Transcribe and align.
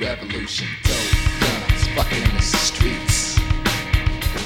Revolution, 0.00 0.66
dope 0.82 1.40
guns, 1.40 1.86
fucking 1.94 2.22
in 2.22 2.34
the 2.34 2.42
streets. 2.42 3.38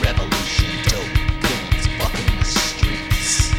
Revolution, 0.04 0.68
dope 0.84 1.14
guns, 1.40 1.86
fucking 1.96 2.28
in 2.28 2.38
the 2.38 2.44
streets. 2.44 3.54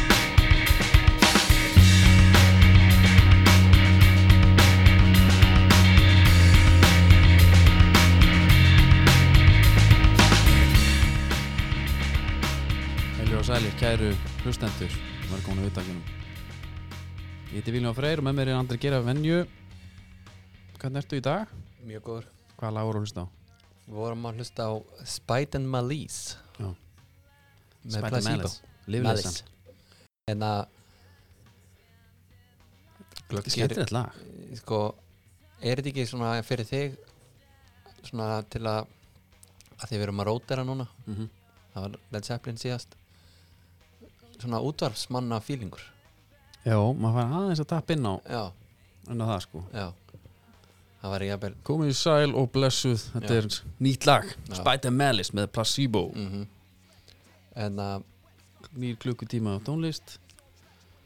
Heilir 13.18 13.38
og 13.38 13.44
sælir, 13.44 13.74
kæru 13.80 14.12
hlustendur 14.44 14.94
Velkomin 15.32 15.58
á 15.58 15.66
viðtakinum 15.66 16.04
Ég 17.50 17.58
heiti 17.58 17.74
Viljón 17.74 17.98
Freyr 17.98 18.22
og 18.22 18.28
með 18.30 18.38
mér 18.38 18.52
er 18.54 18.60
Andri 18.60 18.78
Gera 18.78 19.02
Venju 19.02 19.42
Hvernig 20.78 21.02
ertu 21.02 21.18
í 21.18 21.26
dag? 21.26 21.50
Mjög 21.86 22.02
góður. 22.06 22.26
Hvað 22.60 22.74
lagur 22.76 22.98
að 22.98 23.04
hlusta 23.06 23.24
á? 23.24 23.26
Við 23.86 23.96
vorum 23.96 24.26
að 24.28 24.40
hlusta 24.40 24.66
á 24.68 24.72
Spite 25.08 25.58
and 25.58 25.70
Malice. 25.70 26.36
Já. 26.58 26.68
Með 27.84 27.96
Spite 27.96 28.16
and 28.20 28.28
Malice. 28.28 28.74
Lífleysan. 28.90 29.38
En 30.30 30.44
að 30.46 30.60
Þetta 33.30 33.46
er 33.46 33.54
skemmtilegt 33.54 33.94
lag. 33.94 34.18
Sko 34.58 34.80
Er 35.60 35.78
þetta 35.78 35.90
ekki 35.92 36.06
svona 36.08 36.30
fyrir 36.42 36.66
þig 36.66 36.96
Svona 38.08 38.40
til 38.50 38.64
að 38.66 38.88
að 39.80 39.88
því 39.88 39.96
við 39.96 40.02
erum 40.04 40.22
að 40.22 40.28
rótera 40.28 40.64
núna? 40.64 40.86
Mm 41.06 41.14
-hmm. 41.14 41.28
Það 41.72 41.82
var 41.82 41.98
Led 42.12 42.24
Zeppelin 42.24 42.58
síðast. 42.58 42.96
Svona 44.40 44.60
útvarpsmanna 44.60 45.40
fílingur 45.40 45.80
Já, 46.64 46.76
maður 46.92 47.14
fær 47.16 47.34
aðeins 47.38 47.60
að 47.60 47.66
tappa 47.66 47.92
inn 47.92 48.06
á 48.06 48.14
Já, 48.28 48.52
inn 49.08 49.22
á 49.22 49.26
það 49.30 49.40
sko. 49.40 49.64
Já 49.72 49.92
Það 51.00 51.12
var 51.14 51.24
jafnvel 51.24 51.54
Komið 51.64 51.90
í 51.90 51.96
sæl 51.96 52.34
og 52.36 52.50
blessuð. 52.52 53.04
Þetta 53.14 53.36
Já. 53.36 53.38
er 53.40 53.46
nýtt 53.80 54.06
lag. 54.08 54.32
And 54.50 54.96
Malice 54.96 55.36
með 55.36 55.52
Placebo. 55.54 56.10
Mm 56.14 56.46
En 57.60 57.78
að 57.82 58.04
Nýr 58.78 58.96
klukkutíma 59.02 59.56
á 59.56 59.58
tónlist. 59.66 60.18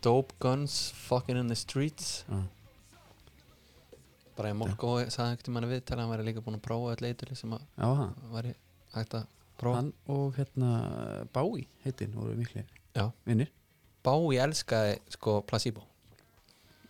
Dope 0.03 0.35
Guns 0.39 0.93
Fucking 1.07 1.39
in 1.39 1.49
the 1.49 1.57
Streets. 1.57 2.25
Já. 2.29 2.43
Bara 4.37 4.51
ég 4.51 4.59
Molko 4.59 4.97
sagði 5.15 5.47
tímann 5.47 5.69
við 5.71 5.85
til 5.87 5.95
að 5.97 6.03
hann 6.03 6.11
væri 6.11 6.27
líka 6.27 6.43
búin 6.45 6.59
að 6.59 6.65
prófa 6.67 6.93
öll 6.93 7.07
eitthvað 7.09 7.39
sem 7.39 7.55
að 7.55 7.65
væri 8.35 8.55
hægt 8.97 9.15
að 9.15 9.27
prófa. 9.61 9.77
Hann 9.79 9.93
og 10.11 10.35
hérna 10.37 10.71
Bái 11.33 11.67
heitin 11.87 12.17
voru 12.19 12.35
miklu 12.37 12.65
vinnir 13.25 13.53
Bái 14.05 14.41
elskaði 14.45 14.99
sko 15.15 15.39
Placebo. 15.47 15.87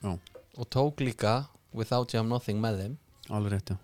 Já. 0.03 0.19
og 0.57 0.67
tók 0.71 1.01
líka 1.01 1.47
Without 1.75 2.15
You 2.15 2.23
I'm 2.23 2.31
Nothing 2.31 2.61
með 2.63 2.81
þeim. 2.81 2.97
Alveg 3.35 3.55
rétt, 3.57 3.73
já. 3.75 3.79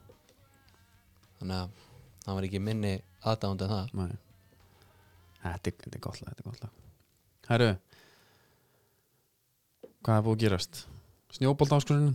Þannig 1.41 1.57
að 1.57 1.87
hann 2.27 2.37
var 2.39 2.47
ekki 2.47 2.61
minni 2.63 2.93
aðdánd 3.27 3.65
en 3.65 3.73
það. 3.73 3.95
Nei. 3.99 4.19
Þetta 5.41 5.71
er, 5.73 5.77
þetta 5.85 5.97
er 5.97 6.05
gott 6.05 6.21
lag, 6.21 6.31
þetta 6.35 6.43
er 6.45 6.51
gott 6.51 6.65
lag. 6.67 6.75
Herru 7.51 7.71
Hvað 10.01 10.17
er 10.17 10.25
búið 10.25 10.37
að 10.37 10.43
gerast? 10.45 10.83
Snjóbolt 11.35 11.73
áskurinn 11.77 12.13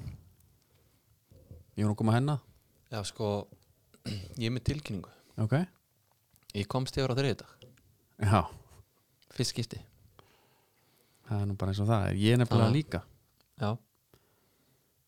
Ég 1.75 1.83
var 1.83 1.89
nú 1.89 1.93
að 1.95 1.99
koma 1.99 2.13
að 2.13 2.17
hennar. 2.21 2.39
Já 2.93 3.01
sko, 3.09 3.29
ég 4.39 4.45
er 4.47 4.53
með 4.55 4.63
tilkynningu. 4.69 5.11
Ok. 5.43 5.57
Ég 6.55 6.69
komst 6.71 6.95
yfir 6.95 7.11
á 7.11 7.17
þriði 7.17 7.37
dag 7.41 7.65
Já, 8.23 8.39
Fyrst 9.35 9.51
skipti. 9.51 9.81
Það 11.27 11.41
er 11.41 11.49
nú 11.49 11.57
bara 11.59 11.73
eins 11.73 11.81
og 11.83 11.89
það 11.89 12.05
er. 12.07 12.19
Ég 12.21 12.35
er 12.35 12.39
nefnilega 12.39 12.69
Já. 12.69 12.75
líka. 12.77 13.01
Já, 13.59 13.69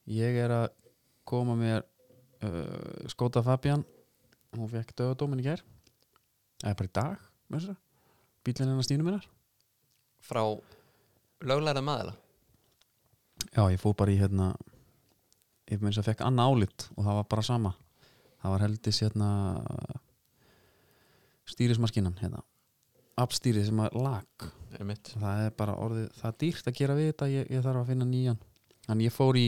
Ég 0.07 0.37
er 0.39 0.53
að 0.55 0.67
koma 1.27 1.57
mér 1.59 1.83
uh, 1.83 3.07
Skóta 3.11 3.43
Fabian. 3.43 3.83
Hún 4.55 4.69
fekk 4.71 4.95
döðadómin 4.95 5.41
í 5.43 5.47
gær. 5.49 5.63
Eða 6.63 6.77
bara 6.79 6.87
í 6.87 6.95
dag 6.95 7.27
Bílinn 8.47 8.71
hennar 8.71 8.85
stínu 8.85 9.03
minnar. 9.03 9.25
Frá 10.23 10.41
löglæra 11.43 11.83
maðala 11.83 12.15
Já, 13.53 13.67
ég 13.69 13.79
fór 13.81 13.93
bara 13.97 14.13
í 14.13 14.17
hérna 14.17 14.53
Ég 15.67 15.83
meins 15.83 15.99
að 15.99 16.09
fekk 16.09 16.23
annað 16.23 16.53
álit 16.53 16.85
og 16.95 17.03
það 17.03 17.17
var 17.17 17.25
bara 17.27 17.43
sama. 17.43 17.73
Það 18.39 18.53
var 18.53 18.63
heldis 18.63 18.99
hérna 19.03 19.29
stýrismaskinan 21.47 22.15
hérna. 22.21 22.39
Appstýrið 23.19 23.67
sem 23.67 23.81
að 23.83 23.97
lag 23.99 24.47
Það 24.77 25.41
er 25.43 25.51
bara 25.57 25.75
orðið, 25.83 26.07
það 26.19 26.29
er 26.29 26.37
dýrt 26.43 26.69
að 26.69 26.77
gera 26.79 26.95
við 26.95 27.09
þetta 27.09 27.27
Ég, 27.33 27.49
ég 27.51 27.65
þarf 27.65 27.81
að 27.81 27.91
finna 27.91 28.07
nýjan. 28.07 28.39
Þannig 28.87 29.09
ég 29.09 29.15
fór 29.17 29.39
í, 29.41 29.45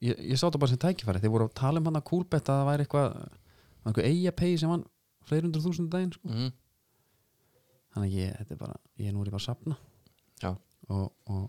ég, 0.00 0.18
ég 0.30 0.38
sá 0.38 0.46
þetta 0.46 0.60
bara 0.62 0.72
sem 0.72 0.82
tækifæri. 0.82 1.22
Þeir 1.22 1.34
voru 1.34 1.48
að 1.48 1.56
tala 1.60 1.80
um 1.80 1.88
hann 1.90 2.00
að 2.00 2.06
kúlbett 2.10 2.48
að 2.48 2.60
það 2.60 2.68
væri 2.70 2.86
eitthvað 2.86 3.16
eitthvað 3.84 4.08
eiga 4.10 4.32
pay 4.36 4.54
sem 4.60 4.72
hann 4.72 4.84
fleiri 5.28 5.48
hundur 5.48 5.64
þúsund 5.64 5.90
daginn 5.92 6.14
sko. 6.14 6.30
mm. 6.30 6.52
Þannig 7.94 8.08
að 8.10 8.16
ég, 8.18 8.38
þetta 8.40 8.54
er 8.56 8.62
bara, 8.64 8.78
ég 8.98 9.08
er 9.08 9.14
nú 9.14 9.22
er 9.22 9.28
ég 9.28 9.34
bara 9.36 9.42
að 9.44 9.46
sapna 9.46 9.76
Já, 10.42 10.50
og, 10.90 11.04
og 11.30 11.44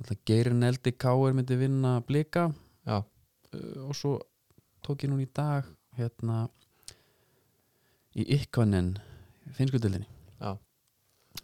alltaf 0.00 0.18
Geirin 0.26 0.66
Eldi 0.66 0.92
Káir 0.98 1.36
myndi 1.36 1.58
vinna 1.60 2.00
blika. 2.06 2.48
Uh, 2.88 3.04
og 3.86 3.94
svo 3.98 4.16
tók 4.82 5.04
ég 5.04 5.12
núna 5.12 5.22
í 5.24 5.30
dag 5.34 5.68
hérna 5.98 6.44
í 8.18 8.24
Ykkonen 8.36 8.94
finnskuldildinni 9.56 10.06
já. 10.40 10.54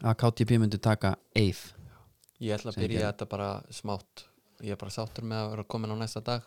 Að 0.03 0.17
KTP 0.23 0.59
myndi 0.63 0.81
taka 0.83 1.15
Eif 1.37 1.69
Ég 2.43 2.57
ætla 2.57 2.73
að 2.73 2.83
byrja 2.83 3.11
þetta 3.11 3.29
bara 3.31 3.51
smátt 3.73 4.27
Ég 4.65 4.73
er 4.73 4.81
bara 4.81 4.95
sáttur 4.95 5.27
með 5.27 5.43
að 5.43 5.51
vera 5.55 5.65
komin 5.65 5.93
á 5.93 5.97
næsta 6.01 6.23
dag. 6.25 6.47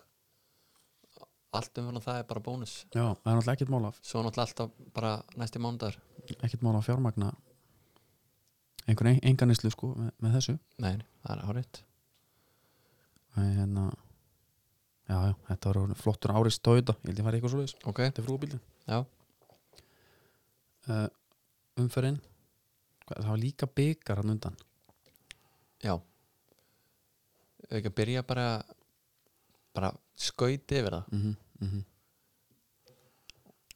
Allt 1.53 1.78
um 1.81 1.97
það 1.97 2.22
er 2.22 2.25
bara 2.30 2.44
bónus. 2.46 2.74
Já, 2.94 3.03
það 3.09 3.30
er 3.31 3.38
náttúrulega 3.38 3.58
ekkert 3.58 3.74
mál 3.74 3.86
af. 3.90 4.00
Svo 4.06 4.24
náttúrulega 4.25 4.47
alltaf 4.47 4.94
bara 4.94 5.14
næsti 5.38 5.62
mánudagur. 5.62 6.00
Ekkert 6.40 6.66
mál 6.66 6.78
af 6.78 6.86
fjármagna 6.86 7.31
einhvern 8.90 9.12
ein, 9.14 9.22
enganislu 9.34 9.70
sko 9.74 9.94
með, 9.97 10.12
með 10.24 10.36
þessu. 10.40 10.58
Nei, 10.81 10.96
það 11.25 11.36
er 11.36 11.84
en 13.40 13.53
hérna 13.56 13.86
já, 15.09 15.18
já, 15.30 15.34
þetta 15.50 15.72
var 15.72 15.96
flottur 16.00 16.34
árið 16.36 16.56
stóða 16.56 16.96
ég 16.97 17.09
held 17.09 17.20
ég 17.22 17.28
fari 17.28 17.40
eitthvað 17.40 17.53
svo 17.53 17.62
leiðis 17.62 17.76
Ok, 17.90 18.02
þetta 18.03 18.22
er 18.22 18.28
frúbílin 18.28 18.62
uh, 20.90 21.08
umferinn 21.80 22.20
Hvað- 23.06 23.24
það 23.24 23.30
var 23.31 23.41
líka 23.41 23.66
byggar 23.74 24.20
hann 24.22 24.34
undan. 24.36 24.58
Já 25.81 25.96
ekki 27.69 27.91
að 27.91 27.97
byrja 28.02 28.25
bara 28.25 28.47
bara 29.75 29.91
skauti 30.18 30.80
yfir 30.80 30.96
það. 30.96 31.12
Mm 31.12 31.22
-hmm, 31.22 31.35
mm 31.62 31.69
-hmm. 31.69 31.84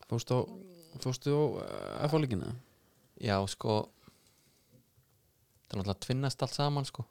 fórstu 0.09 0.33
á 0.33 0.41
fórstu 0.99 1.29
á 1.33 1.43
uh, 1.43 2.05
F-fólkina 2.07 2.55
Já, 3.21 3.47
sko 3.47 3.89
Það 5.67 5.79
er 5.79 5.79
náttúrulega 5.79 5.97
að 5.97 6.05
tvinnast 6.05 6.43
allt 6.43 6.53
saman, 6.53 6.85
sko. 6.85 7.05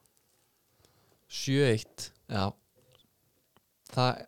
7-1 1.29 2.13
Já. 2.29 2.53
Það 3.91 4.27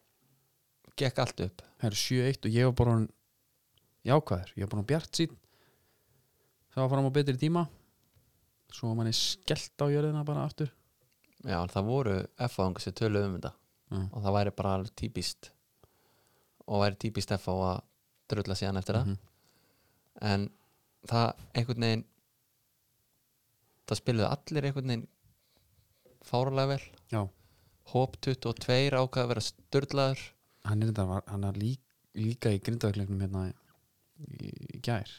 gekk 0.97 1.19
allt 1.19 1.41
upp. 1.41 1.63
Það 1.79 1.87
er 1.91 1.97
7-1 2.01 2.47
og 2.47 2.51
ég 2.51 2.65
var 2.65 2.73
bara 2.73 3.07
jákvæður, 4.05 4.53
ég 4.57 4.65
var 4.65 4.73
bara 4.75 4.83
bjart 4.83 5.17
sín 5.17 5.37
það 6.75 6.83
var 6.83 6.91
fram 6.91 7.07
á 7.07 7.17
betri 7.17 7.37
tíma. 7.39 7.69
Svo 8.75 8.89
var 8.89 8.97
manni 8.97 9.13
skellt 9.15 9.79
á 9.79 9.87
jörðina 9.87 10.25
bara 10.27 10.45
aftur 10.45 10.73
Já, 11.45 11.59
það 11.69 11.89
voru 11.91 12.17
F-áðungar 12.49 12.85
sem 12.85 12.97
tölu 12.97 13.23
um 13.27 13.37
þetta. 13.37 13.53
Mm. 13.93 14.07
og 14.11 14.23
það 14.25 14.35
væri 14.39 14.53
bara 14.57 14.75
típist. 14.97 15.51
Og 16.65 16.81
væri 16.83 17.01
típist 17.05 17.35
F 17.37 17.49
á 17.53 17.55
að 17.55 17.81
drulla 18.33 18.57
síðan 18.59 18.81
eftir 18.81 18.99
það. 18.99 19.07
Mhm. 19.07 19.19
en 20.25 20.45
það 21.11 21.33
einhvern 21.59 21.85
veginn 21.85 22.05
það 23.85 23.99
spiluðu 24.01 24.29
allir 24.31 24.65
einhvern 24.69 24.93
veginn 24.93 25.09
fárulega 26.25 26.69
vel. 26.69 26.85
Já, 27.13 27.29
Hóp 27.93 28.17
22 28.25 28.97
ákvað 28.97 29.23
að 29.25 29.29
vera 29.29 29.45
störlaður 29.45 30.23
hann 30.65 30.83
er 30.83 30.93
var, 31.05 31.23
hann 31.29 31.45
er 31.45 31.59
lík, 31.61 31.83
líka 32.17 32.49
í 32.55 32.61
grindavæklegnum 32.65 33.21
hérna 33.21 33.43
í, 33.51 34.49
í 34.49 34.81
gær. 34.81 35.11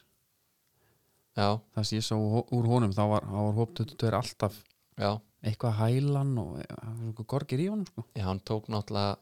Já, 1.35 1.59
það 1.75 1.83
sem 1.85 1.99
ég 1.99 2.07
sá 2.07 2.15
úr 2.17 2.69
honum 2.71 2.95
þá 2.95 3.03
var, 3.11 3.27
var 3.29 3.53
hóp 3.59 3.75
22 3.77 4.15
alltaf 4.15 4.57
já, 4.97 5.11
eitthvað 5.45 5.77
hælan 5.81 6.37
og 6.41 6.59
eitthvað 6.61 7.27
gorgir 7.35 7.63
í 7.65 7.67
honum 7.71 7.87
sko. 7.89 8.05
já, 8.15 8.25
hann 8.27 8.39
tók 8.39 8.69
náttúrulega 8.71 9.17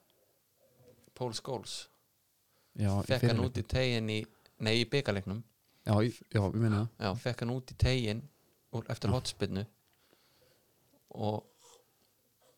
Pól 1.13 1.33
Skóls 1.37 1.79
fekk 3.07 3.29
hann 3.29 3.43
út 3.45 3.57
í 3.57 3.65
tegin 3.69 4.09
í 4.09 4.21
nei, 4.63 4.79
í 4.81 4.85
byggarleiknum 4.89 5.43
já, 5.85 5.93
já, 6.33 6.41
við 6.41 6.61
minna 6.61 6.85
það. 6.97 7.19
Fekk 7.23 7.43
hann 7.43 7.53
út 7.55 7.73
í 7.73 7.77
tegin 7.79 8.23
eftir 8.89 9.11
Já. 9.11 9.13
hotspinnu 9.13 9.65
og 11.13 11.43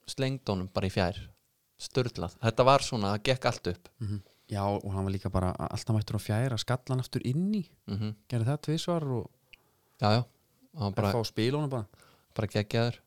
slengd 0.07 0.47
honum 0.47 0.69
bara 0.71 0.88
í 0.88 0.94
fjær. 0.94 1.18
Störlað, 1.81 2.38
þetta 2.39 2.63
var 2.63 2.85
svona, 2.85 3.15
það 3.15 3.23
gekk 3.27 3.47
allt 3.50 3.69
upp. 3.73 3.91
Mm 4.00 4.23
já, 4.45 4.61
og 4.61 4.91
hann 4.94 5.07
var 5.07 5.09
líka 5.09 5.29
bara 5.33 5.47
alltaf 5.57 5.95
mættur 5.95 6.19
á 6.19 6.21
fjæra 6.21 6.57
skallan 6.61 7.01
aftur 7.01 7.23
inn 7.25 7.50
í. 7.57 7.63
Mm 7.89 8.13
gerði 8.29 8.47
það 8.51 8.59
tvisvar 8.68 9.06
og 9.18 9.25
já, 10.00 10.11
já, 10.13 10.21
hann 10.79 10.95
bara 10.95 11.11
fá 11.15 11.25
spil 11.25 11.56
honum 11.57 11.71
bara. 11.71 12.06
bara 12.38 12.51
geggjaður 12.53 13.01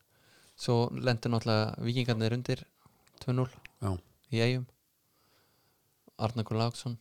svo 0.59 0.89
lendur 0.91 1.33
náttúrulega 1.33 1.73
vikingarnir 1.87 2.35
undir 2.35 2.63
2-0 3.23 3.47
Já. 3.79 3.91
í 4.35 4.43
eigum 4.43 4.67
Arnar 6.19 6.51
Láksson 6.59 6.97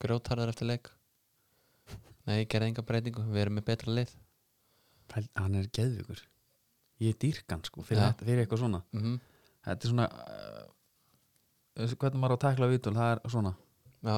grjótarðar 0.00 0.52
eftir 0.52 0.68
leik. 0.68 0.88
Nei, 2.24 2.46
gerði 2.48 2.70
enga 2.72 2.84
breytingu 2.84 3.24
við 3.28 3.42
erum 3.42 3.58
með 3.58 3.66
betra 3.68 3.92
lið. 3.92 4.14
Hann 5.36 5.58
er 5.60 5.68
geðvíkur. 5.68 6.22
Ég 7.04 7.12
er 7.12 7.20
dýrkan 7.20 7.64
sko 7.66 7.84
fyrir, 7.84 8.00
Já. 8.00 8.12
þetta, 8.12 8.28
fyrir 8.28 8.44
eitthvað 8.44 8.62
svona. 8.64 8.80
Mm 8.96 9.20
þetta 9.64 9.86
er 9.86 9.92
svona 9.92 10.08
uh, 10.12 11.94
hvernig 11.96 12.20
maður 12.20 12.34
á 12.34 12.36
að 12.36 12.42
takla 12.44 12.70
vitul 12.70 12.94
það 12.96 13.12
er 13.12 13.22
svona. 13.32 13.54
Já. 14.04 14.16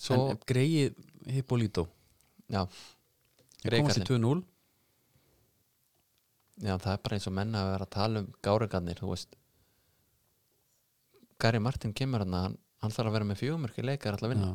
Svo, 0.00 0.18
en 0.32 0.40
greið 0.48 0.96
Hippolito. 1.30 1.86
Já. 2.50 2.62
Ég 3.60 3.76
komast 3.76 4.00
í 4.00 4.04
Reykjarnir. 4.06 4.40
2-0 4.40 4.44
já, 6.60 6.74
það 6.78 6.92
er 6.92 7.02
bara 7.04 7.16
eins 7.16 7.26
og 7.30 7.34
menna 7.36 7.62
að 7.64 7.70
vera 7.74 7.86
að 7.86 7.94
tala 7.96 8.20
um 8.24 8.32
gárugarnir, 8.46 8.98
þú 9.00 9.10
veist. 9.14 9.36
Gary 11.40 11.58
Martin 11.62 11.94
kemur 11.96 12.20
hann 12.24 12.32
hann, 12.36 12.58
hann 12.82 12.90
þarf 12.92 13.08
að 13.10 13.16
vera 13.16 13.28
með 13.30 13.40
fjögumörki 13.40 13.84
leikar 13.84 14.12
alltaf 14.16 14.30
vinna. 14.34 14.50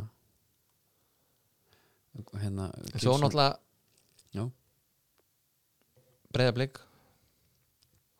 Hérna 2.42 2.70
svo 2.96 3.16
Gilson- 3.16 3.24
náttúrulega 3.26 3.58
Já. 4.34 4.52
breyðablík 6.32 6.78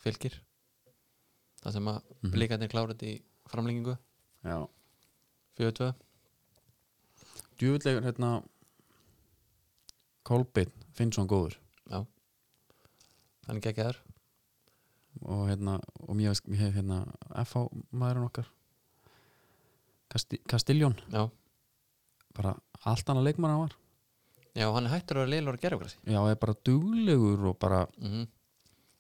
fylgir. 0.04 0.40
Það 1.64 1.72
sem 1.74 1.86
að 1.86 2.02
Mhm. 2.24 2.32
blíkarnir 2.34 2.70
klárat 2.70 3.02
í 3.04 3.22
framlengingu. 3.48 3.98
4-2 5.58 5.94
djúvillega 7.58 8.02
hérna 8.04 8.44
Kolbeinn 10.24 10.72
Finnsson 10.94 11.28
góður. 11.28 11.56
Já 11.90 12.06
hann 13.48 13.58
er 13.60 13.64
geggjaður. 13.66 13.98
Og 15.24 15.46
hérna 15.50 15.78
og 16.04 16.16
mér 16.18 16.36
hef 16.60 16.76
hérna 16.76 17.00
FH 17.46 17.66
maðurinn 17.96 18.28
okkar. 18.28 18.50
Kasti, 20.12 20.40
Kastiljón 20.48 20.96
já. 21.12 21.30
bara 22.36 22.56
allt 22.86 23.10
annað 23.10 23.30
leikmann 23.30 23.52
hann 23.52 23.64
var. 23.66 23.76
Já, 24.56 24.70
hann 24.72 24.88
hættur 24.88 25.18
að 25.18 25.26
vera 25.26 25.34
leilur 25.34 25.58
að 25.58 25.64
gera 25.66 25.76
okkur 25.80 25.94
já, 26.08 26.20
er 26.32 26.38
bara 26.40 26.54
duglegur 26.64 27.48
og 27.52 27.58
bara 27.60 27.86
mm 28.00 28.28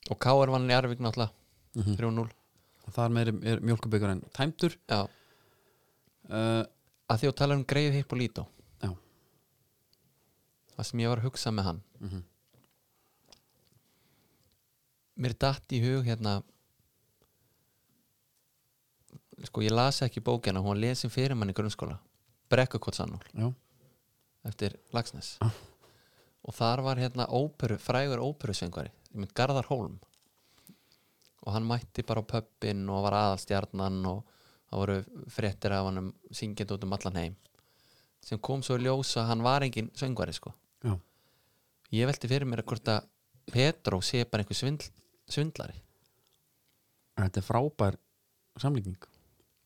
og 0.06 0.19
K.R. 0.21 0.51
vann 0.53 0.69
í 0.69 0.74
Arvík 0.75 1.00
náttúrulega. 1.01 1.31
Mm 1.75 1.95
3-0 1.98 2.91
þar 2.95 3.13
með 3.15 3.27
er, 3.31 3.38
er 3.56 3.62
mjölkubyggarinn 3.65 4.19
tæmtur 4.36 4.75
já, 4.86 5.00
uh, 6.30 6.62
að 7.09 7.21
því 7.21 7.30
að 7.31 7.38
tala 7.39 7.56
um 7.57 7.63
greið 7.65 7.95
hipp 8.00 8.13
og 8.13 8.19
lító 8.21 8.44
Já. 8.83 8.91
það 10.75 10.88
sem 10.89 11.01
ég 11.01 11.09
var 11.09 11.21
að 11.24 11.27
hugsa 11.30 11.51
með 11.56 11.68
hann. 11.69 11.81
Mhm. 12.00 12.21
Mér 15.15 15.35
datt 15.39 15.71
í 15.71 15.79
hug 15.83 16.06
hérna 16.06 16.41
sko 19.45 19.62
ég 19.62 19.71
las 19.75 20.01
ekki 20.06 20.23
bókina 20.23 20.62
hún 20.63 20.79
lesin 20.79 21.09
fyrir 21.13 21.35
mann 21.35 21.51
í 21.51 21.56
grunnskóla 21.57 22.00
Brekkukottsannól 22.50 23.23
já, 23.33 23.53
eftir 24.45 24.77
Lagsnes 24.94 25.38
Ah. 25.41 25.51
og 26.45 26.53
þar 26.53 26.81
var 26.85 26.97
hérna 27.01 27.25
óperu, 27.27 27.77
frægur 27.81 28.21
mynd 29.15 29.33
Garðar 29.35 29.67
Hólm. 29.71 29.97
Og 31.45 31.53
hann 31.53 31.67
mætti 31.67 32.03
bara 32.06 32.21
á 32.21 32.25
pöppin 32.25 32.85
og 32.89 33.03
var 33.06 33.15
aðalstjarnan 33.19 34.00
og 34.09 34.23
það 34.69 34.81
voru 34.81 34.97
fréttir 35.31 35.75
af 35.75 35.88
hann 35.89 36.12
syngjandi 36.31 36.75
út 36.75 36.83
um 36.88 36.95
allan 36.97 37.19
heim. 37.21 37.35
Sem 38.25 38.39
kom 38.39 38.63
svo 38.65 38.77
í 38.79 38.83
ljós 38.85 39.13
að 39.21 39.27
hann 39.31 39.44
var 39.45 39.62
engin 39.65 39.91
söngvari 39.94 40.33
sko. 40.33 40.53
Já, 40.83 40.95
ég 41.94 42.09
velti 42.09 42.27
fyrir 42.31 42.47
mér 42.50 42.63
að 42.63 42.71
hvort 42.71 42.91
að 42.95 43.07
Petró 43.45 44.00
sé 44.01 44.23
bara 44.25 44.41
einhver 44.41 44.57
svindl, 44.57 44.88
svindlari 45.31 45.86
þetta 47.16 47.42
er 47.42 47.48
frábær 47.48 47.98
samlíking. 48.60 48.98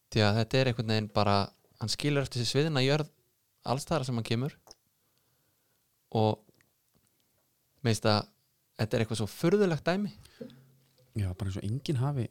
Því 0.10 0.26
að 0.26 0.40
þetta 0.40 0.60
er 0.60 0.72
einhvern 0.72 0.94
veginn 0.94 1.12
bara 1.14 1.38
hann 1.80 1.92
skilur 1.92 2.26
eftir 2.26 2.42
sér 2.44 2.52
sviðina 2.52 2.84
jörð 2.84 3.10
allstæðar 3.70 4.08
sem 4.08 4.18
hann 4.18 4.28
kemur. 4.28 4.56
Og 6.18 6.40
meist 7.86 8.06
að 8.10 8.24
þetta 8.80 8.98
er 8.98 9.04
eitthvað 9.04 9.22
svo 9.22 9.30
furðulegt 9.30 9.86
dæmi. 9.86 10.12
Já, 11.18 11.30
bara 11.34 11.50
eins 11.50 11.60
og 11.60 11.66
enginn 11.68 12.00
hafi 12.00 12.28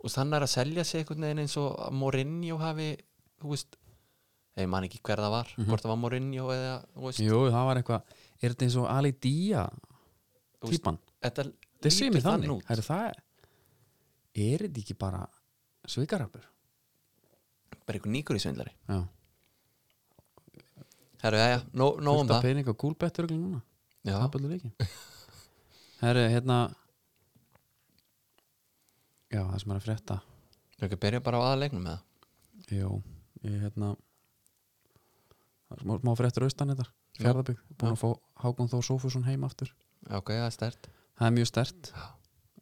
og 0.00 0.08
þannig 0.08 0.38
er 0.38 0.44
að 0.46 0.52
selja 0.54 0.84
sig 0.86 1.02
einhvern 1.02 1.26
veginn 1.26 1.42
eins 1.42 1.54
og 1.60 1.74
að 1.76 1.96
Mourinho 2.00 2.56
hafi 2.60 2.88
þú 3.40 3.52
veist, 3.52 3.76
ég 4.58 4.68
man 4.72 4.86
ekki 4.86 5.00
hver 5.04 5.20
það 5.20 5.34
var 5.34 5.50
hvort 5.58 5.84
það 5.84 5.92
var 5.92 6.00
Mourinho 6.00 6.46
eða 6.54 6.74
jú, 7.20 7.40
það 7.52 7.66
var 7.68 7.80
eitthvað 7.80 8.14
er 8.40 8.54
þetta 8.54 8.66
eins 8.66 8.78
og 8.80 8.88
Ali 8.90 9.12
veist, 9.12 9.66
típan 10.64 10.98
þetta 11.20 11.46
þetta 11.80 11.92
sé 11.96 12.10
mér 12.12 12.24
þannig. 12.24 12.64
er 12.68 12.82
það 12.86 13.06
er 13.10 14.64
þetta 14.66 14.82
ekki 14.84 14.96
bara 15.00 15.24
svikarapur 15.88 16.44
bara 17.86 17.98
einhver 17.98 18.12
nýkur 18.14 18.38
í 18.38 18.42
svindlari. 18.42 18.72
Já, 18.86 19.00
herru, 21.24 21.40
já, 21.40 21.46
já, 21.56 21.58
nó, 21.74 21.88
nó 21.98 22.14
um 22.20 22.28
það. 22.28 22.44
pening 22.44 22.68
og 22.70 22.78
gúlbettur 22.78 23.26
og 23.26 23.32
já, 24.06 24.14
það 24.14 24.28
byrðu 24.36 24.52
leikin 24.52 24.74
herru, 26.04 26.26
hérna 26.32 26.58
já, 29.30 29.42
það 29.42 29.58
sem 29.62 29.72
er 29.72 29.80
að 29.80 29.88
frétta. 29.88 30.20
Við 30.76 30.86
ekki 30.86 30.98
að 31.00 31.02
byrja 31.04 31.24
bara 31.26 31.42
á 31.42 31.46
aðalegnum 31.48 31.84
með 31.88 31.98
það 31.98 32.06
Jó, 32.70 32.88
ég 33.48 33.62
hérna 33.64 33.90
það 35.66 35.76
er 35.76 35.84
smá, 35.84 35.94
smá 36.04 36.10
fréttur 36.18 36.46
austan 36.46 36.72
þetta. 36.74 36.86
Fjárðabygg, 37.20 37.62
búin 37.80 37.96
að 37.96 38.00
fá 38.00 38.10
Hákon 38.44 38.70
Þór 38.70 38.84
Sófusson 38.86 39.26
heim 39.26 39.42
aftur. 39.44 39.72
Já, 40.06 40.20
ok, 40.20 40.30
það 40.36 40.46
er 40.46 40.54
stert 40.54 40.90
það 41.20 41.26
er 41.28 41.34
mjög 41.36 41.48
stert. 41.52 41.92
Já. 41.94 42.06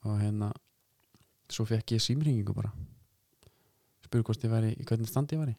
og 0.09 0.19
hérna 0.23 0.49
svo 1.51 1.65
fekk 1.67 1.95
ég 1.97 2.03
símringingu 2.05 2.55
bara. 2.55 2.71
Spurði 4.05 4.25
hvort 4.29 4.45
ég 4.47 4.53
væri, 4.53 4.71
í 4.79 4.85
hvernig 4.87 5.09
standi 5.11 5.37
ég 5.37 5.41
væri. 5.43 5.55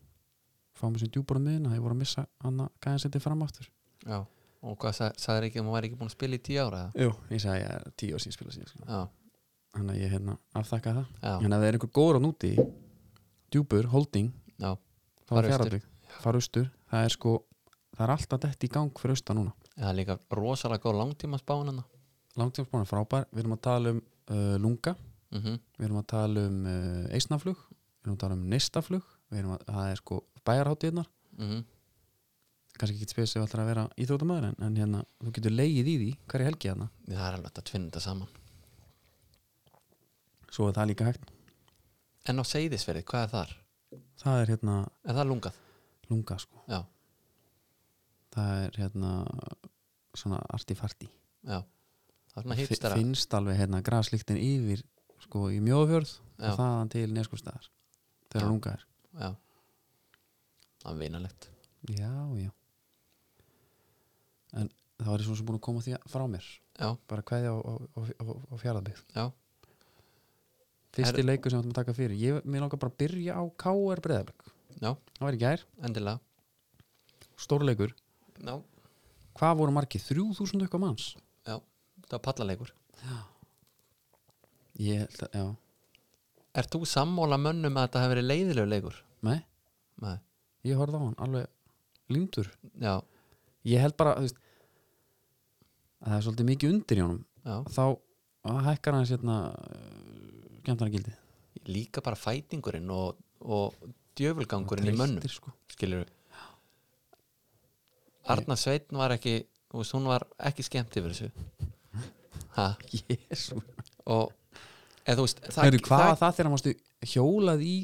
Fá 0.78 0.86
mér 0.90 1.02
sem 1.04 1.12
djúbor 1.12 1.38
á 1.38 1.42
miðina 1.44 1.74
ég 1.76 1.82
voru 1.84 1.96
að 1.98 2.02
missa 2.04 2.24
hann 2.44 2.62
að 2.64 2.70
gæða 2.86 3.02
setið 3.04 3.24
fram 3.26 3.42
aftur. 3.46 3.68
Já, 4.08 4.20
og 4.64 4.78
hvað 4.80 4.96
sag, 4.96 5.18
sagðir 5.20 5.48
ekki 5.50 5.60
að 5.60 5.66
maður 5.68 5.76
væri 5.80 5.90
ekki 5.90 6.00
búin 6.00 6.10
að 6.12 6.16
spila 6.16 6.38
í 6.40 6.44
tíu 6.48 6.62
ára 6.64 6.80
eða? 6.86 7.04
Jú, 7.04 7.12
ég 7.36 7.42
sagði 7.44 7.60
ég 7.66 7.74
er 7.76 7.88
tíu 8.00 8.16
ár 8.16 8.24
síðan 8.24 8.38
spila 8.38 8.56
síðan. 8.56 8.86
Já, 8.88 9.02
þannig 9.76 9.96
að 9.98 10.02
ég 10.06 10.14
hérna 10.16 10.38
afþakka 10.62 10.94
það. 11.00 11.12
Já, 11.26 11.34
en 11.36 11.54
ef 11.58 11.60
það 11.60 11.68
er 11.70 11.78
einhver 11.80 11.94
góður 12.00 12.20
á 12.20 12.22
núti 12.24 12.52
djúpur, 13.54 13.90
holding, 13.94 14.32
já, 14.62 14.72
þá 15.28 15.34
Fara 15.34 15.44
er 15.44 15.52
austur. 15.52 15.68
fjárðabygg 15.68 16.20
fara 16.24 16.42
austur, 16.42 16.70
það 16.90 17.06
er 17.10 17.16
sko 17.18 17.36
það 17.98 18.04
er 18.08 18.14
alltaf 18.16 18.42
dett 18.48 18.64
í 18.66 18.72
gang 18.72 18.92
fyrir 19.04 19.18
austan 19.18 19.38
núna. 19.42 19.54
Er 19.78 19.94
líka 19.98 20.16
rosalega 20.32 20.84
góð 20.88 20.98
langtíma 21.04 21.38
spánana 21.42 21.84
langtímsbána 22.40 22.86
er 22.86 22.90
frábær, 22.90 23.28
við 23.34 23.44
erum 23.44 23.56
að 23.56 23.64
tala 23.68 23.94
um 23.96 24.02
uh, 24.02 24.56
lunga, 24.62 24.96
mm 25.34 25.58
við 25.80 25.86
erum 25.88 26.00
að 26.02 26.08
tala 26.12 26.46
um 26.50 26.60
uh, 26.66 27.04
eisnaflug, 27.16 27.60
við 28.00 28.08
erum 28.08 28.16
að 28.16 28.24
tala 28.24 28.38
um 28.38 28.46
neistaflug, 28.54 29.12
við 29.30 29.42
erum 29.42 29.56
að, 29.56 29.66
það 29.70 29.92
er 29.92 30.02
sko 30.02 30.20
bæjarháttíðnar, 30.50 31.10
-hmm. 31.38 31.64
kannski 32.80 32.98
ekki 32.98 33.14
spesið 33.14 33.44
alltaf 33.44 33.64
að 33.64 33.72
vera 33.72 33.88
íþróttamæður 33.96 34.50
en, 34.50 34.60
en 34.68 34.78
hérna, 34.82 35.04
þú 35.24 35.34
getur 35.38 35.56
leigið 35.56 35.88
í 35.94 35.96
því 36.02 36.12
hverju 36.34 36.50
helgi 36.50 36.72
hérna, 36.72 36.90
Það 37.08 37.26
er 37.28 37.40
alveg 37.40 37.52
að 37.52 37.68
tvinna 37.72 37.90
þetta 37.90 38.06
saman. 38.08 38.36
Svo 40.50 40.68
er 40.68 40.74
það 40.74 40.90
líka 40.90 41.06
hægt. 41.06 41.26
En 42.26 42.42
á 42.42 42.44
seyðisverið, 42.44 43.06
hvað 43.06 43.24
er 43.24 43.34
þar? 43.34 43.58
það 44.20 44.42
er 44.42 44.52
hérna 44.54 44.76
Er 45.06 45.16
það 45.16 45.30
lungað? 45.30 45.60
lunga 46.10 46.38
sko, 46.42 46.64
Já, 46.68 46.84
það 48.34 48.64
er 48.64 48.78
hérna 48.82 49.12
svona 50.18 50.40
artifarti. 50.50 51.10
Já 51.46 51.62
finnst 52.46 53.34
alveg 53.38 53.58
hérna 53.60 53.82
graslíktin 53.86 54.38
yfir 54.40 54.84
sko 55.26 55.48
í 55.54 55.60
mjóðfjörð 55.64 56.12
og 56.40 56.56
þaðan 56.60 56.92
til 56.94 57.08
neskustæðar 57.14 57.68
þegar 58.32 58.44
Já. 58.46 58.50
lunga 58.50 58.74
er. 58.78 58.86
Já. 59.20 59.30
Það 60.80 60.92
er 60.94 61.00
vinalegt. 61.04 61.50
Já, 61.90 62.14
já. 62.40 62.52
En 64.60 64.70
það 65.00 65.12
var 65.12 65.20
ég 65.22 65.28
svona 65.28 65.40
sem 65.42 65.48
búin 65.50 65.60
að 65.60 65.66
koma 65.68 65.84
því 65.86 65.98
frá 66.10 66.24
mér. 66.32 66.48
Já, 66.80 66.90
bara 67.12 67.26
kveðja 67.28 67.52
á, 67.52 67.58
á, 67.60 67.74
á, 68.00 68.24
á, 68.24 68.54
fjaraðbyggð 68.62 69.02
já, 69.18 69.26
fyrsti 70.96 71.20
Er- 71.20 71.28
leikur 71.28 71.52
sem 71.52 71.60
við 71.60 71.66
ætlum 71.66 71.74
að 71.76 71.80
taka 71.82 71.96
fyrir. 71.98 72.16
Ég, 72.18 72.38
mér 72.48 72.64
langar 72.64 72.80
bara 72.80 72.94
að 72.94 73.00
byrja 73.04 73.36
á 73.36 73.44
KR 73.60 74.00
Breiðaberg 74.06 74.46
já, 74.80 74.92
það 74.96 75.26
var 75.28 75.36
í 75.36 75.42
gær, 75.44 75.66
endilega. 75.84 76.20
Stórleikur. 77.40 77.92
Já, 78.40 78.56
hvað 79.36 79.58
voru 79.60 79.76
margið, 79.76 80.06
3000 80.08 80.64
eitthvað 80.64 80.86
manns 80.86 81.10
það 82.10 82.18
var 82.18 82.26
pallaleikur 82.30 82.72
ég 84.80 85.04
held 85.06 85.24
að, 85.28 85.34
já, 85.40 85.48
Er 86.60 86.66
þú 86.74 86.80
sammála 86.90 87.38
mönnum 87.40 87.78
að 87.78 87.86
þetta 87.88 88.02
hefur 88.04 88.14
verið 88.16 88.28
leiðilegu 88.32 88.70
leikur? 88.72 88.96
nei, 89.28 89.40
Nei, 90.02 90.16
ég 90.66 90.80
horfði 90.80 90.98
á 90.98 91.04
hann 91.06 91.18
alveg 91.26 91.48
límdur 92.10 92.48
já, 92.82 92.94
ég 93.70 93.84
held 93.84 93.96
bara, 94.00 94.16
þú 94.18 94.26
veist 94.28 94.40
að 96.00 96.08
það 96.10 96.18
er 96.18 96.24
svolítið 96.26 96.48
mikið 96.48 96.74
undir 96.74 97.00
í 97.00 97.02
honum. 97.04 97.24
Já. 97.44 97.56
Þá 97.76 97.84
að 98.50 98.60
hækkar 98.70 98.96
hann 98.96 99.08
sérna 99.10 99.36
skemmtana 100.62 100.94
gildi 100.94 101.16
Líka 101.70 102.02
bara 102.02 102.16
fætingurinn 102.18 102.88
og, 102.96 103.18
og 103.44 103.76
djöfulgangurinn 104.18 104.90
í 104.90 104.96
mönnum 104.96 105.28
sko. 105.30 105.52
skilur 105.76 106.08
Arna 108.30 108.56
Sveitn 108.60 108.98
var 109.00 109.12
ekki 109.16 109.34
þú 109.70 109.82
veist, 109.82 109.94
hún 109.96 110.08
var 110.10 110.26
ekki 110.50 110.66
skemmt 110.66 110.96
yfir 111.00 111.14
þessu 111.14 111.30
Jésu 112.94 113.60
og 114.10 114.32
eða 115.06 115.18
þú 115.20 115.26
veist 115.26 115.42
það, 115.46 115.64
Heyrðu, 115.64 115.82
hvað 115.88 116.06
var 116.06 116.20
það 116.22 116.36
þegar 116.38 116.48
hann 116.50 116.56
mástu 116.56 116.74
hjólað 117.14 117.66
í 117.66 117.76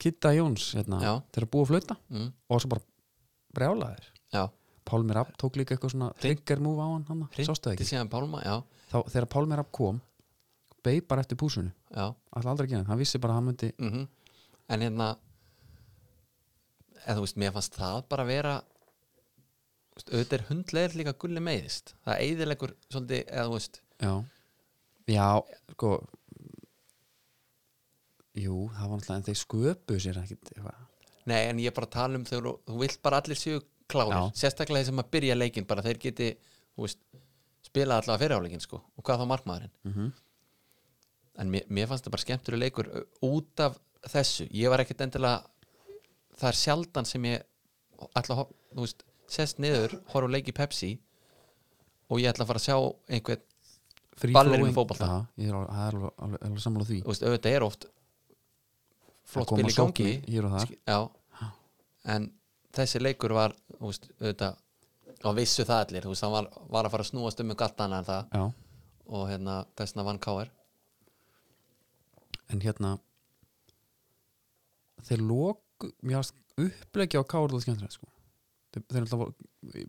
Kitta 0.00 0.32
Jóns 0.32 0.70
hérna, 0.78 1.00
þegar 1.34 1.50
búið 1.52 1.64
að 1.66 1.72
flauta? 1.74 1.96
Mm, 2.08 2.28
og 2.48 2.62
svo 2.62 2.70
bara 2.72 2.84
brjálaðir 3.56 4.06
já, 4.32 4.44
Pálmi 4.88 5.16
Rapp 5.16 5.34
tók 5.40 5.58
líka 5.60 5.76
eitthvað 5.76 5.94
svona 5.94 6.12
trigger 6.22 6.62
move 6.64 6.80
á 6.80 6.88
hann, 6.88 7.04
hann 7.10 7.26
sástu 7.36 7.68
það 7.68 7.76
ekki? 7.76 8.04
Pálma 8.12 8.40
þá, 8.90 8.98
þegar 9.12 9.28
Pálmi 9.34 9.58
Rapp 9.60 9.72
kom 9.76 10.00
beig 10.80 11.04
bara 11.08 11.20
eftir 11.20 11.36
púsunu, 11.36 11.72
alltaf 11.92 12.48
aldrei 12.54 12.64
að 12.64 12.72
gera 12.72 12.82
það. 12.86 12.88
hann 12.94 13.00
vissi 13.02 13.20
bara 13.20 13.34
að 13.34 13.40
hann 13.40 13.50
myndi 13.50 13.72
mm 13.76 14.08
en 14.70 14.84
hérna 14.86 15.06
eða 17.04 17.16
þú 17.18 17.24
veist, 17.24 17.38
mér 17.40 17.54
fannst 17.54 17.74
það 17.74 18.02
bara 18.12 18.26
vera 18.28 18.52
þú 18.60 18.62
veist, 18.62 18.69
auðvitað 20.08 20.36
er 20.38 20.46
hundleir 20.48 20.94
líka 20.96 21.12
gulli 21.12 21.40
meiðist. 21.44 21.94
Það 22.04 22.20
eiðilegur 22.24 22.72
svolítið, 22.90 23.22
eða 23.28 23.44
þú 23.48 23.52
veist. 23.58 23.80
Já, 24.00 24.12
já, 25.10 25.28
sko 25.74 25.90
jú, 28.40 28.56
það 28.76 28.86
var 28.86 28.96
alltaf 28.96 29.16
en 29.18 29.26
þeir 29.26 29.38
sköpuðu 29.40 30.02
sér 30.04 30.20
ekkit 30.22 30.52
eitthvað. 30.54 30.86
Nei, 31.30 31.40
en 31.50 31.60
ég 31.60 31.70
er 31.70 31.76
bara 31.76 31.88
að 31.90 31.94
tala 31.96 32.18
um 32.20 32.24
þegar 32.28 32.46
þú, 32.48 32.78
vilt 32.80 33.00
bara 33.04 33.20
allir 33.20 33.38
séu 33.38 33.60
klárir, 33.90 34.14
Já. 34.16 34.38
sérstaklega 34.44 34.80
þeir 34.84 34.88
sem 34.92 35.02
að 35.02 35.10
byrja 35.16 35.36
leikinn 35.36 35.66
bara 35.68 35.82
þeir 35.84 35.98
geti, 36.00 36.28
veist 36.78 37.00
spila 37.66 37.98
allavega 38.00 38.22
fyrirháleikin 38.24 38.62
sko, 38.64 38.80
og 38.96 39.04
hvað 39.04 39.20
þá 39.20 39.26
markmaðurinn? 39.34 39.72
Mm 39.84 39.92
-hmm. 39.96 40.10
en 41.42 41.50
mér, 41.50 41.64
mér 41.68 41.86
fannst 41.90 42.04
það 42.06 42.14
bara 42.14 42.22
skemmtur 42.24 42.56
leikur 42.58 42.86
ö, 42.88 43.02
út 43.22 43.60
af 43.60 43.78
þessu, 44.08 44.48
ég 44.50 44.70
var 44.70 44.80
ekkert 44.80 45.00
endilega 45.00 45.44
það 46.40 46.48
er 46.48 46.58
sjaldan 46.62 47.04
sem 47.04 47.24
ég 47.24 47.42
hop- 47.98 48.54
þú 48.74 48.80
veist, 48.80 49.02
sest 49.30 49.60
niður 49.62 49.94
horfa 50.12 50.30
á 50.30 50.34
leiki 50.34 50.54
Pepsi 50.56 50.90
og 52.10 52.20
ég 52.20 52.32
ætla 52.32 52.46
að 52.46 52.50
fara 52.50 52.62
að 52.62 52.66
sjá 52.66 52.76
einhvern 53.14 53.46
Ballerinn 54.34 54.74
já, 54.74 55.14
ég 55.40 55.48
er 55.48 55.56
alveg, 55.56 56.10
alveg, 56.20 56.42
alveg, 56.44 56.60
sammála 56.60 56.84
því. 56.84 56.98
Þú 57.06 57.08
veist, 57.08 57.22
auðvitað 57.24 57.54
er 57.56 57.64
oft 57.64 57.86
flott 59.30 59.52
spil 59.54 59.70
í 59.70 59.76
gangi. 59.78 60.10
já, 60.84 60.98
en 62.14 62.26
þessi 62.76 63.00
leikur 63.00 63.32
var 63.38 63.54
þú 63.78 63.86
veist, 63.86 64.10
auðvitað 64.20 64.58
og 65.30 65.36
vissu 65.38 65.64
það 65.68 65.84
allir, 65.86 66.04
þú 66.04 66.12
veist, 66.12 66.26
hann 66.26 66.34
var, 66.34 66.50
var 66.74 66.88
að 66.88 66.94
fara 66.96 67.06
að 67.06 67.10
snúast 67.14 67.40
um 67.40 67.48
með 67.48 67.60
gattana 67.62 68.02
en 68.02 68.10
það. 68.10 68.36
Já, 68.36 68.44
og 69.10 69.24
hérna, 69.30 69.56
þessna 69.80 70.06
vann 70.06 70.20
K.R. 70.22 70.52
en 72.52 72.62
hérna 72.62 72.92
þeir 75.08 75.24
lóku 75.24 75.90
mér 76.04 76.28
upplegja 76.60 77.22
á 77.22 77.24
káður 77.24 77.62
skemmtilega 77.64 77.96
sko. 77.96 78.10
Þeir, 78.74 79.06
voru 79.12 79.32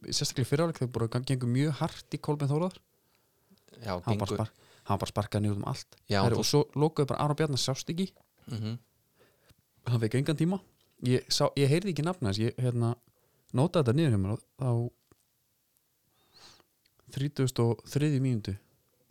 sérstaklega 0.10 0.50
fyriráleik 0.50 0.82
þeir 0.82 0.92
bara 0.96 1.22
gengur 1.22 1.52
mjög 1.52 1.76
hart 1.82 2.18
í 2.18 2.22
Kolbein 2.22 2.52
Þóraðar 2.52 2.80
já, 3.82 3.94
hann 3.94 4.22
var 4.22 4.24
bara, 4.24 4.28
gengur 4.28 4.34
spar, 4.36 4.54
bara 4.92 5.12
sparkað 5.14 5.46
niður 5.46 5.60
um 5.62 5.68
allt 5.72 6.00
Já, 6.10 6.22
Heru, 6.24 6.42
og 6.42 6.48
svo 6.48 6.64
lókuðu 6.76 7.12
bara 7.12 7.26
Aron 7.26 7.38
Bjarnar 7.40 7.62
sást 7.62 7.92
ekki 7.94 8.10
mm 8.48 8.80
hann 9.90 10.02
fekk 10.02 10.20
engan 10.20 10.38
tíma 10.38 10.60
ég, 11.08 11.26
sá, 11.32 11.48
ég 11.58 11.70
heyrði 11.72 11.96
ekki 11.96 12.06
nafna 12.06 12.32
þess 12.32 12.44
ég 12.44 12.60
hérna, 12.62 12.94
nótaði 13.58 13.88
þetta 13.88 13.98
niður 13.98 14.12
hjá 14.14 14.20
mér 14.22 14.34
og 14.36 14.44
þá 14.62 14.72
33. 17.12 18.22
mínútu 18.24 18.56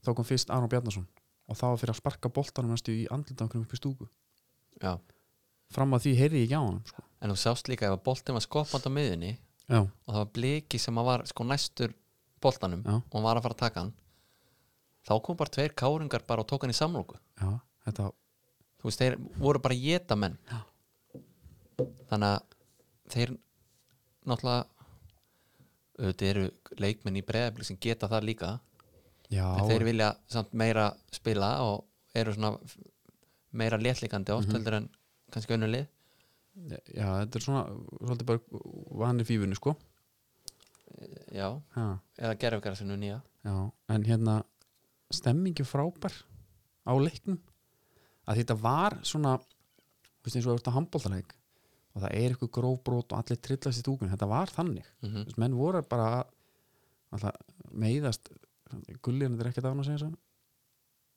þá 0.00 0.12
kom 0.14 0.26
fyrst 0.28 0.52
Aron 0.54 0.70
Bjarnason 0.72 1.08
og 1.50 1.58
það 1.58 1.74
var 1.74 1.80
fyrir 1.82 1.94
að 1.94 2.00
sparka 2.00 2.32
boltanum 2.32 2.72
næstu 2.72 2.94
í 2.94 3.06
andlitaðum 3.12 3.66
upp 3.66 3.74
í 3.74 3.80
stúku 3.80 4.08
já. 4.80 4.94
fram 5.74 5.96
að 5.96 6.06
því 6.06 6.16
heyrði 6.22 6.44
ég 6.44 6.48
ekki 6.48 6.60
á 6.60 6.62
hann 6.62 6.80
sko. 6.86 7.04
en 7.20 7.34
þú 7.34 7.38
sást 7.42 7.70
líka 7.72 7.88
ef 7.88 7.98
að 7.98 8.04
boltin 8.06 8.38
var 8.38 8.46
skoppand 8.46 8.86
á 8.86 8.90
miðunni 8.94 9.32
já, 9.70 9.80
og 9.80 10.10
það 10.10 10.18
var 10.20 10.30
bliki 10.36 10.78
sem 10.82 10.94
var 11.06 11.24
sko 11.30 11.44
næstur 11.46 11.94
boltanum. 12.42 12.82
Já. 12.84 12.96
og 13.00 13.12
hann 13.14 13.22
var 13.28 13.36
að 13.38 13.42
fara 13.46 13.54
að 13.54 13.62
taka 13.64 13.80
hann. 13.84 13.92
Þá 15.06 15.14
kom 15.24 15.36
bara 15.36 15.50
tveir 15.54 15.72
káringar 15.74 16.26
bara 16.26 16.42
og 16.44 16.48
tók 16.50 16.62
hann 16.66 16.70
í 16.74 16.76
samlóku 16.76 17.16
þetta 17.86 18.10
þú 18.80 18.88
veist, 18.88 19.00
þeir 19.00 19.16
voru 19.40 19.60
bara 19.60 19.74
geta 19.74 20.16
menn 20.16 20.36
Já. 20.50 20.60
þannig 22.10 22.28
að 22.28 22.42
þeir 23.14 23.30
náttúrulega 24.26 24.66
auðvitað 26.00 26.28
eru 26.30 26.44
leikmenn 26.80 27.16
í 27.20 27.22
breðabli 27.26 27.64
sem 27.68 27.76
geta 27.80 28.08
það 28.08 28.24
líka. 28.28 28.50
Já, 29.30 29.44
en 29.60 29.68
þeir 29.68 29.84
vilja 29.84 30.10
samt 30.32 30.52
meira 30.56 30.86
spila 31.12 31.50
og 31.64 31.84
eru 32.16 32.32
svona 32.34 32.54
meira 33.52 33.78
léttlíkandi 33.78 34.32
oft 34.34 34.48
Mhm. 34.48 34.56
heldur 34.56 34.74
en 34.78 34.88
kannski 35.30 35.54
önnur 35.54 35.70
lið 35.70 35.86
já, 36.70 37.06
þetta 37.06 37.38
er 37.38 37.44
svona 37.44 37.62
svolítið 38.00 38.28
bara 38.30 38.62
vanni 39.02 39.26
fífunni 39.28 39.58
sko. 39.58 39.76
Já, 41.30 41.46
já, 41.76 41.86
eða 42.18 42.38
gerfugarasinu 42.42 42.96
nýja. 43.00 43.20
Já, 43.46 43.54
en 43.94 44.04
hérna 44.04 44.40
stemmingi 45.14 45.64
frábær 45.66 46.14
á 46.84 46.92
leiknum. 46.98 47.38
Að 48.28 48.42
þetta 48.42 48.56
var 48.60 48.98
svona 49.06 49.36
þú 49.40 50.26
veist 50.26 50.36
eins 50.36 50.46
og 50.46 50.52
að 50.54 50.60
þetta 50.60 50.74
handbóltaleik 50.76 51.36
og 51.90 52.02
það 52.04 52.12
er 52.14 52.32
eitthvað 52.34 52.52
grófbrót 52.54 53.14
og 53.14 53.18
allir 53.18 53.40
trillast 53.42 53.80
í 53.80 53.82
stúkun 53.82 54.10
þetta 54.12 54.28
var 54.30 54.52
þannig, 54.52 54.86
mm 55.02 55.14
veist, 55.24 55.38
menn 55.42 55.56
voru 55.58 55.80
bara 55.82 56.24
alltaf 57.10 57.34
meiðast. 57.72 58.30
Gullin 59.02 59.40
er 59.40 59.48
ekkert 59.50 59.66
af 59.66 59.72
hann 59.72 59.82
að 59.82 59.88
segja 59.88 60.02
svona 60.04 60.20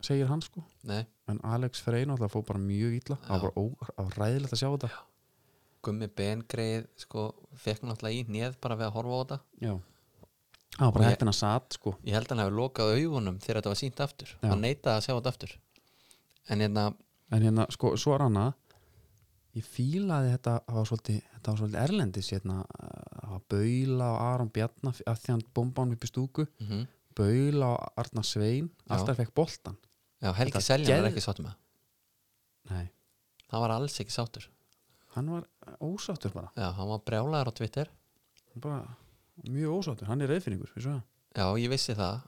segir 0.03 0.27
hann 0.27 0.41
sko, 0.43 0.63
nei, 0.89 1.05
en 1.31 1.39
Alex 1.47 1.79
Frey 1.85 2.03
náttúrulega 2.07 2.33
fór 2.33 2.45
bara 2.47 2.59
mjög 2.59 2.95
illa, 2.97 3.17
það 3.27 3.45
var 3.45 4.17
ræðilegt 4.17 4.55
að 4.55 4.59
sjá 4.59 4.69
þetta 4.71 4.89
Gummi 5.83 6.07
Bengreið 6.07 6.85
sko, 7.03 7.27
fekk 7.59 7.83
náttúrulega 7.83 8.15
í 8.15 8.23
nýð 8.31 8.55
bara 8.63 8.77
við 8.79 8.87
að 8.87 8.95
horfa 8.97 9.13
á 9.13 9.21
þetta. 9.23 9.39
Já, 9.67 9.73
Og 10.81 10.93
bara 10.95 11.09
hættin 11.11 11.29
að 11.29 11.37
satt 11.37 11.75
sko. 11.77 11.91
Ég 12.07 12.15
held 12.17 12.25
að 12.25 12.31
hann 12.33 12.41
hefur 12.45 12.55
lokað 12.57 12.93
augunum 12.97 13.35
þegar 13.43 13.59
þetta 13.61 13.69
var 13.73 13.79
sínt 13.83 13.99
aftur. 14.01 14.31
Já. 14.41 14.47
hann 14.49 14.63
neitaði 14.63 14.95
að 14.97 15.03
sjá 15.05 15.13
þetta 15.19 15.33
aftur. 15.35 15.51
En 16.49 16.59
hérna, 16.65 16.85
en 17.31 17.41
hérna, 17.45 17.65
sko, 17.71 17.91
svo 17.99 18.15
er 18.15 18.23
annað 18.25 18.53
ég 19.53 19.67
fílaði 19.69 20.31
þetta 20.33 20.53
það 20.65 20.79
var 20.79 20.87
svolítið, 20.89 21.19
þetta 21.35 21.51
var 21.51 21.59
svolítið 21.61 21.81
erlendis 21.83 22.29
hérna, 22.33 22.55
það 23.21 23.29
var 23.35 23.43
Baula 23.53 24.07
og 24.15 24.19
Aron 24.31 24.49
Bjarnar 24.55 25.01
að 25.13 25.19
því 25.21 25.31
hann 25.35 25.43
bomba 25.53 25.83
hann 25.85 25.93
upp 25.93 26.03
í 26.07 26.09
stúku. 26.09 26.47
Mm 26.63 26.83
Baula 27.13 27.67
og 27.75 27.99
Arnar 28.01 28.25
Svein 28.25 28.71
alltaf 28.89 29.19
fekk 29.19 29.35
boltan 29.37 29.75
já, 30.17 30.31
Helgi 30.33 30.61
Seljan 30.65 31.03
geð- 31.03 31.11
ekki 31.11 31.21
sáttur 31.21 31.45
með 31.45 31.51
það. 31.53 31.59
nei, 32.73 32.87
hann 33.51 33.61
var 33.61 33.69
alls 33.75 33.99
ekki 34.01 34.09
sáttur 34.15 34.47
hann 35.15 35.31
var 35.33 35.47
ósáttur 35.79 36.33
bara, 36.33 36.51
já, 36.57 36.67
hann 36.77 36.89
var 36.89 37.01
brjálaður 37.07 37.51
á 37.51 37.57
Twitter. 37.59 37.91
Hann 38.53 38.63
bara 38.63 38.95
mjög 39.43 39.79
ósáttur, 39.79 40.09
hann 40.09 40.21
er 40.21 40.33
það. 40.97 41.03
já, 41.37 41.45
ég 41.63 41.69
vissi 41.73 41.95
það. 41.97 42.25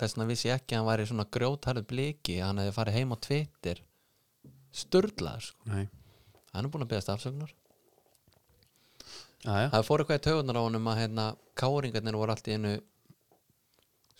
Þess 0.00 0.16
vegna 0.16 0.28
vissi 0.30 0.48
ég 0.48 0.56
ekki 0.56 0.74
að 0.74 0.80
hann 0.80 0.90
væri 0.90 1.08
svona 1.10 1.28
grjótarð 1.36 1.86
bliki 1.90 2.40
hann 2.40 2.60
hefði 2.62 2.76
farið 2.76 2.98
heim 3.00 3.14
á 3.14 3.16
Twitter. 3.26 3.82
Sturlaður 4.70 5.48
sko. 5.50 5.72
hann 6.54 6.66
er 6.66 6.70
búin 6.72 6.84
að 6.84 6.92
beðast 6.92 7.10
afsögnar 7.12 7.50
já, 9.44 9.50
já, 9.50 9.66
það 9.72 9.86
fór 9.88 10.02
eitthvað 10.02 10.20
í 10.20 10.24
tögunar 10.26 10.58
á 10.60 10.66
honum 10.66 10.90
að 10.92 11.00
hérna, 11.02 11.26
káringarnir 11.58 12.18
voru 12.18 12.34
allt 12.34 12.50
í 12.50 12.56
einu 12.56 12.74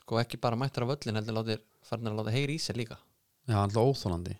sko 0.00 0.18
ekki 0.22 0.40
bara 0.42 0.58
mættar 0.58 0.86
af 0.86 0.94
öllin 0.96 1.20
heldur 1.20 1.62
farin 1.86 2.10
að 2.10 2.18
láta 2.18 2.34
heyri 2.34 2.56
í 2.58 2.62
sér 2.62 2.78
líka. 2.80 2.98
Já, 3.48 3.56
alltaf 3.62 3.86
óþólandi 3.86 4.36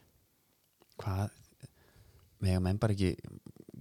hvað 1.01 1.40
mega 2.41 2.61
menn 2.65 2.79
bara 2.83 2.95
ekki 2.97 3.15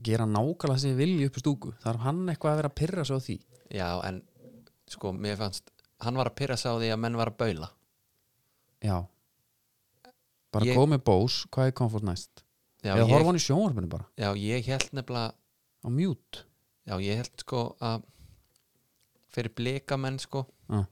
gera 0.03 0.25
nákvæmlega 0.29 0.79
sem 0.83 0.97
vilji 0.97 1.27
upp 1.29 1.37
í 1.39 1.43
stúku. 1.43 1.73
Þarf 1.83 2.03
hann 2.05 2.21
eitthvað 2.31 2.53
að 2.53 2.59
vera 2.61 2.71
að 2.71 2.77
pyrra 2.81 3.03
á 3.03 3.17
því? 3.19 3.37
Já, 3.75 3.87
en 4.07 4.21
sko, 4.89 5.11
mér 5.13 5.37
fannst 5.39 5.71
hann 5.99 6.15
var 6.19 6.29
að 6.31 6.37
pyrra 6.39 6.55
á 6.55 6.73
því 6.79 6.91
að 6.93 7.01
menn 7.03 7.17
var 7.19 7.31
að 7.33 7.37
baula. 7.43 7.71
Já. 8.83 8.97
Bara 10.51 10.65
Ég- 10.65 10.77
komið 10.79 11.03
bós, 11.05 11.45
hvað 11.51 11.67
er 11.67 11.75
komfort 11.77 12.03
næst? 12.07 12.43
Já, 12.83 12.95
eða 12.95 13.03
ég, 13.05 13.11
horfa 13.11 13.25
hann 13.29 13.35
í 13.35 13.43
sjónvarpinu 13.43 13.89
bara. 13.91 14.05
Já, 14.17 14.29
ég 14.39 14.65
held 14.65 14.89
nefnilega 14.95 15.33
á 15.83 15.87
mjút 15.91 16.43
já, 16.87 16.95
ég 16.99 17.19
held 17.19 17.43
sko 17.43 17.75
að 17.79 18.03
fyrir 19.29 19.53
blikamenn 19.55 20.17
sko 20.19 20.45
Já. 20.69 20.85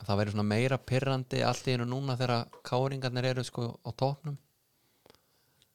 að 0.00 0.06
það 0.08 0.18
verður 0.18 0.34
svona 0.34 0.48
meira 0.50 0.78
pyrrandi 0.78 1.42
allt 1.46 1.68
í 1.70 1.76
einu 1.76 1.86
núna 1.86 2.16
þegar 2.18 2.48
káringarnir 2.66 3.28
eru 3.30 3.44
sko 3.46 3.68
á 3.86 3.90
tóknum 3.94 4.36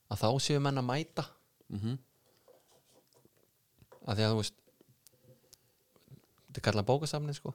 að 0.09 0.21
þá 0.23 0.27
séu 0.41 0.59
menn 0.59 0.77
að 0.81 0.85
mæta. 0.89 1.25
Mm 1.69 1.79
-hmm. 1.79 1.97
að 4.09 4.15
því 4.17 4.23
að 4.25 4.31
þú 4.33 4.37
veist 4.39 4.55
þetta 6.49 6.59
er 6.61 6.65
kallað 6.65 6.85
bókasafni 6.89 7.33
sko. 7.37 7.53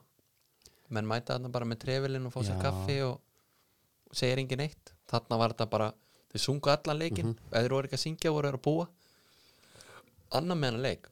Menn 0.89 1.07
mæta 1.09 1.33
þarna 1.35 1.51
bara 1.51 1.65
með 1.65 1.79
trefilinn 1.83 2.25
og 2.29 2.33
fá 2.33 2.41
sér 2.45 2.55
Já. 2.55 2.61
kaffi 2.61 3.01
og, 3.01 3.19
og 4.09 4.15
segir 4.15 4.37
engin 4.39 4.59
eitt 4.63 4.93
þarna 5.09 5.37
var 5.41 5.53
þetta 5.53 5.65
bara, 5.69 5.89
þau 6.31 6.39
sungu 6.39 6.69
allan 6.71 6.97
leikin 6.99 7.25
Mhm. 7.33 7.37
eða 7.51 7.61
þeir 7.63 7.69
voru 7.75 7.87
ekki 7.87 7.97
að 7.99 8.05
syngja 8.05 8.31
voru 8.31 8.51
að 8.53 8.61
búa. 8.61 8.87
Annar 10.31 10.55
með 10.57 10.65
hennar 10.71 10.81
leik 10.81 11.09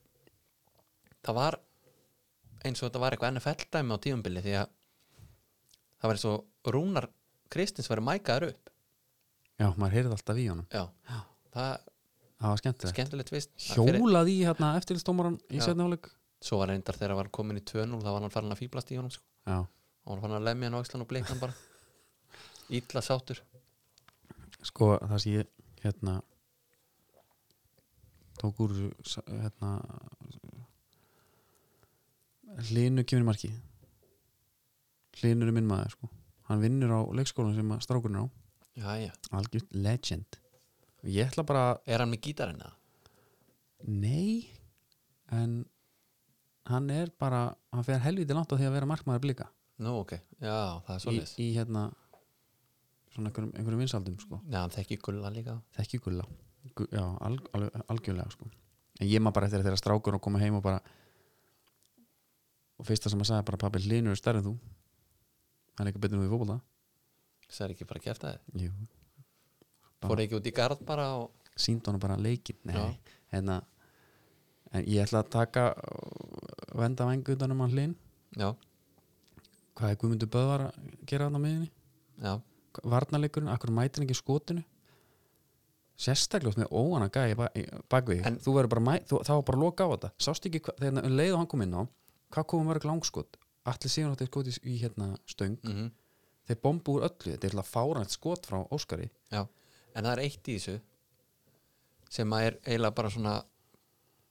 það 1.23 1.35
var 1.35 1.59
eins 2.63 2.81
og 2.83 2.89
þetta 2.91 2.99
var 2.99 3.11
eitthvað 3.11 3.31
NFL 3.33 3.65
dæmi 3.71 3.93
á 3.93 3.97
tíumbili 3.99 4.41
því 4.41 4.53
að 4.61 4.67
það 5.99 6.07
var 6.07 6.13
eins 6.15 6.25
og 6.25 6.45
Rúnar 6.73 7.07
Kristins 7.49 7.87
verið 7.89 8.03
mækaður 8.07 8.47
upp. 8.49 8.69
Já, 9.59 9.67
maður 9.77 9.91
heyrði 9.93 10.11
alltaf 10.11 10.37
í 10.37 10.47
honum. 10.49 10.65
Já, 10.71 10.87
það 11.53 11.71
það 12.43 12.49
var 12.49 12.61
skemmtilegt. 12.61 12.93
skemmtilegt 12.95 13.31
vist 13.33 13.53
hjólaði 13.71 14.35
í 14.39 14.43
hérna 14.47 14.73
eftirlistómaran 14.79 15.39
í 15.49 15.61
setniháleik 15.63 16.09
svo 16.43 16.59
var 16.59 16.73
reyndar 16.73 16.97
þegar 16.99 17.13
hann 17.13 17.21
var 17.21 17.31
komin 17.37 17.61
í 17.61 17.63
2-0 17.63 18.01
þá 18.03 18.09
var 18.09 18.21
hann 18.25 18.33
farin 18.33 18.55
að 18.55 18.61
fýblast 18.63 18.91
í 18.91 18.99
honum 18.99 19.13
sko. 19.13 19.23
og 19.47 20.11
hann 20.11 20.23
fann 20.25 20.37
að 20.39 20.47
lemja 20.49 20.69
hann 20.69 20.77
á 20.79 20.83
Ísland 20.83 21.05
og 21.05 21.09
bleika 21.11 21.31
hann 21.31 21.39
bara. 21.39 21.55
Ítla 22.73 23.03
sátur 23.05 23.39
sko 24.63 24.93
það 24.99 25.19
sé 25.23 25.35
ég 25.37 25.47
hérna 25.83 26.21
tók 28.39 28.59
úr 28.63 28.73
hérna 29.27 29.71
hlinu 32.69 33.03
kemur 33.07 33.23
í 33.23 33.29
marki 33.29 33.51
hlinur 35.19 35.51
er 35.51 35.55
minn 35.55 35.67
maður 35.69 35.95
sko. 35.95 36.09
Hann 36.49 36.63
vinnur 36.63 36.91
á 36.91 36.99
leikskólan 37.15 37.55
sem 37.55 37.69
strákurinn 37.85 38.23
á. 38.23 38.25
Algjört 39.31 39.69
legend 39.71 40.39
ég 41.03 41.27
ætla 41.31 41.43
bara 41.47 41.63
er 41.85 41.99
hann 42.03 42.11
með 42.13 42.21
gítarinn 42.27 42.61
eða? 42.63 42.73
nei 43.83 44.47
en 45.33 45.65
hann 46.69 46.89
er 46.93 47.09
bara 47.19 47.55
hann 47.73 47.83
fer 47.83 47.99
helviti 47.99 48.33
langt 48.35 48.53
á 48.53 48.55
því 48.55 48.69
að 48.69 48.75
vera 48.77 48.87
markmaður 48.87 49.23
blika. 49.25 49.49
Nú 49.83 49.97
ok, 49.99 50.13
já, 50.39 50.79
það 50.85 50.93
er 50.93 50.99
í, 50.99 51.03
svolítið 51.03 51.39
í 51.43 51.47
hérna 51.57 51.81
svona 53.13 53.29
einhverjum, 53.29 53.51
einhverjum 53.57 53.81
vinsaldum 53.83 54.17
sko. 54.21 54.39
Já, 54.47 54.59
hann 54.61 54.71
þekki 54.73 54.99
gulla 55.03 55.31
líka. 55.33 55.57
Þekki 55.75 55.99
gulla. 56.05 56.27
Gu- 56.77 56.87
já, 56.93 57.03
al, 57.03 57.39
al, 57.57 57.65
algjörlega 57.91 58.31
sko. 58.31 58.47
En 59.01 59.09
ég 59.09 59.19
maður 59.19 59.39
bara 59.39 59.49
eftir 59.49 59.65
þeirra 59.65 59.81
strákur 59.81 60.15
og 60.15 60.23
koma 60.23 60.39
heim 60.39 60.55
og 60.61 60.63
bara 60.63 60.79
og 62.79 62.87
fyrsta 62.87 63.11
sem 63.11 63.21
að 63.21 63.29
sagði 63.31 63.47
bara 63.49 63.61
pabbi 63.65 63.83
hlinur 63.83 64.15
er 64.15 64.19
stærri 64.21 64.39
en 64.41 64.47
þú. 64.47 64.53
Hann 65.77 65.87
er 65.87 65.91
ekki 65.91 66.03
betur 66.05 66.19
en 66.19 66.23
þú 66.23 66.29
í 66.29 66.33
fótbolta. 66.33 66.59
Það 67.49 67.65
er 67.67 67.75
ekki 67.75 67.89
bara 67.89 68.03
að 68.13 68.23
þið 68.23 68.63
Jú, 68.63 68.71
fór 70.09 70.21
ekki 70.23 70.37
út 70.39 70.47
í 70.49 70.53
gard 70.55 70.81
bara 70.87 71.07
og 71.19 71.31
sínd 71.55 71.85
hann 71.87 71.99
bara 72.01 72.17
leikin 72.17 72.57
Já. 72.65 72.73
Nei, 72.73 72.97
hérna 73.33 73.61
en 74.73 74.85
ég 74.89 75.03
ætla 75.05 75.21
að 75.23 75.29
taka 75.35 75.63
venda 76.73 77.05
vengu 77.05 77.35
utan 77.35 77.51
um 77.53 77.59
hann 77.61 77.71
hlin 77.75 77.95
já, 78.37 78.49
hvað 79.77 79.89
er 79.93 79.99
Guðmundur 80.01 80.31
Böðvar 80.33 80.63
að 80.71 80.91
gera 81.09 81.27
hann 81.29 81.37
á 81.37 81.41
miðinni 81.43 81.69
varnarleikurinn, 82.83 83.51
akkur 83.53 83.69
mætir 83.73 84.01
ekki 84.05 84.15
skotinu? 84.17 84.63
Sérstaklega 86.03 86.63
með 86.63 86.71
óana 86.73 87.05
gæði 87.13 87.35
ba 87.37 87.47
bakvið, 87.93 88.23
En- 88.25 88.39
þú 88.41 88.55
verður 88.57 88.71
bara 88.73 88.81
mæ, 88.87 88.93
þú, 89.05 89.19
var 89.29 89.43
bara 89.45 89.57
að 89.59 89.61
loka 89.63 89.85
á 89.85 89.89
þetta, 89.93 90.09
sást 90.25 90.47
ekki 90.49 90.61
hva, 90.65 90.73
þegar 90.79 91.05
um 91.05 91.17
leið 91.19 91.33
og 91.35 91.37
hann 91.43 91.49
kom 91.53 91.61
inn 91.61 91.75
á, 91.77 91.81
hvað 92.33 92.47
komum 92.49 92.71
mörg 92.71 92.87
langskot? 92.89 93.37
Allir 93.69 93.93
síðan 93.93 94.15
átti 94.15 94.25
skot 94.27 94.49
í, 94.49 94.73
hérna 94.81 95.11
stöng, 95.29 95.59
mm 95.63 95.91
þeir 96.43 96.57
bombu 96.59 96.97
úr 96.97 97.05
öllu. 97.07 97.37
Þetta 97.37 97.47
er 97.47 97.63
fárænt 97.63 98.11
skot 98.11 98.43
frá 98.49 98.57
Óskari. 98.75 99.05
Já 99.31 99.45
en 99.93 100.05
það 100.05 100.13
er 100.13 100.23
eitt 100.25 100.49
í 100.49 100.57
þessu 100.57 100.77
sem 102.13 102.35
að 102.35 102.47
er 102.47 102.59
eiginlega 102.65 102.97
bara 102.99 103.11
svona 103.13 103.35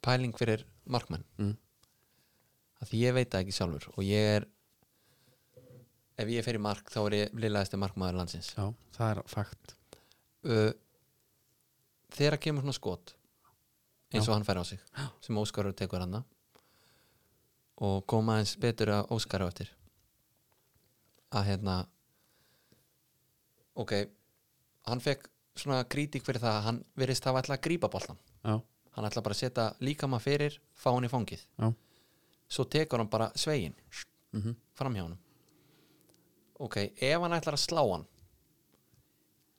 pæling 0.02 0.34
fyrir 0.38 0.64
markmenn 0.90 1.24
mm. 1.38 1.54
að 2.82 2.90
því 2.92 3.02
ég 3.04 3.16
veit 3.18 3.30
það 3.32 3.44
ekki 3.44 3.56
sjálfur 3.58 3.88
og 3.94 4.04
ég 4.06 4.28
er 4.36 4.48
ef 6.22 6.30
ég 6.30 6.44
fer 6.46 6.58
í 6.58 6.62
mark 6.62 6.90
þá 6.92 7.00
er 7.04 7.18
ég 7.18 7.34
liðlæðasti 7.38 7.80
markmaður 7.80 8.20
landsins 8.20 8.52
já, 8.54 8.66
það 8.96 9.08
er 9.14 9.22
fakt 9.32 9.74
uh, 10.46 10.70
þegar 12.12 12.40
kemur 12.42 12.66
svona 12.66 12.78
skot 12.78 13.14
eins 14.12 14.26
og 14.26 14.32
Já. 14.32 14.36
hann 14.36 14.46
fær 14.46 14.60
á 14.60 14.64
sig 14.68 14.80
sem 15.24 15.38
Óskarur 15.40 15.76
tekur 15.76 16.02
hann 16.04 16.20
og 17.82 18.04
koma 18.06 18.38
eins 18.40 18.54
betur 18.60 18.92
að 18.92 19.14
Óskaru 19.16 19.48
eftir 19.48 19.72
að 21.32 21.48
hérna 21.48 21.76
ok 23.74 23.94
hann 24.90 25.00
fekk 25.00 25.31
svona 25.58 25.82
krítik 25.84 26.24
fyrir 26.26 26.40
það 26.42 26.58
að 26.58 26.66
hann 26.68 26.78
verðist 26.98 27.26
hafa 27.28 27.42
ætla 27.42 27.56
að 27.58 27.64
grípa 27.66 27.90
boltan 27.92 28.18
já, 28.44 28.54
hann 28.96 29.08
ætla 29.08 29.22
bara 29.24 29.36
að 29.36 29.42
setja 29.42 29.66
líkama 29.84 30.20
fyrir 30.22 30.56
fá 30.72 30.90
hann 30.94 31.04
í 31.04 31.10
fangið. 31.12 31.42
Já, 31.60 31.68
svo 32.48 32.64
tekur 32.72 33.02
hann 33.02 33.12
bara 33.12 33.30
svegin 33.36 33.76
mm 34.32 34.56
fram 34.72 34.94
hjá 34.96 35.02
hann 35.04 35.18
ok, 36.62 36.76
ef 36.96 37.20
hann 37.20 37.36
ætlar 37.36 37.58
að 37.58 37.64
slá 37.66 37.82
hann 37.84 38.06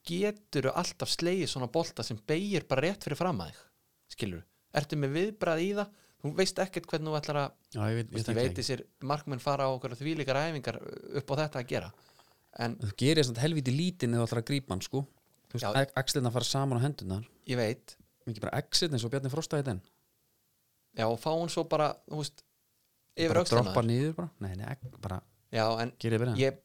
getur 0.04 0.70
alltaf 0.74 1.08
slegið 1.12 1.48
svona 1.52 1.68
bolta 1.72 2.04
sem 2.04 2.18
beigir 2.28 2.66
bara 2.68 2.88
rétt 2.88 3.04
fyrir 3.06 3.18
fram 3.18 3.40
að 3.40 3.52
þig? 3.52 3.60
Skilur, 4.14 4.42
ertu 4.76 4.98
með 5.00 5.14
viðbrað 5.18 5.62
í 5.64 5.68
það? 5.78 5.92
Þú 6.24 6.32
veist 6.38 6.60
ekkert 6.64 6.86
hvernig 6.88 7.12
þú 7.12 7.16
ætlar 7.18 7.38
að 7.40 7.48
já, 7.76 7.80
ég 7.92 7.96
veit, 7.98 8.12
ég 8.16 8.36
veit 8.38 8.58
þessir 8.58 8.82
markmenn 9.04 9.42
fara 9.44 9.68
á 9.68 9.74
okkur 9.74 9.96
þvílíkar 9.98 10.40
æfingar 10.40 10.78
upp 11.20 11.32
á 11.32 11.34
þetta 11.42 11.60
að 11.60 11.68
gera. 11.72 11.90
En 12.64 12.76
þú 12.80 12.92
gerir 13.00 13.28
að 13.28 13.40
helviti 13.44 13.74
lítinn 13.74 14.14
eða 14.14 14.24
þú 14.24 14.28
ætlar 14.28 14.42
að 14.42 14.48
grípa 14.50 14.74
hann 14.74 14.84
sko 14.84 15.02
þú 15.62 15.72
veist, 15.74 15.92
axlirna 16.02 16.30
fara 16.34 16.44
saman 16.48 16.78
á 16.80 16.84
hendunar 16.84 17.24
ég 17.46 17.56
veit. 17.60 17.96
Mikið 18.26 18.40
bara 18.46 18.58
exit 18.62 18.92
eins 18.92 19.04
og 19.04 19.10
Bjarni 19.12 19.30
Frostaði 19.32 19.64
den 19.68 19.80
já, 20.96 21.04
og 21.08 21.18
fá 21.20 21.30
hún 21.34 21.50
svo 21.52 21.64
bara 21.68 21.90
þú 22.08 22.20
veist, 22.22 22.44
yfir 23.16 23.34
bara 23.34 23.42
öxlina 23.44 23.62
droppa 23.66 23.80
þér. 23.82 23.88
niður 23.90 24.14
bara, 24.16 24.30
nei, 24.40 24.54
nei, 24.56 24.66
ek- 24.72 25.00
bara 25.00 25.20
já, 25.52 25.64
en 25.82 25.92
gerir 26.00 26.22
verið 26.22 26.40
ég, 26.40 26.58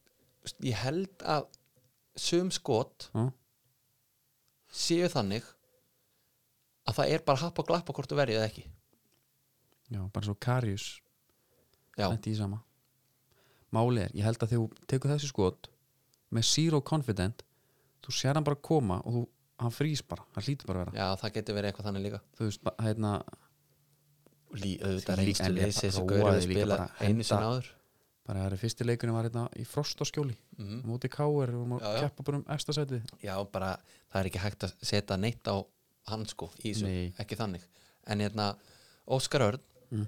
ég 0.64 0.76
held 0.86 1.26
að 1.26 1.48
sum 2.16 2.50
skot 2.52 3.10
já, 3.14 3.26
séu 4.72 5.10
þannig 5.12 5.44
að 6.90 6.96
það 7.02 7.12
er 7.14 7.24
bara 7.28 7.42
happ 7.44 7.60
og 7.62 7.68
glappa 7.70 7.94
hvort 7.94 8.10
þú 8.10 8.18
verið 8.18 8.40
eða 8.40 8.48
ekki. 8.50 8.64
Já, 9.90 10.00
bara 10.14 10.26
svo 10.26 10.36
Karius 10.42 10.88
já, 11.98 12.08
þetta 12.10 12.30
í 12.32 12.36
sama. 12.38 12.64
Máli 13.74 14.02
er, 14.08 14.12
ég 14.18 14.26
held 14.26 14.40
að 14.42 14.50
þegar 14.54 14.64
þú 14.64 14.88
tekur 14.90 15.12
þessi 15.14 15.30
skot 15.30 15.70
með 16.34 16.48
zero 16.50 16.80
confident 16.82 17.44
þú 18.06 18.16
sér 18.16 18.34
hann 18.40 18.44
bara 18.48 18.56
koma 18.56 19.02
og 19.06 19.14
þú, 19.14 19.22
hann 19.60 19.72
frýs 19.76 20.02
bara, 20.08 20.24
hann 20.36 20.44
hlýtur 20.46 20.68
bara 20.68 20.84
að 20.86 20.92
vera 20.94 21.00
já, 21.02 21.16
það 21.22 21.34
getur 21.38 21.56
verið 21.60 21.72
eitthvað 21.72 21.88
þannig 21.90 22.06
líka 22.08 22.22
þú 22.38 22.46
veist, 22.50 22.64
ba- 22.64 22.76
hérna 22.80 23.14
auðvitað 24.50 25.20
reynstu 25.20 25.52
leysi 25.54 25.84
þessu 25.88 26.06
prófaði 26.06 26.24
gaur 26.24 26.32
að 26.38 26.46
spila 26.48 26.78
að 26.86 27.04
einu 27.10 27.26
sinna 27.28 27.50
áður 27.52 27.68
bara 28.30 28.44
það 28.46 28.54
er 28.54 28.62
fyrsti 28.62 28.86
leikunum 28.86 29.16
var 29.18 29.28
hérna 29.28 29.44
í 29.58 29.66
frost 29.66 30.02
og 30.02 30.08
skjóli 30.10 30.36
Mhm. 30.60 30.82
á 30.82 30.86
móti 30.90 31.10
káir 31.10 31.54
og 31.56 31.82
Já, 31.82 31.90
já. 31.96 32.02
keppa 32.10 32.24
bara 32.24 32.38
um 32.38 32.44
ekstra 32.50 32.74
sætið 32.74 33.02
já, 33.24 33.36
bara, 33.52 33.78
það 34.14 34.20
er 34.22 34.26
ekki 34.30 34.40
hægt 34.44 34.64
að 34.64 34.74
setja 34.82 35.18
neitt 35.18 35.44
á 35.48 35.56
hann 36.08 36.26
sko, 36.26 36.50
í 36.64 36.74
þessu, 36.74 36.84
Nei. 36.86 37.14
ekki 37.20 37.36
þannig 37.38 37.62
en 38.08 38.20
hérna, 38.20 38.56
Óskar 39.08 39.42
Örn 39.42 39.60
Mm. 39.92 40.08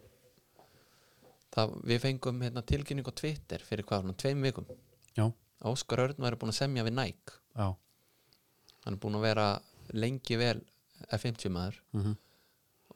það, 1.52 1.82
við 1.84 2.00
fengum 2.02 2.42
hérna, 2.42 2.62
tilkynning 2.66 3.06
á 3.08 3.14
Twitter 3.16 3.60
fyrir 3.60 3.84
hvað, 3.86 4.02
svona 4.04 4.14
tveim 4.18 4.42
vikum 4.42 4.66
já, 5.18 5.26
að 5.62 5.72
Óskar 5.72 6.00
Örn 6.06 6.16
væri 6.18 6.38
búin 6.38 6.50
að 6.54 6.60
semja 6.62 6.84
við 6.84 6.94
Nike 6.94 7.34
já, 7.56 7.68
hann 8.86 8.96
er 8.96 9.02
búin 9.02 9.18
að 9.20 9.28
vera 9.28 9.48
lengi 9.94 10.38
vel 10.40 10.60
F50 11.12 11.52
maður 11.54 11.80
mm 11.98 12.20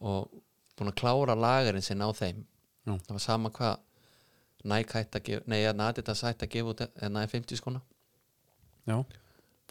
og 0.04 0.32
búin 0.76 0.92
að 0.92 0.98
klára 1.00 1.36
lagarinn 1.40 1.84
sinn 1.86 2.04
á 2.04 2.10
þeim. 2.16 2.44
Já. 2.86 2.94
það 3.08 3.14
var 3.16 3.24
sama 3.24 3.52
hvað 3.56 3.78
Nike 4.66 4.98
hætti 4.98 5.20
að 5.20 5.26
gefa, 5.30 5.46
nei, 5.50 5.60
hérna 5.64 5.90
Adidas 5.90 6.24
hætti 6.26 6.46
að 6.46 6.52
gefa 6.56 6.74
út 6.74 6.82
hérna 7.02 7.24
F50 7.26 7.60
skona. 7.62 7.82
Já. 8.86 8.98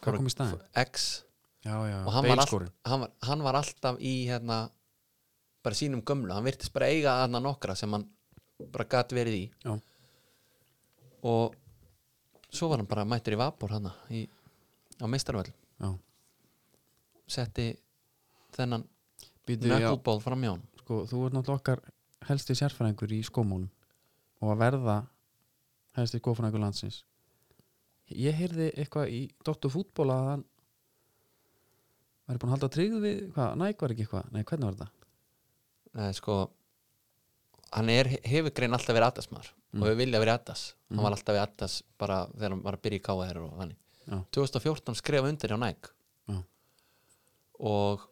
Hvað 0.03 0.19
kom 0.19 0.31
í 0.31 0.33
staðin? 0.33 0.63
X. 0.85 1.09
Já, 1.65 1.77
já, 1.89 1.99
og 2.05 2.13
hann 2.13 2.29
var, 2.29 2.43
all, 2.43 2.67
hann, 2.85 3.03
var, 3.05 3.13
hann 3.25 3.45
var 3.47 3.59
alltaf 3.61 4.01
í 4.05 4.15
hérna 4.29 4.59
bara 5.65 5.79
sínum 5.79 6.03
gömlu, 6.05 6.33
hann 6.35 6.45
virtist 6.45 6.75
bara 6.75 6.91
eiga 6.93 7.15
aðna 7.23 7.41
nokkra 7.41 7.77
sem 7.79 7.93
hann 7.95 8.05
bara 8.75 8.85
gat 8.85 9.15
verið 9.17 9.39
í. 9.39 9.45
Já, 9.65 9.77
og 11.25 11.55
svo 12.53 12.69
var 12.69 12.83
hann 12.83 12.91
bara 12.91 13.07
mættur 13.09 13.37
í 13.37 13.41
vapor 13.41 13.73
hann 13.73 13.89
í, 14.13 14.27
á 15.01 15.07
meistarvöld 15.11 15.53
setti 17.27 17.71
þennan 18.55 18.85
knuckleból 19.47 20.21
fram 20.23 20.43
hjá 20.45 20.51
hann 20.55 20.63
sko, 20.81 20.99
þú 21.09 21.23
ert 21.27 21.35
náttúrulega 21.37 21.61
okkar 21.61 21.81
helsti 22.29 22.57
sérfræðingur 22.59 23.13
í 23.17 23.23
skómólum 23.25 23.71
og 24.45 24.53
að 24.55 24.61
verða 24.61 24.97
helsti 25.97 26.21
skófræðingur 26.21 26.61
landsins. 26.65 27.03
Ég 28.13 28.37
heyrði 28.37 28.71
eitthvað 28.77 29.13
í 29.17 29.21
Dóttu 29.47 29.71
fútból 29.73 30.11
að 30.13 30.27
hann 30.31 30.45
væri 32.29 32.41
búin 32.43 32.51
að 32.51 32.55
halda 32.57 32.71
tryggð 32.75 33.01
við 33.05 33.21
hvað, 33.35 33.55
næg 33.63 33.81
var 33.81 33.95
ekki 33.95 34.05
eitthvað, 34.07 34.31
nei 34.33 34.43
hvernig 34.45 34.69
var 34.69 34.77
þetta 34.79 34.91
Nei, 35.95 36.11
sko 36.19 36.37
hann 37.75 37.91
er, 37.95 38.11
hefur 38.27 38.53
grein 38.57 38.75
alltaf 38.77 38.97
verið 38.97 39.11
Adas 39.13 39.31
maður 39.33 39.53
Mm. 39.75 39.83
og 39.83 39.89
hefur 39.89 39.99
viljað 39.99 40.23
verið 40.23 40.37
Adas. 40.39 40.61
Hann 40.87 41.01
var 41.03 41.15
alltaf 41.17 41.35
við 41.35 41.41
Adas 41.43 41.73
bara 41.99 42.19
þegar 42.31 42.53
hann 42.55 42.61
var 42.63 42.77
að 42.77 42.83
byrja 42.85 43.01
í 43.01 43.03
KR 43.09 43.39
og 43.43 43.55
þannig 43.59 43.79
já, 44.07 44.19
2014 44.37 44.99
skrifa 45.01 45.29
undir 45.29 45.53
hjá 45.53 45.59
Nike. 45.61 45.93
Já, 46.29 46.39
og 47.61 48.05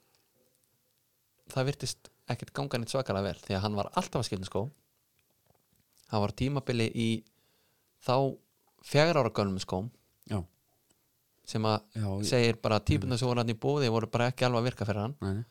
það 1.53 1.69
virtist 1.71 2.11
ekkert 2.33 2.53
ganga 2.57 2.81
neitt 2.81 2.93
svakalega 2.95 3.29
vel 3.33 3.43
því 3.43 3.57
að 3.57 3.65
hann 3.67 3.77
var 3.77 3.91
alltaf 3.93 4.23
að 4.23 4.29
skilja 4.31 4.49
skó. 4.49 4.65
Hann 6.13 6.23
var 6.25 6.35
tímabili 6.37 6.89
í 6.93 7.09
þá 8.05 8.17
fjagra 8.85 9.23
ára 9.23 9.33
gölnum 9.35 9.61
skóm. 9.63 9.91
Já, 10.31 10.41
sem 11.45 11.65
að 11.67 11.81
já 11.95 12.07
ég- 12.07 12.29
segir 12.29 12.61
bara 12.63 12.81
típuna 12.81 13.19
sem 13.19 13.29
voru 13.29 13.43
hann 13.43 13.51
í 13.53 13.59
bóði 13.59 13.91
voru 13.91 14.07
bara 14.07 14.31
ekki 14.31 14.47
alveg 14.47 14.63
að 14.63 14.69
virka 14.71 14.87
fyrir 14.89 15.03
hann. 15.07 15.17
Nei, 15.21 15.45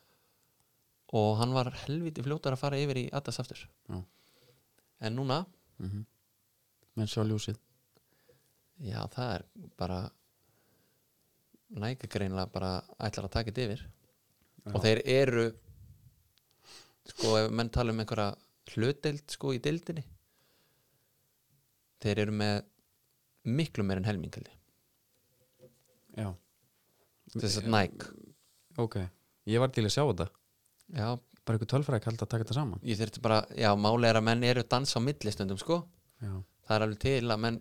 og 1.13 1.37
hann 1.41 1.53
var 1.53 1.71
helviti 1.85 2.23
fljótar 2.23 2.55
að 2.55 2.63
fara 2.63 2.79
yfir 2.79 2.97
í 2.97 3.09
Adas 3.11 3.39
aftur. 3.39 3.67
En 5.01 5.15
núna 5.15 5.45
mhm. 5.79 6.05
Menn 6.95 7.07
sjá 7.07 7.23
ljósið. 7.23 7.55
Já, 8.83 8.99
það 9.13 9.29
er 9.35 9.43
bara 9.79 9.99
næga 11.71 12.09
greinlega 12.11 12.51
bara 12.51 12.71
ætlar 12.99 13.27
að 13.27 13.35
taka 13.35 13.51
þetta 13.51 13.67
yfir. 13.67 13.83
Og 14.71 14.81
þeir 14.83 15.01
eru 15.09 15.45
sko, 17.09 17.35
ef 17.39 17.51
menn 17.51 17.71
tala 17.73 17.93
um 17.93 18.01
einhverja 18.03 18.33
hlutdeild 18.71 19.31
sko 19.33 19.55
í 19.55 19.61
deildinni 19.63 20.03
þeir 22.01 22.23
eru 22.25 22.35
með 22.35 22.61
miklu 23.57 23.85
meir 23.85 24.01
en 24.01 24.07
helming 24.09 24.33
held 24.35 24.49
ég. 24.49 24.57
já, 26.17 26.29
þess 27.35 27.59
að 27.61 27.69
Nike. 27.73 28.07
Ok. 28.81 28.97
Ég 29.49 29.61
var 29.61 29.71
til 29.73 29.85
að 29.87 29.93
sjá 29.95 30.03
þetta. 30.03 30.27
Já, 30.91 31.07
bara 31.45 31.57
einhver 31.57 31.69
tölfræði 31.73 32.05
kald 32.05 32.23
að 32.23 32.31
taka 32.33 32.45
þetta 32.45 32.57
saman. 32.57 32.81
Ég 32.85 32.99
þurfti 32.99 33.23
bara, 33.23 33.41
já, 33.57 33.69
máli 33.79 34.09
er 34.09 34.19
að 34.19 34.27
menn 34.27 34.45
eru 34.47 34.65
dans 34.69 34.97
á 34.97 34.99
millistundum, 35.01 35.59
sko. 35.61 35.81
Já. 36.21 36.33
það 36.67 36.75
er 36.75 36.83
alveg 36.85 36.99
til 37.01 37.33
að 37.33 37.39
menn 37.41 37.55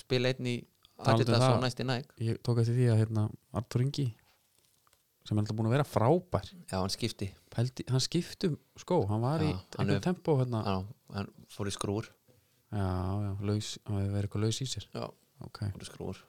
spila 0.00 0.30
einn 0.32 0.46
í 0.48 0.54
Adidas 0.98 1.42
og 1.48 1.62
næst 1.64 1.80
í 1.82 1.86
næg 1.88 2.04
ég 2.22 2.38
tók 2.46 2.60
eftir 2.62 2.76
því 2.78 2.86
að 2.92 3.00
hérna, 3.02 3.24
Artur 3.58 3.82
Ingi 3.84 4.06
sem 5.24 5.38
er 5.38 5.40
alltaf 5.42 5.56
búin 5.56 5.66
að 5.70 5.72
vera 5.78 5.86
frábær. 5.88 6.48
Já, 6.68 6.76
hann 6.78 6.92
skipti, 6.92 7.30
Pældi, 7.50 7.86
hann 7.88 8.02
skiptum 8.04 8.58
skó, 8.76 8.98
hann 9.08 9.22
var 9.24 9.40
í 9.40 9.48
Já, 9.48 9.56
hann 9.78 9.86
einhver 9.88 9.96
er- 9.96 10.04
tempo 10.04 10.36
hérna. 10.38 10.60
hann, 10.64 10.86
hann 11.14 11.30
fór 11.48 11.66
í 11.70 11.72
skrúr 11.72 12.04
já, 12.70 12.84
já, 13.24 13.32
laus, 13.40 13.78
hann 13.86 13.98
hefur 14.02 14.12
verið 14.12 14.28
eitthvað 14.28 14.44
laus 14.44 14.60
í 14.60 14.66
sér. 14.68 14.86
Já, 14.92 15.04
ok, 15.48 15.58
fór 15.72 15.80
í 15.82 15.88
skrúr 15.88 16.20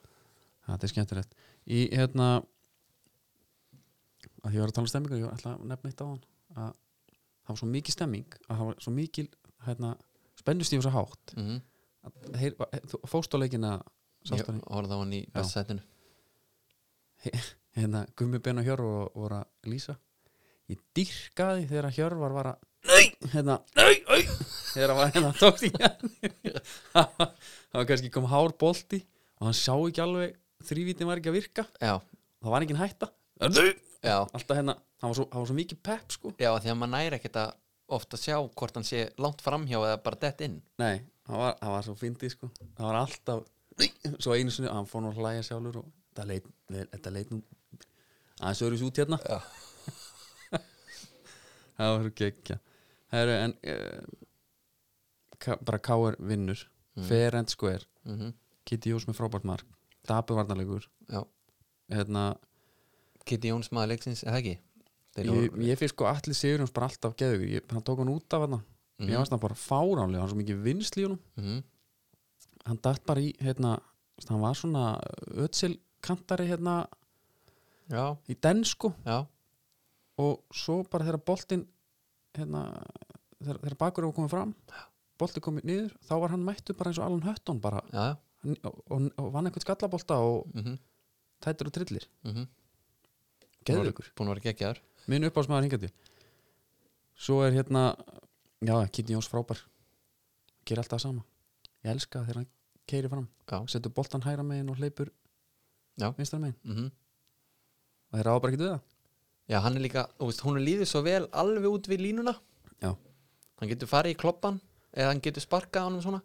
þetta 0.66 0.82
er 0.88 0.92
skemmtilegt. 0.94 1.34
Í 1.68 1.82
hérna 1.92 2.28
að 4.42 4.50
því 4.50 4.56
ég 4.56 4.62
var 4.64 4.70
að 4.72 4.76
tala 4.78 4.86
um 4.86 4.90
stemmingu 4.90 5.18
ég 5.20 5.30
ætla 5.36 5.52
að 5.56 5.64
nefna 5.70 5.90
eitt 5.92 6.02
á 6.02 6.06
hann 6.06 6.22
að 6.56 6.72
það 7.46 7.52
var 7.52 7.60
svo 7.60 7.68
mikil 7.70 7.94
stemming 7.94 8.36
að 8.48 8.56
það 8.56 8.66
var 8.70 8.80
svo 8.86 8.92
mikil 8.96 9.26
hérna, 9.66 9.92
spennustíf 10.40 10.82
svo 10.86 10.92
hátt. 10.96 11.36
Mm 11.38 11.60
að 12.06 12.36
heyr, 12.38 12.54
þú 12.86 12.98
fóst 13.10 13.34
á 13.34 13.38
leikina 13.42 13.70
ég 14.32 14.48
horfði 14.66 14.96
á 14.96 15.00
hann 15.00 15.14
í 15.16 15.22
bestsætinu 15.34 15.82
hérna 17.76 18.06
Gummi 18.16 18.40
Ben 18.42 18.60
og 18.60 18.66
Hjörvar 18.66 19.10
og 19.10 19.18
voru 19.18 19.40
að 19.40 19.70
lýsa. 19.70 19.96
Ég 20.70 20.80
dyrkaði 20.96 21.66
þegar 21.70 21.94
Hjörvar 21.94 22.34
var 22.34 22.48
að 22.52 22.64
nei, 22.86 23.10
hérna, 23.32 23.58
nei, 23.78 24.00
nei 24.08 24.22
þegar 24.72 24.92
hann 24.92 25.00
var 25.00 25.12
hérna 25.14 25.32
tókt 25.36 25.66
í 25.66 25.70
hann 25.74 26.12
það 26.94 27.76
var 27.76 27.88
kannski 27.90 28.10
kom 28.14 28.28
hár 28.30 28.54
bolti 28.58 29.02
og 29.38 29.48
hann 29.48 29.58
sá 29.58 29.74
ekki 29.74 30.02
alveg 30.02 30.36
þrývítin 30.66 31.08
var 31.10 31.20
ekki 31.20 31.30
að 31.30 31.38
virka. 31.38 31.66
Já, 31.78 31.98
það 32.42 32.54
var 32.54 32.64
engin 32.64 32.80
hætta. 32.80 33.10
Nei. 33.42 33.74
já, 34.00 34.16
alltaf 34.24 34.56
hérna, 34.56 34.76
hann 35.02 35.12
var 35.12 35.18
svo, 35.18 35.26
hann 35.32 35.42
var 35.42 35.50
svo 35.50 35.58
mikið 35.58 35.82
pepp 35.84 36.14
sko. 36.16 36.32
Já, 36.40 36.50
því 36.56 36.72
að 36.72 36.78
maður 36.80 36.94
næri 36.96 37.18
ekkert 37.18 37.40
að 37.42 37.52
ofta 37.96 38.18
sjá 38.18 38.38
hvort 38.40 38.78
hann 38.78 38.86
sé 38.86 39.04
langt 39.22 39.44
framhjá 39.44 39.78
eða 39.78 39.98
bara 40.02 40.18
dett 40.24 40.40
inn 40.42 40.56
nei, 40.82 41.04
hann 41.28 41.38
var, 41.38 41.52
hann 41.60 41.74
var 41.76 41.84
svo 41.86 41.94
fyndið 42.00 42.32
sko. 42.34 42.48
Hann 42.78 42.88
var 42.88 42.98
alltaf, 43.04 43.44
svo 44.20 44.32
einu 44.36 44.50
sinni 44.50 44.68
hann 44.72 44.86
fór 44.88 45.02
nú 45.04 45.10
að 45.12 45.20
hlæja 45.20 45.42
sjálfur 45.50 45.76
og 45.82 45.86
þetta 46.14 46.26
leit, 46.30 46.46
þetta 46.70 47.10
leit 47.12 47.30
nú 47.30 47.42
aðeins 48.40 48.62
öðru 48.66 48.86
út 48.88 48.96
hérna 49.02 49.18
það 51.76 51.90
var 51.92 52.04
svo 52.06 52.12
geggja 52.22 52.56
Heru, 53.12 53.34
en 53.38 53.52
uh, 53.70 54.00
ka, 55.38 55.56
bara 55.62 55.78
K.R. 55.82 56.16
vinnur 56.20 56.64
Mm. 56.96 57.04
fair 57.04 57.34
and 57.36 57.50
square, 57.52 57.82
mm 58.08 58.30
Kitty 58.64 58.88
Jós 58.94 59.04
með 59.04 59.18
frábært 59.18 59.44
mark 59.44 59.66
Dabu 60.08 60.32
varnarleikur 60.38 60.86
já. 61.12 61.20
hérna, 61.92 62.22
Kitty 63.28 63.50
Jóns 63.50 63.68
maður 63.70 63.90
leiksins, 63.92 64.22
eða 64.24 64.38
ekki 64.40 64.54
ég, 65.20 65.58
ég 65.68 65.76
finnst 65.76 65.92
sko 65.92 66.06
allir 66.08 66.32
Sigurjóns 66.38 66.72
bara 66.72 66.88
alltaf 66.88 67.12
geðugur, 67.20 67.66
hann 67.68 67.84
tók 67.84 68.00
hann 68.00 68.08
út 68.14 68.32
af 68.32 68.46
hann 68.46 68.62
Mhm. 68.98 69.10
ég 69.12 69.18
varst 69.20 69.30
hann 69.36 69.42
bara 69.44 69.54
fáránlega, 69.60 70.22
hann 70.22 70.24
var 70.24 70.32
svo 70.32 70.40
mikið 70.40 70.62
vinsli 70.64 71.02
í 71.02 71.04
honum 71.04 71.20
Mhm. 71.36 71.60
Hann 72.66 72.80
dætt 72.82 73.06
bara 73.06 73.22
í, 73.22 73.32
hérna 73.40 73.76
hann 74.28 74.42
var 74.42 74.56
svona 74.58 74.84
ötsil 75.44 75.76
kantari 76.02 76.48
hérna 76.48 76.86
já, 77.90 78.16
í 78.28 78.34
den 78.42 78.64
sko 78.64 78.92
já, 79.04 79.24
og 80.18 80.42
svo 80.54 80.82
bara 80.90 81.04
þegar 81.04 81.24
boltinn 81.26 81.66
hérna 82.36 82.66
þegar, 83.40 83.60
þegar 83.62 83.80
bakur 83.80 84.08
var 84.08 84.16
komið 84.16 84.34
fram 84.34 84.54
bolti 85.20 85.42
komið 85.44 85.68
niður, 85.68 85.92
þá 86.04 86.14
var 86.22 86.34
hann 86.34 86.44
mættu 86.44 86.76
bara 86.76 86.92
eins 86.92 87.00
og 87.00 87.06
Alan 87.06 87.24
Hutton 87.24 87.60
bara. 87.62 87.82
Hann- 88.44 88.58
og, 88.68 88.82
og, 88.92 89.06
og 89.18 89.30
vann 89.34 89.48
einhvern 89.48 89.64
skallabolta 89.64 90.20
og 90.22 90.52
Mm 90.54 90.78
tættur 91.40 91.68
og 91.68 91.72
trillir. 91.72 92.08
-hmm. 92.24 92.46
geðugur, 93.64 94.06
búin 94.16 94.28
að 94.28 94.34
vera 94.34 94.40
geggjaður. 94.40 94.78
Minn 95.06 95.24
uppáðsmaður 95.24 95.62
hingað 95.62 95.80
til. 95.80 95.92
Svo 97.14 97.42
er 97.44 97.52
hérna 97.52 97.94
já, 98.60 98.88
Kitty 98.88 99.12
Jóns 99.12 99.28
frábær. 99.28 99.60
Gerir 100.64 100.80
alltaf 100.80 101.00
sama 101.00 101.22
ég 101.86 101.94
elska 101.94 102.22
þegar 102.26 102.42
hann 102.42 102.50
keiri 102.90 103.10
fram. 103.10 103.26
Já, 103.46 103.58
setur 103.70 103.94
boltan 103.94 104.24
hæra 104.26 104.44
megin 104.46 104.70
og 104.70 104.78
hleypur 104.80 105.10
Já. 105.98 106.12
vinstra 106.18 106.40
megin. 106.42 106.56
Mm 106.64 106.92
og 108.06 108.20
þeir 108.20 108.28
ekki 108.48 108.60
við 108.60 108.68
það. 108.70 108.82
Já, 109.50 109.56
hann 109.64 109.76
er 109.76 109.82
líka, 109.82 110.06
veist, 110.20 110.42
hún 110.46 110.58
er 110.58 110.64
líðið 110.64 110.88
svo 110.90 111.02
vel 111.02 111.24
alveg 111.34 111.66
út 111.68 111.88
við 111.90 112.04
línuna. 112.06 112.36
Já. 112.80 112.94
hann 113.58 113.70
getur 113.70 113.88
farið 113.90 114.14
í 114.14 114.18
kloppan 114.20 114.60
eða 114.92 115.10
hann 115.10 115.20
getur 115.24 115.42
sparkað 115.42 115.88
honum 115.88 116.02
svona. 116.04 116.22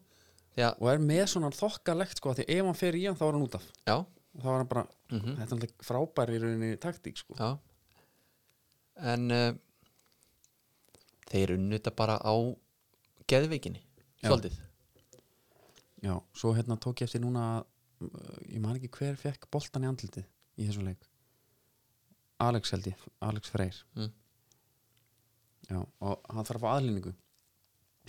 Því 0.51 0.65
að, 0.67 0.79
og 0.81 0.89
er 0.91 1.03
með 1.03 1.25
svona 1.31 1.51
þokkalegt 1.55 2.19
sko 2.19 2.33
því 2.37 2.45
ef 2.47 2.65
hann 2.67 2.77
fer 2.77 2.97
í 2.99 3.05
hann 3.07 3.17
þá 3.17 3.25
er 3.27 3.33
hann 3.33 3.45
út 3.47 3.57
af. 3.57 3.67
Já, 3.87 3.95
og 3.97 4.41
þá 4.43 4.47
er 4.51 4.57
hann 4.59 4.71
bara, 4.73 4.85
mm 5.11 5.27
þetta 5.27 5.45
er 5.47 5.55
alltaf 5.57 5.85
frábær 5.89 6.33
í 6.33 6.39
rauninni 6.43 6.79
taktík 6.85 7.21
sko. 7.21 7.37
Já. 7.39 7.51
En 9.11 9.31
uh, 9.31 9.53
þeir 11.31 11.55
unnu 11.57 11.79
þetta 11.79 11.95
bara 11.97 12.19
á 12.21 12.33
geðveikinni, 13.31 13.81
Já. 14.21 14.27
svolítið 14.29 14.59
já, 16.03 16.15
svo 16.37 16.53
hérna 16.57 16.77
tók 16.81 17.01
ég 17.01 17.09
eftir 17.09 17.23
núna 17.23 17.45
að, 17.59 17.69
ég 18.49 18.61
man 18.63 18.77
ekki 18.77 18.91
hver 18.97 19.19
fekk 19.19 19.47
boltan 19.53 19.85
í 19.85 19.91
andlitið 19.91 20.25
í 20.57 20.67
þessum 20.67 20.89
leik. 20.89 21.07
Alex 22.41 22.73
held 22.73 22.89
ég, 22.89 23.05
Alex 23.21 23.53
Freyr. 23.53 23.77
Mm. 23.95 24.11
já, 25.69 25.79
og 25.79 26.33
hann 26.33 26.47
þarf 26.47 26.65
að 26.65 26.75
aðlýningu 26.75 27.15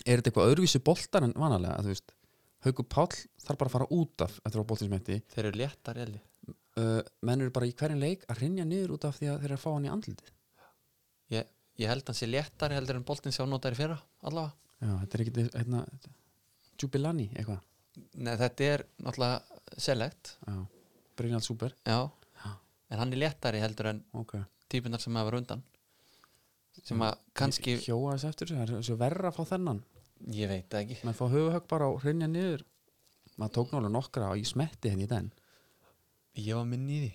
er 0.03 0.19
þetta 0.19 0.31
eitthvað 0.31 0.53
öðruvísi 0.53 0.81
boltar 0.83 1.27
en 1.27 1.35
vanalega, 1.37 1.77
að 1.77 1.89
þú 1.89 1.95
veist 1.95 2.15
Haukur 2.63 2.87
Páll 2.87 3.17
þarf 3.43 3.59
bara 3.59 3.69
að 3.69 3.75
fara 3.75 3.91
út 3.93 4.25
af 4.25 4.37
eftir 4.41 4.63
á 4.63 4.71
boltinsmætti 4.71 5.19
þeir 5.35 5.49
eru 5.49 5.61
léttar 5.61 5.99
eldi 6.01 6.21
uh, 6.79 7.01
menn 7.27 7.43
eru 7.43 7.53
bara 7.55 7.69
í 7.69 7.75
hverjum 7.77 8.01
leik 8.03 8.25
að 8.31 8.43
rinja 8.45 8.67
niður 8.69 8.97
út 8.97 9.07
af 9.09 9.19
því 9.19 9.31
að 9.33 9.43
þeir 9.43 9.51
eru 9.51 9.59
að 9.59 9.65
fá 9.65 9.71
hann 9.73 9.89
í 9.89 9.93
andlitið. 9.93 10.33
Ég, 11.33 11.53
ég 11.83 11.93
held 11.93 12.09
hann 12.09 12.19
sé 12.19 12.29
léttari 12.29 12.79
heldur 12.79 12.99
en 12.99 13.07
boltinn 13.09 13.35
sjá 13.35 13.45
notaður 13.49 13.81
fyrra 13.81 13.99
allavega. 14.29 14.57
Já, 14.83 14.93
þetta 15.03 15.19
er 15.19 15.25
ekki 15.25 15.45
hérna, 15.59 15.83
Jubilani 16.81 17.29
eitthvað 17.37 17.61
Nei, 17.97 18.35
þetta 18.41 18.69
er 18.69 18.85
náttúrulega 19.05 19.77
select. 19.81 20.37
Brynjald 21.19 21.45
Súper. 21.45 21.77
En 21.87 23.01
hann 23.01 23.13
er 23.15 23.23
léttari 23.23 23.61
heldur 23.63 23.89
en 23.93 24.03
ok. 24.17 24.37
típunar 24.73 25.01
sem 25.01 25.17
hafa 25.17 25.31
verið 25.31 25.43
undan. 25.43 25.63
Sem 26.83 27.03
að 27.05 27.21
kannski 27.37 27.77
Ég 27.77 27.87
hjóa 27.89 28.15
þess 28.17 28.29
eftir 28.31 28.53
það 28.57 28.75
er 28.79 29.01
verra 29.01 29.31
að 29.31 29.39
fá 29.39 29.45
þennan. 29.55 29.81
Ég 30.33 30.51
veit 30.51 30.77
ekki. 30.79 30.99
Menn 31.07 31.17
fá 31.17 31.25
höfuhögg 31.29 31.67
bara 31.71 31.89
og 31.93 32.03
hreinja 32.05 32.29
niður. 32.31 32.65
Maður 33.41 33.55
tók 33.57 33.73
nálega 33.73 33.93
nokkra 33.97 34.31
og 34.33 34.41
ég 34.41 34.49
smetti 34.49 34.93
henni 34.93 35.07
í 35.09 35.11
den. 35.11 35.31
Ég 36.39 36.57
var 36.57 36.69
minn 36.69 36.89
í 36.89 37.01
því. 37.03 37.13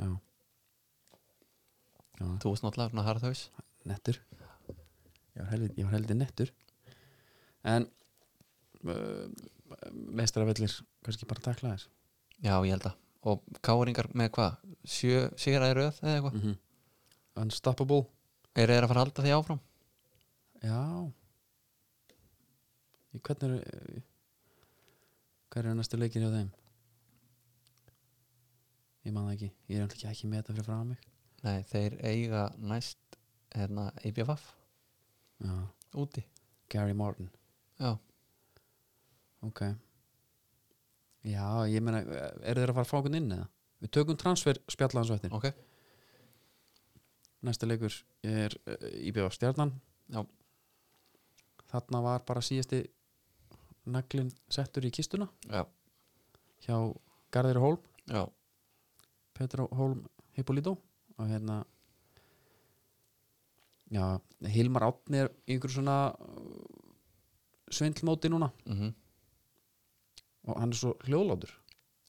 Já, 0.00 0.08
já. 2.20 2.26
Þú 2.42 2.52
varst 2.52 2.66
náttúrulega 2.66 2.92
svona 2.92 3.06
harðhaus. 3.08 3.42
Nettur. 3.88 4.20
Ég 5.34 5.40
var 5.40 5.96
helviti 5.96 6.16
nettur. 6.16 6.52
En 7.64 7.88
uh, 8.84 9.26
meistaravellir 9.92 10.74
kannski 11.04 11.28
bara 11.30 11.44
takla 11.44 11.74
þess. 11.74 11.88
Já 12.44 12.54
ég 12.58 12.74
held 12.74 12.90
að. 12.90 13.00
Og 13.24 13.60
káringar 13.64 14.10
með 14.12 14.34
hvað? 14.36 14.60
Sjö 14.84 15.26
sigraði 15.40 15.78
röð 15.78 16.02
eða 16.02 16.16
eitthvað? 16.18 16.40
Mm 16.42 16.60
unstoppable. 17.40 18.06
Er 18.54 18.70
þeir 18.70 18.86
að 18.86 18.90
fara 18.90 19.00
að 19.00 19.06
halda 19.08 19.24
því 19.24 19.32
áfram. 19.34 19.62
Já. 20.64 20.80
Í 23.14 23.20
hvernig 23.22 23.64
eru 23.70 24.02
hver 25.54 25.68
er 25.70 25.76
næstu 25.78 25.98
leikir 25.98 26.24
hjá 26.24 26.30
þeim? 26.32 26.48
Ég 29.04 29.14
man 29.14 29.28
það 29.28 29.34
ekki. 29.36 29.50
Ég 29.70 29.82
er 29.82 29.84
ekki 29.86 30.08
ekki 30.10 30.30
með 30.30 30.40
þetta 30.40 30.54
fyrir 30.56 30.68
frá 30.68 30.78
mig. 30.88 31.04
Nei 31.44 31.58
þeir 31.70 31.98
eiga 32.08 32.44
næst 32.58 33.18
hérna 33.54 33.90
IBFF 34.08 34.46
já, 35.44 35.54
úti. 36.00 36.24
Gary 36.72 36.96
Martin. 36.96 37.30
Já 37.78 37.94
ok. 39.48 39.66
Já, 41.24 41.46
ég 41.72 41.80
meina, 41.80 42.02
eru 42.44 42.60
þeir 42.60 42.70
að 42.70 42.76
fara 42.76 42.84
að 42.84 42.90
fá 42.90 42.98
okkur 43.00 43.16
inn 43.16 43.32
eða? 43.32 43.48
við 43.84 43.92
tökum 43.92 44.18
transfer 44.18 44.60
eftir 44.64 45.32
ok. 45.34 45.50
Næsta 47.44 47.68
leikur 47.68 47.92
er 48.24 48.54
uh, 48.64 48.88
IBF 49.04 49.34
Stjarnan. 49.36 49.74
Já. 50.08 50.22
Þarna 51.68 52.00
var 52.06 52.24
bara 52.24 52.40
síðasti 52.44 52.80
naglin 53.92 54.30
settur 54.48 54.86
í 54.88 54.92
kistuna. 54.94 55.28
Já. 55.50 55.66
Hjá 56.64 56.78
Garðir 57.34 57.60
Hólm. 57.60 57.82
Já. 58.08 58.24
Petra 59.36 59.68
Hólm 59.76 60.06
Hippolito 60.38 60.78
og 61.18 61.28
hérna 61.28 61.60
já, 63.92 64.18
Hilmar 64.50 64.88
Átni 64.88 65.20
er 65.20 65.28
í 65.44 65.54
einhverju 65.54 65.76
svona 65.76 65.98
uh, 66.16 66.84
svindlmóti 67.68 68.32
núna. 68.32 68.48
Mhm 68.64 68.94
og 70.44 70.58
hann 70.60 70.72
er 70.74 70.78
svo 70.78 70.94
hljóðlátur. 71.06 71.52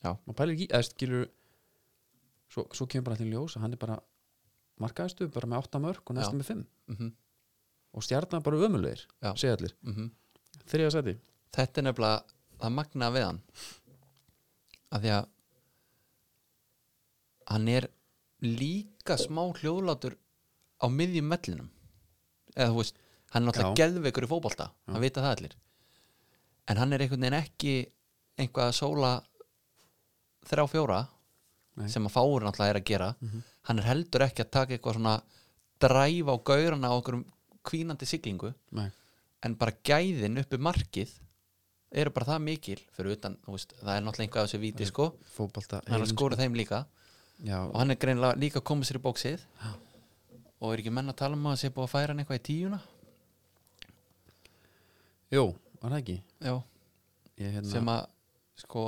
Maður 0.05 0.37
pælir 0.37 0.55
ekki, 0.55 0.67
eða 0.69 0.85
skilur 0.85 1.27
svo, 2.51 2.65
svo 2.75 2.87
kemur 2.89 3.09
bara 3.09 3.19
til 3.19 3.31
ljós 3.31 3.55
að 3.57 3.65
hann 3.65 3.75
er 3.75 3.81
bara 3.81 3.99
markaðistu, 4.83 5.29
bara 5.33 5.49
með 5.49 5.69
8 5.69 5.81
mörg 5.85 6.11
og 6.11 6.17
næstu 6.17 6.39
með 6.39 6.51
5 6.51 6.65
mhm. 6.93 7.13
Og 7.95 8.03
stjarnan 8.03 8.43
bara 8.43 8.59
ömulegir, 8.67 9.05
segja 9.39 9.55
allir. 9.55 9.71
Mhm. 9.87 10.09
Þriða 10.67 10.91
seti, 10.91 11.13
þetta 11.55 11.79
er 11.79 11.85
nefnilega 11.87 12.35
það 12.59 12.73
magna 12.75 13.11
við 13.15 13.23
hann. 13.25 13.39
Að 14.91 15.05
því 15.05 15.13
að 15.15 15.29
hann 17.53 17.67
er 17.71 17.87
líka 18.43 19.17
smá 19.21 19.41
hljóðlátur 19.61 20.17
á 20.83 20.85
miðjum 20.91 21.29
mellinum 21.31 21.69
eða 22.55 22.71
þú 22.73 22.79
veist, 22.81 22.99
hann 23.31 23.43
er 23.43 23.47
náttúrulega 23.47 23.71
Já. 23.71 23.79
geðveikur 23.79 24.27
í 24.27 24.31
fótbolta, 24.31 24.67
það 24.87 25.05
vita 25.05 25.23
það 25.23 25.37
allir. 25.37 25.55
En 26.67 26.81
hann 26.81 26.93
er 26.93 27.03
einhvern 27.05 27.25
veginn 27.25 27.39
ekki 27.39 27.73
einhvað 28.39 28.69
að 28.69 28.77
sóla 28.79 29.11
þrjá 30.45 30.65
fjóra 30.71 30.99
Nei. 31.75 31.87
sem 31.91 32.05
að 32.07 32.13
fáur 32.15 32.45
náttúrulega 32.45 32.73
er 32.73 32.79
að 32.79 32.87
gera. 32.89 33.09
Hann 33.67 33.79
er 33.81 33.89
heldur 33.89 34.25
ekki 34.27 34.45
að 34.45 34.51
taka 34.55 34.75
eitthvað 34.75 34.97
svona 34.99 35.15
dræfa 35.81 36.35
á 36.35 36.37
gaurana 36.49 36.91
á 36.91 36.95
okkur 36.95 37.23
kvínandi 37.65 38.07
siglingu. 38.07 38.53
Nei. 38.71 38.91
en 39.45 39.53
bara 39.59 39.75
gæðin 39.85 40.39
uppi 40.41 40.57
markið 40.57 41.11
eru 41.95 42.09
bara 42.15 42.25
það 42.31 42.39
mikil 42.47 42.79
fyrir 42.95 43.13
utan, 43.13 43.35
veist, 43.45 43.75
það 43.77 43.91
er 43.93 44.05
náttúrulega 44.05 44.25
einhvað 44.25 44.41
að 44.41 44.47
þessu 44.49 44.61
víti 44.63 44.87
sko, 44.89 45.05
hann 45.37 45.99
er 45.99 46.05
að 46.05 46.09
skora 46.11 46.39
þeim 46.39 46.57
líka. 46.57 46.79
Já, 47.45 47.59
og 47.67 47.75
hann 47.77 47.91
er 47.93 47.99
greinilega 47.99 48.39
líka 48.41 48.61
komið 48.65 48.89
sér 48.89 48.99
í 48.99 49.03
bóksið 49.03 49.43
og 50.63 50.71
er 50.71 50.81
ekki 50.81 50.93
menn 50.95 51.11
að 51.11 51.19
tala 51.19 51.37
um 51.37 51.45
að 51.45 51.53
það 51.55 51.61
sé 51.61 51.71
búið 51.75 51.85
að 51.85 51.93
færa 51.93 52.13
hann 52.13 52.23
eitthvað 52.23 52.39
í 52.39 52.45
tíuna? 52.47 52.79
Jú, 55.35 55.45
var 55.81 55.93
það 55.93 55.99
ekki? 55.99 56.17
Já, 56.47 56.53
ég, 57.43 57.53
hérna, 57.57 57.69
sem 57.69 57.91
að 57.91 58.01
sko 58.59 58.83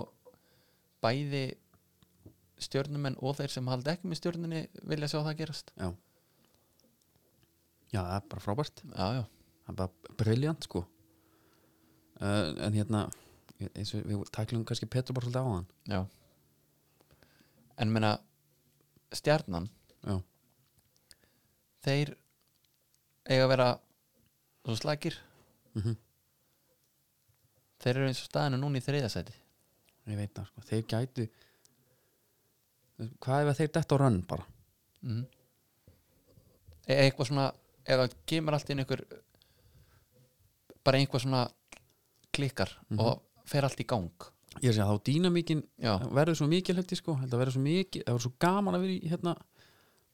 bæði 1.04 1.46
stjörnumenn 2.64 3.18
og 3.22 3.36
þeir 3.38 3.52
sem 3.54 3.68
haldi 3.70 3.92
ekki 3.94 4.10
með 4.10 4.20
stjörnunni 4.22 4.62
vilja 4.90 5.10
sjá 5.12 5.20
það 5.22 5.38
gerast. 5.42 5.72
Já. 5.78 5.90
Já, 7.94 8.02
það 8.02 8.16
er 8.18 8.26
bara 8.32 8.44
frábært. 8.44 8.82
Já, 8.92 9.06
já, 9.20 9.24
það 9.68 9.74
er 9.74 9.78
bara 9.82 10.16
briljant 10.22 10.66
sko. 10.68 10.82
Uh, 12.18 12.56
en 12.66 12.74
hérna 12.74 13.04
eins 13.78 13.94
og 13.98 14.04
við 14.10 14.24
tæklum 14.34 14.66
kannski 14.68 14.90
Petru 14.90 15.14
bara 15.18 15.28
svolítið 15.28 15.46
á 15.46 15.54
hann. 15.54 15.68
Já. 15.90 16.00
En 17.78 17.92
meina 17.94 18.16
stjarnan, 19.14 19.68
já, 20.02 20.16
þeir 21.86 22.16
eiga 23.30 23.44
að 23.46 23.52
vera 23.54 23.68
svo 24.66 24.76
slækir 24.82 25.16
Mhm. 25.78 25.94
þeir 27.80 27.96
eru 28.00 28.08
eins 28.10 28.22
og 28.24 28.30
staðinu 28.32 28.58
núna 28.60 28.82
í 28.82 28.84
þriðasæti 28.84 29.36
ég 30.08 30.20
veit 30.22 30.34
það 30.36 30.50
sko, 30.52 30.66
þeir 30.70 30.88
gætu 30.94 31.28
hvað 33.24 33.52
ef 33.52 33.60
þeir 33.60 33.74
detta 33.76 33.98
á 33.98 34.02
rönn 34.02 34.22
bara? 34.28 34.46
Mm. 35.06 35.26
e 36.88 36.96
eitthvað 37.04 37.30
svona 37.30 37.48
ef 37.86 38.02
það 38.02 38.16
kemur 38.30 38.58
allt 38.58 38.72
inn 38.74 38.84
ykkur 38.84 39.04
bara 40.88 41.00
einhvað 41.00 41.24
svona 41.24 41.44
klikkar 42.34 42.74
og 42.98 43.22
fer 43.48 43.66
allt 43.68 43.82
í 43.84 43.88
gang. 43.88 44.28
Ég 44.58 44.72
er 44.72 44.74
að 44.74 44.78
segja 44.78 44.90
þá 44.90 45.08
dýnamíkin 45.08 45.64
já, 45.84 45.94
verður 46.18 46.40
svo 46.40 46.48
mikil 46.50 46.78
ég 46.80 46.98
sko. 46.98 47.16
Verður 47.30 47.56
svo 47.56 47.64
mikil, 47.64 48.02
það 48.04 48.16
verður 48.16 48.26
svo 48.26 48.34
gaman 48.42 48.78
að 48.78 48.86
vera 48.86 48.96
í 48.96 49.12
hérna 49.12 49.34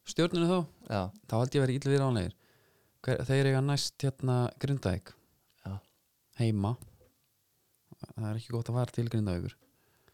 stjórninu 0.09 0.49
þá. 0.49 0.57
Já, 0.89 1.01
þá 1.29 1.35
held 1.37 1.55
ég 1.55 1.61
að 1.61 1.65
vera 1.65 1.77
illa 1.77 1.93
við 1.93 2.01
ránlegir 2.03 2.39
Hver, 3.03 3.23
þeir 3.27 3.49
eiga 3.51 3.61
næst 3.63 4.05
hérna 4.05 4.37
já. 5.63 5.73
Heima. 6.39 6.75
Það 8.03 8.29
er 8.29 8.39
ekki 8.39 8.55
gott 8.55 8.71
að 8.71 8.79
fara 8.79 8.95
til 8.95 9.09
Grindavíkur 9.11 9.57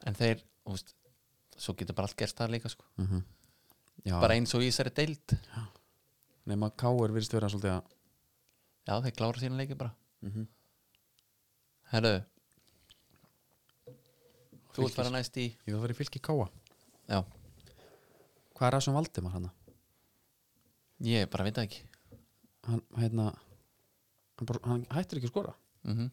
en 0.10 0.18
þeir, 0.18 0.42
veist 0.70 0.96
svo 1.60 1.76
getur 1.78 1.98
bara 1.98 2.10
allt 2.10 2.18
gerst 2.20 2.40
það 2.40 2.56
líka 2.56 2.72
sko. 2.72 2.88
Mm 3.02 3.22
já, 4.08 4.16
bara 4.16 4.36
eins 4.40 4.54
og 4.56 4.64
í 4.64 4.70
þessari 4.72 4.94
deild. 4.96 5.34
Nema 6.50 6.70
Káur 6.80 7.12
virðist 7.12 7.34
vera 7.36 7.50
svolítið 7.52 7.74
að 7.76 7.90
já, 8.88 8.94
þeir 9.06 9.16
klára 9.18 9.42
sína 9.42 9.60
leiki 9.60 9.78
bara. 9.78 9.94
Mhm. 10.26 10.48
herru. 11.92 12.14
Þú 14.70 14.86
Fylkis. 14.86 14.96
fara 14.96 15.10
næst 15.10 15.38
í 15.42 15.46
ég 15.50 15.74
vil 15.74 15.82
fara 15.82 15.94
í 15.94 15.98
fylki 15.98 16.22
Káa 16.22 16.48
já, 17.10 17.24
hvað 18.56 18.68
er 18.68 18.76
það 18.78 18.84
sem 18.86 18.94
Valdimar 18.94 19.32
hann? 19.34 19.50
Ég 21.02 21.30
bara 21.32 21.44
veit 21.48 21.58
ekki. 21.58 21.82
Hann, 22.68 22.82
hérna, 23.00 23.32
hann, 24.38 24.46
bara, 24.46 24.60
hann 24.64 24.86
hættir 24.92 25.18
ekki 25.20 25.30
að 25.30 25.34
skora. 25.34 25.56
Mm 25.84 26.12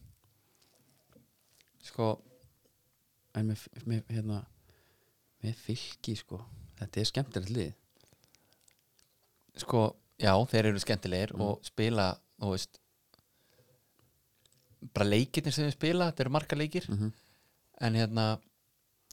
sko, 1.87 2.17
en 3.37 3.51
með, 3.51 3.67
með, 3.85 4.01
hérna, 4.11 4.41
með 5.45 5.61
fylki 5.61 6.17
sko. 6.17 6.41
Þetta 6.79 7.01
er 7.01 7.09
skemmtilegt 7.11 7.53
lið. 7.53 7.71
Sko 9.57 9.85
já, 10.21 10.33
þeir 10.51 10.71
eru 10.71 10.81
skemmtilegir 10.81 11.33
og 11.41 11.63
spila, 11.65 12.11
þú 12.41 12.51
veist 12.53 12.81
bara 14.93 15.09
leikirnir 15.09 15.53
sem 15.53 15.65
þeir 15.65 15.77
spila, 15.77 16.11
þetta 16.11 16.25
eru 16.25 16.35
marga 16.37 16.59
leikir. 16.59 16.85
Mm 16.91 17.15
en 17.83 17.97
hérna 17.97 18.25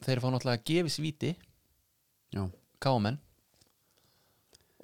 þeir 0.04 0.22
fá 0.22 0.28
náttúrulega 0.30 0.60
að 0.60 0.66
gefi 0.68 0.92
svíti 0.92 1.32
já, 2.32 2.44
káamenn 2.82 3.20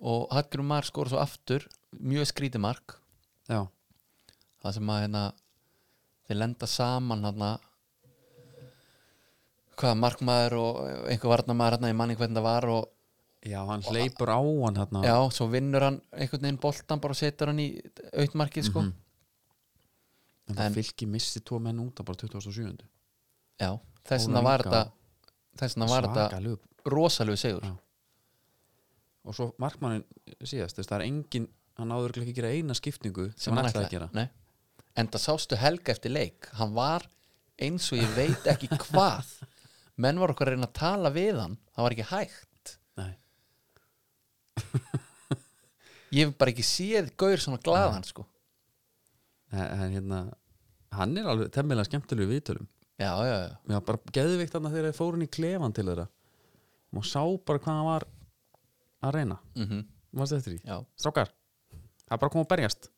og 0.01 0.29
Hallgrim 0.33 0.69
Mar 0.69 0.87
skora 0.89 1.13
svo 1.13 1.21
aftur 1.21 1.67
mjög 1.91 2.31
skrítið 2.31 2.63
mark. 2.65 2.95
Já, 3.51 3.67
það 4.63 4.77
sem 4.77 4.93
að 4.93 5.03
hérna 5.03 5.25
þeir 6.29 6.39
lenda 6.41 6.69
saman 6.71 7.27
hérna 7.27 7.51
hvað 9.81 9.97
markmaður 10.01 10.57
og 10.61 10.81
einhver 11.11 11.33
varnamaður 11.35 11.77
hérna, 11.79 11.91
ég 11.93 11.99
manni 12.01 12.17
hvernig 12.21 12.37
það 12.41 12.47
var 12.49 12.67
og 12.75 12.89
já 13.51 13.61
hann 13.71 13.83
hleypur 13.89 14.29
á 14.29 14.41
hann 14.41 14.77
hérna 14.83 15.03
já, 15.07 15.15
svo 15.33 15.47
vinnur 15.53 15.87
hann 15.87 16.01
einhvern 16.13 16.43
veginn 16.45 16.61
boltan 16.61 17.01
bara 17.01 17.17
og 17.17 17.21
setur 17.21 17.49
hann 17.53 17.63
í 17.65 17.69
auðmarkið 18.13 18.67
sko 18.69 18.83
Mhm. 18.85 18.93
en 20.51 20.57
það 20.57 20.67
en- 20.67 20.75
fylki 20.75 21.07
missi 21.07 21.41
tvo 21.41 21.59
menn 21.63 21.79
út 21.81 22.05
bara 22.05 22.17
27. 22.17 22.79
já, 23.61 23.79
þess 24.05 24.27
vegna 24.27 24.43
var 24.43 24.63
þetta 24.65 24.83
þess 25.61 25.77
vegna 25.77 25.89
var 25.89 26.03
þetta 26.11 26.59
rosalegu 26.87 27.37
segur 27.37 27.63
Já. 27.65 27.77
og 29.25 29.35
svo 29.37 29.51
markmannin 29.61 30.05
síðast 30.43 30.77
þess, 30.79 30.89
það 30.89 31.01
er 31.01 31.07
engin, 31.07 31.49
hann 31.79 31.89
áður 31.93 32.17
ekki 32.23 32.33
að 32.33 32.39
gera 32.41 32.53
eina 32.57 32.75
skiptingu 32.75 33.33
sem, 33.37 33.55
hann 33.55 33.65
ætlaði 33.69 33.87
að 33.87 33.91
gera 33.97 34.09
Nei. 34.13 34.29
en 34.97 35.09
það 35.09 35.25
sástu 35.27 35.57
helga 35.61 35.93
eftir 35.93 36.11
leik 36.13 36.49
hann 36.59 36.75
var 36.75 37.07
eins 37.61 37.91
og 37.93 37.99
ég 38.01 38.15
veit 38.17 38.45
ekki 38.49 38.69
hvað 38.69 39.25
menn 40.01 40.21
var 40.21 40.33
okkur 40.33 40.49
að 40.51 40.57
reyna 40.57 40.69
að 40.69 40.79
tala 40.81 41.13
við 41.15 41.39
hann 41.41 41.57
það 41.75 41.87
var 41.87 41.97
ekki 41.97 42.09
hægt. 42.11 42.75
Nei. 43.01 43.13
ég 46.17 46.27
hef 46.27 46.37
bara 46.41 46.53
ekki 46.55 46.67
séð 46.67 47.11
gaur 47.21 47.41
svona 47.43 47.61
glaðan 47.65 48.07
sko. 48.07 48.27
En, 49.51 49.95
hérna 49.97 50.21
hann 50.95 51.17
er 51.19 51.29
alveg 51.31 51.53
temmilega 51.55 51.89
skemmtilegu 51.89 52.31
viðtölum. 52.31 52.69
Já, 53.01 53.13
já, 53.25 53.35
já, 53.47 53.53
mér 53.65 53.79
var 53.79 53.87
bara 53.89 54.15
geðvikt 54.15 54.53
þarna 54.55 54.73
þegar 54.75 54.91
þeir 54.91 54.99
fóru 54.99 55.17
inn 55.17 55.25
í 55.25 55.31
klefan 55.33 55.75
til 55.77 55.87
þeirra. 55.89 56.07
Og 56.97 57.07
sá 57.07 57.23
bara 57.49 57.63
hvað 57.63 57.77
hann 57.79 57.89
var 57.89 58.09
að 59.07 59.17
reyna. 59.19 59.41
Mm 59.59 59.87
Mástu 60.11 60.35
eftir 60.35 60.57
því? 60.57 60.61
já. 60.67 60.75
Strákar, 60.99 61.29
það 61.71 62.15
er 62.17 62.19
bara 62.19 62.27
að 62.27 62.33
koma 62.35 62.43
að 62.43 62.49
berjast. 62.51 62.89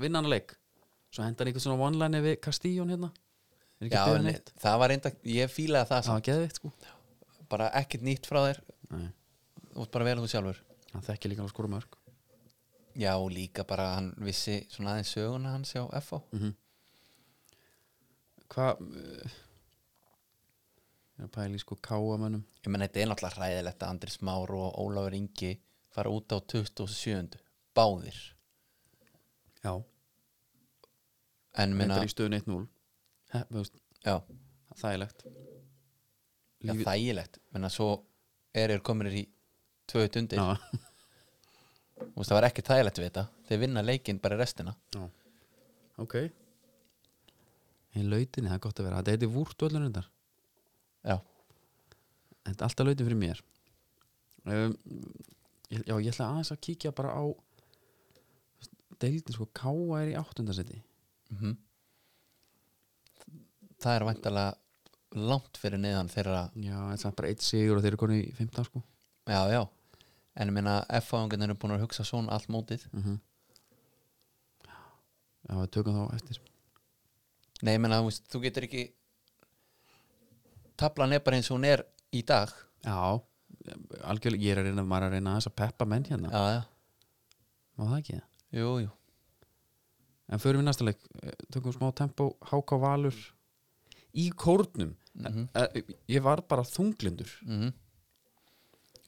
Vinna 0.00 0.18
hann 0.18 0.28
að 0.30 0.32
leik. 0.32 0.54
Svo 1.12 1.20
henda 1.26 1.42
hann 1.42 1.50
eitthvað 1.50 1.64
svona 1.66 1.84
one-line 1.84 2.22
við 2.24 2.38
Castillo 2.40 2.86
hérna 2.88 3.10
já 3.80 4.02
en 4.14 4.26
neitt? 4.28 4.52
það 4.60 4.82
var 4.82 4.92
reynda 4.92 5.14
ég 5.24 5.52
fílaði 5.52 5.88
það 5.92 6.04
það 6.08 6.18
var 6.18 6.26
geðvikt 6.28 6.60
sko. 6.60 6.72
Bara 7.50 7.70
ekkert 7.80 8.04
nýtt 8.06 8.28
frá 8.30 8.42
þér. 8.44 8.60
Nei, 8.90 9.08
ert 9.74 9.94
bara 9.94 10.06
vel 10.10 10.20
þú 10.20 10.28
sjálfur. 10.34 10.60
Hann 10.92 11.06
þekki 11.06 11.32
líka 11.32 11.46
að 11.46 11.54
skora 11.54 11.72
mörg 11.72 12.00
já, 12.94 13.14
og 13.16 13.30
líka 13.32 13.64
bara 13.64 13.94
hann 13.96 14.10
vissi 14.18 14.64
svona 14.70 14.94
aðeins 14.94 15.12
söguna 15.14 15.54
hans 15.54 15.72
hjá 15.74 15.84
FH 16.00 16.20
hvað 18.50 18.80
uh, 18.82 19.36
ég 21.14 21.22
er 21.22 21.28
að 21.28 21.34
pæla 21.36 21.54
í 21.54 21.62
sko 21.62 21.78
káamönnum 21.78 22.42
ég 22.64 22.72
menn 22.72 22.82
þetta 22.82 23.00
er 23.00 23.10
náttúrulega 23.10 23.38
hræðilegt 23.38 23.84
að 23.84 23.94
Andris 23.94 24.18
Már 24.26 24.50
og 24.56 24.74
Ólafur 24.82 25.14
Ingi 25.14 25.52
fara 25.94 26.10
út 26.10 26.30
á 26.30 26.38
27. 26.38 27.38
báðir. 27.74 28.18
Já, 29.60 29.74
en 31.58 31.74
minna, 31.76 31.98
reyndar 31.98 32.06
í 32.06 32.12
stöðun 32.12 32.38
1-0 32.38 32.60
þægilegt. 34.80 35.24
Já 36.60 36.74
þægilegt. 36.84 37.40
Menna 37.54 37.70
svo 37.72 37.90
er 38.54 38.74
þeir 38.74 38.84
kominir 38.84 39.16
í 39.22 39.24
2 39.90 40.06
undir, 40.20 40.42
það 42.20 42.36
var 42.36 42.46
ekki 42.50 42.64
þægilegt 42.66 43.00
við 43.00 43.08
þetta. 43.10 43.26
Þeir 43.48 43.62
vinna 43.64 43.82
leikinn 43.84 44.20
bara 44.22 44.38
restina. 44.38 44.76
Já. 44.94 45.02
ok. 46.02 46.16
Í 47.98 48.06
lautinni, 48.06 48.48
það 48.50 48.56
er 48.56 48.64
gott 48.66 48.80
að 48.80 48.86
vera. 48.86 49.00
Þetta 49.00 49.16
heiti 49.16 49.30
vúrt 49.34 49.66
öllur 49.66 49.86
undar 49.88 50.10
já, 51.04 51.16
þetta 52.46 52.58
er 52.58 52.66
alltaf 52.68 52.86
lautin 52.86 53.08
fyrir 53.08 53.20
mér. 53.20 53.42
Um, 54.44 54.74
já, 55.70 55.94
ég 56.00 56.10
ætla 56.12 56.30
aðeins 56.30 56.52
að 56.54 56.62
kíkja 56.66 56.92
bara 56.96 57.12
á 57.12 57.24
deildin 59.00 59.36
sko, 59.36 59.48
Káa 59.56 60.00
er 60.02 60.12
í 60.12 60.16
áttundarsæti 60.20 60.80
mm 61.30 61.56
það 63.80 63.96
er 63.96 64.06
væntalega 64.08 64.50
langt 65.30 65.58
fyrir 65.58 65.80
neðan 65.82 66.10
þeirra 66.10 66.44
já, 66.54 66.76
þetta 66.92 67.08
er 67.08 67.16
bara 67.18 67.30
eitt 67.32 67.42
sigur 67.42 67.78
og 67.78 67.82
þeir 67.82 67.94
eru 67.94 68.00
konið 68.04 68.20
í 68.22 68.30
15 68.38 68.68
sko. 68.68 68.82
Já, 69.30 69.40
já, 69.50 69.62
en 70.36 70.52
ég 70.52 70.54
minna 70.54 70.76
F-fáðungan 71.00 71.46
eru 71.46 71.58
búin 71.58 71.74
að 71.74 71.84
hugsa 71.86 72.06
svona 72.06 72.36
allt 72.36 72.50
mótið. 72.52 72.86
Mm 72.94 73.18
já, 75.50 75.56
við 75.56 75.70
tökum 75.74 75.96
þá 75.96 76.14
eftir. 76.14 76.40
Nei, 77.64 77.74
ég 77.74 77.82
minna, 77.82 77.98
þú 78.32 78.42
getur 78.44 78.66
ekki 78.68 78.84
tablan 80.80 81.12
er 81.12 81.24
bara 81.24 81.40
eins 81.40 81.50
og 81.50 81.58
hún 81.58 81.66
er 81.68 81.82
í 82.16 82.22
dag. 82.26 82.52
Já, 82.84 83.18
algjörlega, 84.08 84.44
ég 84.44 84.54
er 84.54 84.62
að 84.62 84.70
reyna 84.70 84.86
maður 84.86 85.08
að 85.08 85.16
reyna 85.16 85.34
aðeins 85.34 85.50
að 85.50 85.58
peppa 85.60 85.88
menn 85.88 86.06
hérna. 86.08 86.30
Já, 86.30 86.54
já, 86.54 86.62
má 87.76 87.84
það 87.90 87.98
ekki? 87.98 88.20
Það? 88.20 88.60
jú, 88.60 88.70
jú. 88.84 88.94
En 90.30 90.38
förum 90.38 90.62
við 90.62 90.68
næsta 90.68 90.86
leik. 90.86 91.04
Tökum 91.50 91.74
smá 91.74 91.90
tempo, 91.98 92.30
háká 92.46 92.78
valur 92.80 93.16
í 94.14 94.30
kórnum 94.36 94.96
mm 95.14 95.48
Eh, 95.54 95.82
ég 96.08 96.22
var 96.22 96.40
bara 96.48 96.62
þunglindur 96.62 97.28
-hmm. 97.44 97.72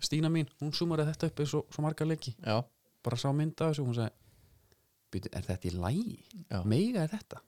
Stína 0.03 0.29
mín, 0.29 0.49
hún 0.61 0.73
sumarið 0.75 1.13
þetta 1.13 1.27
upp 1.27 1.41
eins 1.41 1.55
og 1.55 1.67
svo 1.71 1.83
marga 1.83 2.05
leiki 2.05 2.35
já, 2.43 2.65
bara 3.05 3.17
sá 3.17 3.33
mynda 3.33 3.69
þessu 3.71 3.83
og 3.83 3.87
hún 3.89 3.95
sagði 3.95 4.13
"Bíddu, 5.13 5.29
er 5.33 5.43
þetta 5.43 5.69
í 5.69 5.73
lægi? 5.79 6.25
já. 6.51 6.65
Meiga 6.65 7.03
er 7.05 7.09
þetta? 7.09 7.41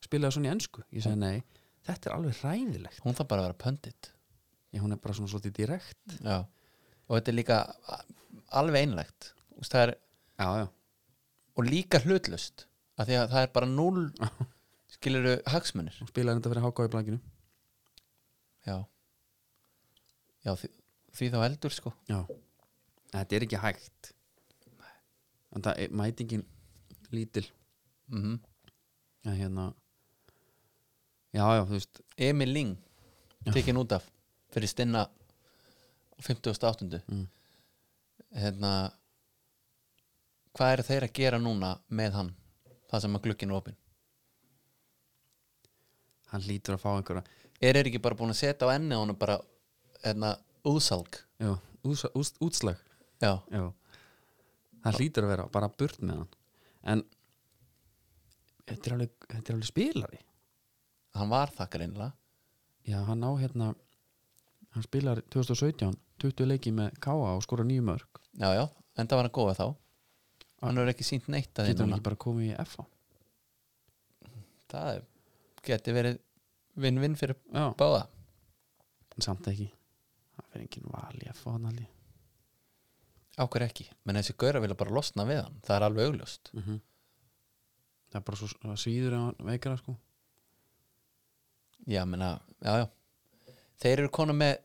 Spilaði 0.00 0.32
svona 0.32 0.48
í 0.48 0.52
ensku? 0.54 0.82
Ég 0.92 1.02
sagði 1.02 1.16
nei, 1.18 1.42
þetta 1.86 2.10
er 2.10 2.16
alveg 2.16 2.34
hræðilegt 2.40 3.00
hún 3.04 3.14
þarf 3.14 3.28
bara 3.28 3.42
að 3.42 3.46
vera 3.46 3.62
pöndit 3.64 4.10
ég, 4.72 4.80
hún 4.80 4.92
er 4.92 4.96
bara 4.96 5.14
svona 5.14 5.28
svolítið 5.28 5.52
direkt 5.52 6.18
já. 6.22 6.46
og 7.08 7.16
þetta 7.20 7.28
er 7.28 7.34
líka 7.34 7.60
alveg 8.52 8.82
einlegt 8.82 9.34
það 9.62 9.82
er, 9.82 9.94
já, 10.38 10.48
já, 10.58 10.68
og 11.56 11.64
líka 11.64 12.00
hlutlust 12.00 12.66
af 12.96 13.06
því 13.06 13.14
að 13.20 13.30
það 13.30 13.42
er 13.42 13.52
bara 13.52 13.66
null 13.66 14.10
skiluru 14.96 15.36
hagsmunir? 15.52 15.96
Hún 16.00 16.10
spilaði 16.10 16.40
þetta 16.40 16.52
fyrir 16.52 16.66
háká 16.66 16.88
í 16.88 16.92
blækinu 16.96 17.20
já, 18.66 18.76
já 20.42 20.52
því, 20.58 20.72
því 21.14 21.30
þá 21.36 21.38
eldur 21.46 21.76
sko. 21.76 21.94
Já, 22.10 22.18
þetta 23.14 23.38
er 23.38 23.46
ekki 23.46 23.62
hægt. 23.62 24.12
En 25.54 25.64
það 25.64 25.84
er 25.84 25.96
mætingin 25.96 26.42
lítil. 27.14 27.46
Mm 28.10 28.36
en 29.26 29.34
hérna 29.34 29.64
já, 31.34 31.42
já, 31.42 31.62
þú 31.66 31.74
veist. 31.74 32.02
Emil 32.16 32.52
Ling 32.52 32.76
tekin 33.52 33.80
út 33.80 33.92
af 33.92 34.06
fyrir 34.54 34.70
stinna 34.70 35.06
á 35.06 35.08
58. 36.22 37.02
Mm. 37.06 37.26
hérna 38.32 38.70
hvað 40.56 40.72
eru 40.72 40.86
þeir 40.88 41.06
að 41.06 41.16
gera 41.18 41.38
núna 41.42 41.76
með 41.88 42.16
hann 42.16 42.30
það 42.90 43.02
sem 43.02 43.18
að 43.18 43.24
glukkin 43.26 43.52
er 43.52 43.58
opinn 43.58 43.76
hann 46.32 46.46
lítur 46.46 46.76
að 46.76 46.82
fá 46.84 46.90
einhverja. 46.94 47.24
Er 47.60 47.78
þeir 47.78 47.90
ekki 47.90 48.02
bara 48.04 48.18
búin 48.18 48.34
að 48.34 48.40
setja 48.42 48.68
á 48.68 48.74
enni 48.74 48.96
á 48.96 49.00
hann 49.00 49.16
bara 49.18 49.38
hérna 50.02 50.34
úðsalg 50.66 51.20
já, 51.40 51.54
ús, 51.86 52.04
ús, 52.14 52.34
útslag. 52.42 52.80
Já, 53.22 53.38
já. 53.50 53.72
hann 54.84 54.98
lítur 55.00 55.26
að 55.26 55.32
vera 55.34 55.48
bara 55.52 55.72
burt 55.72 56.02
með 56.02 56.22
hann. 56.22 56.36
En 56.86 57.02
þetta 58.66 58.90
er 58.90 58.96
alveg, 58.98 59.16
þetta 59.30 59.52
er 59.52 59.56
alveg 59.56 59.70
spilari. 59.70 60.22
Hann 61.16 61.32
var 61.32 61.52
það 61.56 61.72
greinlega 61.72 62.12
já, 62.86 63.00
hann 63.02 63.24
á 63.24 63.30
hérna 63.40 63.72
hann 64.74 64.84
spilar 64.84 65.22
2017 65.32 65.96
20 66.22 66.48
leiki 66.48 66.72
með 66.72 66.94
K.A. 67.02 67.34
og 67.36 67.42
skora 67.44 67.64
nýju 67.66 67.84
mörg 67.84 68.20
já, 68.38 68.48
já, 68.54 68.64
en 68.96 69.08
það 69.08 69.18
var 69.18 69.28
hann 69.28 69.36
góða 69.38 69.56
þá. 69.58 69.66
Hann 70.62 70.78
hefur 70.80 70.92
ekki 70.92 71.06
sínt 71.06 71.26
neitt 71.32 71.58
að 71.58 71.66
því 71.66 71.72
getur 71.74 71.86
hann 71.86 71.96
ekki 71.96 72.06
bara 72.06 72.20
komið 72.26 72.46
í 72.48 72.54
F.A. 72.62 72.86
það 74.72 74.92
er, 74.94 75.04
geti 75.66 75.94
verið 75.96 76.18
vinn-vinn 76.80 77.16
fyrir 77.18 77.38
já, 77.50 77.70
báða. 77.78 78.06
En 79.16 79.24
samt 79.24 79.48
ekki. 79.50 79.70
Það 80.36 80.50
fyrir 80.52 80.66
enginn 80.66 80.90
val 80.92 81.22
í 81.22 81.30
F.A. 81.32 81.54
hann 81.54 81.70
alveg. 81.70 81.92
Ákveð 83.36 83.66
ekki, 83.66 83.86
menn 84.08 84.16
þessi 84.16 84.36
gaura 84.40 84.60
vilja 84.64 84.76
bara 84.80 84.94
losna 84.96 85.24
við 85.28 85.42
hann. 85.42 85.56
Það 85.64 85.76
er 85.76 85.86
alveg 85.90 86.10
augljóst. 86.10 86.52
Mm 86.56 86.78
það 88.16 88.20
er 88.20 88.26
bara 88.26 88.40
svo 88.40 88.48
það 88.62 88.80
svíður 88.80 89.16
hann 89.18 89.48
veikara 89.50 89.78
sko. 89.80 89.96
Já, 91.86 92.02
menna, 92.08 92.32
já, 92.64 92.82
já. 92.82 93.54
Þeir 93.82 94.02
eru 94.02 94.12
konu 94.14 94.34
með 94.34 94.56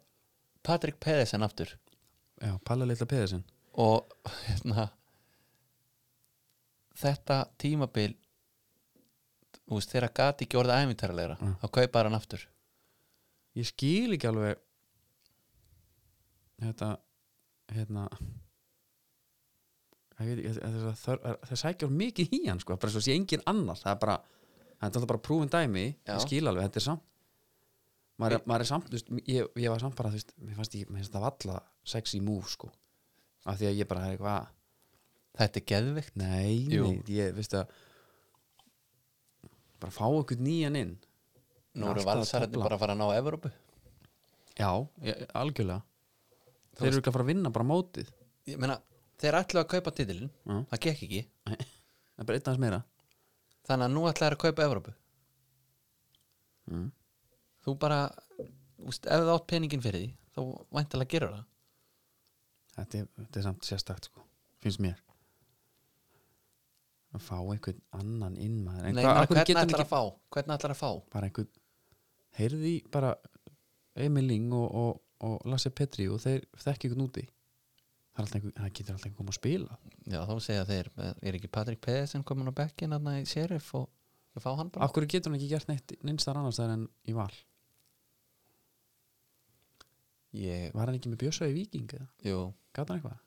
Patrik 0.66 0.98
Pedersen 1.04 1.44
aftur. 1.46 1.74
Já, 2.42 2.56
Palla 2.66 2.88
litla 2.88 3.06
Pedersen. 3.10 3.44
Og 3.82 4.08
hérna 4.48 4.88
þetta 7.02 7.44
tímabil 7.62 8.16
þú 9.72 9.78
veist, 9.80 9.92
þeirra 9.96 10.12
gati 10.20 10.44
ekki 10.46 10.60
orðið 10.60 10.82
æfintæralegra 10.84 11.38
Mm. 11.40 11.54
þá 11.62 11.68
kaupa 11.80 12.04
hann 12.04 12.18
aftur 12.20 12.44
ég 13.56 13.68
skil 13.72 14.18
ekki 14.18 14.28
alveg 14.28 14.60
þetta 16.62 16.90
hérna 17.72 18.06
ég 20.22 20.28
veit 20.30 20.42
ekki 20.46 20.92
það, 21.02 21.56
sækjur 21.58 21.94
mikið 21.98 22.36
í 22.38 22.42
hann 22.50 22.60
sko, 22.62 22.76
bara 22.78 22.94
svo 22.94 23.02
sé 23.02 23.16
engin 23.16 23.42
annar 23.50 23.80
það 23.80 23.96
er 23.96 24.02
bara, 24.04 24.18
það 24.84 25.00
er 25.02 25.08
bara 25.14 25.24
prúfin 25.26 25.50
dæmi 25.54 25.86
Já. 26.06 26.14
ég 26.18 26.22
skil 26.28 26.44
alveg, 26.52 26.68
þetta 26.68 26.82
er 26.84 26.86
samt 26.86 27.08
maður 28.22 28.36
er, 28.38 28.44
maður 28.46 28.66
er 28.66 28.70
samt, 28.70 28.92
veist, 28.94 29.08
ég, 29.26 29.48
ég 29.64 29.72
var 29.74 29.82
samt 29.82 29.96
bara 29.98 30.12
veist, 30.14 30.36
mér 30.38 30.60
fannst 30.60 30.76
ég, 30.78 30.90
mér 30.92 31.02
finnst 31.02 31.16
það 31.16 31.26
valla 31.26 31.62
sexy 31.96 32.20
move 32.22 32.52
sko, 32.52 32.70
af 33.50 33.58
því 33.58 33.72
að 33.72 33.80
ég 33.82 33.90
bara 33.90 34.04
er 34.06 34.14
eitthvað, 34.18 34.52
þetta 35.42 35.62
er 35.64 35.66
geðvikt 35.72 36.20
nei, 36.22 36.68
nei 36.70 37.00
ég, 37.16 37.34
veist 37.40 37.56
að 37.58 37.72
bara 39.82 39.96
fá 39.96 40.06
okkur 40.08 40.40
nýjan 40.42 40.78
inn. 40.80 40.94
Nú 41.80 41.92
eru 41.92 42.04
tefla. 42.04 42.48
bara 42.58 42.76
að 42.76 42.82
fara 42.84 42.96
að 42.96 43.02
ná 43.02 43.08
Evrópu. 43.16 43.52
Já, 44.58 44.72
ég, 45.08 45.26
algjörlega. 45.38 45.82
Þeir 46.78 46.90
eru 46.90 47.02
ekki 47.02 47.12
að 47.12 47.18
fara 47.18 47.26
að 47.26 47.32
vinna 47.32 47.52
bara 47.56 47.68
mótið. 47.68 48.10
Ég 48.50 48.62
meina, 48.62 48.80
þeir 49.22 49.38
ætlu 49.42 49.62
að 49.62 49.70
kaupa 49.76 49.94
titilin 49.96 50.32
Já. 50.32 50.56
það 50.72 50.82
gekk 50.86 51.06
ekki, 51.08 51.22
það 51.52 52.24
er 52.24 52.30
bara 52.30 52.40
einn 52.40 52.48
aðeins 52.48 52.64
meira. 52.66 52.82
Þannig 53.70 53.88
að 53.88 53.96
nú 53.96 54.08
ætla 54.10 54.28
þeir 54.28 54.38
að 54.38 54.44
kaupa 54.46 54.68
Evrópu. 54.68 54.98
Mm. 56.72 56.90
þú 57.66 57.74
bara, 57.82 58.02
úst, 58.88 59.08
ef 59.10 59.24
það 59.24 59.32
átt 59.34 59.48
peningin 59.50 59.82
fyrir 59.84 60.04
því 60.06 60.12
þá 60.36 60.68
væntalega 60.78 61.12
gerur 61.16 61.34
það. 61.36 61.48
Þetta, 62.78 63.02
er, 63.02 63.08
þetta 63.18 63.42
er 63.42 63.48
samt 63.50 63.68
sérstakt 63.68 64.08
sko 64.08 64.24
finnst 64.62 64.82
mér 64.84 65.00
að 67.12 67.26
fá 67.26 67.36
einhvern 67.40 67.82
annan 67.98 68.38
inn 68.40 68.62
maður. 68.66 68.88
En 68.90 68.98
Nei, 68.98 69.06
akkur 69.06 69.38
hvernig 69.38 69.58
ætlar 69.58 69.68
ekki 69.68 69.86
að 69.86 69.92
fá? 69.92 70.02
Hvernig 70.36 70.56
ætlar 70.58 70.76
að 70.76 70.82
fá? 70.82 70.90
Bara 71.14 71.30
einhvern 71.30 71.52
heyrði 72.40 72.74
bara 72.92 73.14
Emil 74.00 74.28
Ling 74.30 74.52
og, 74.56 74.68
og, 74.82 75.02
og 75.28 75.48
Lasse 75.52 75.74
Petri 75.76 76.08
og 76.08 76.22
þeir 76.24 76.46
þekki 76.64 76.90
einhvern 76.90 77.08
úti. 77.10 77.26
Það, 78.12 78.22
er 78.28 78.38
einhver, 78.38 78.54
það 78.58 78.76
getur 78.78 78.96
alltaf 78.96 79.10
einhvern 79.10 79.18
koma 79.20 79.34
að 79.34 79.40
spila. 79.40 79.80
Já, 80.06 80.20
þá 80.28 80.36
segja 80.48 80.68
þeir, 80.68 80.92
er 81.12 81.40
ekki 81.40 81.52
Patrik 81.52 81.84
Pedersen 81.84 82.24
komin 82.28 82.52
á 82.52 82.56
bekkin 82.56 82.96
hann 82.96 83.12
í 83.16 83.26
Sheriff 83.28 83.76
og 83.80 83.90
og 84.36 84.44
fá 84.44 84.52
hann 84.56 84.70
bara? 84.72 84.88
Akkur 84.88 85.08
getur 85.10 85.32
hann 85.32 85.40
ekki 85.40 85.50
gert 85.52 85.70
neitt 85.72 85.96
neinstar 86.08 86.40
annars 86.40 86.60
þar 86.62 86.76
en 86.76 86.86
í 87.10 87.16
val? 87.16 87.32
Ég, 90.38 90.72
var 90.76 90.88
hann 90.88 91.00
ekki 91.00 91.12
með 91.12 91.26
Víking 91.52 91.90
eða? 91.98 92.08
Jú, 92.24 92.40
gata 92.72 92.94
hann 92.94 93.02
eitthvað? 93.02 93.20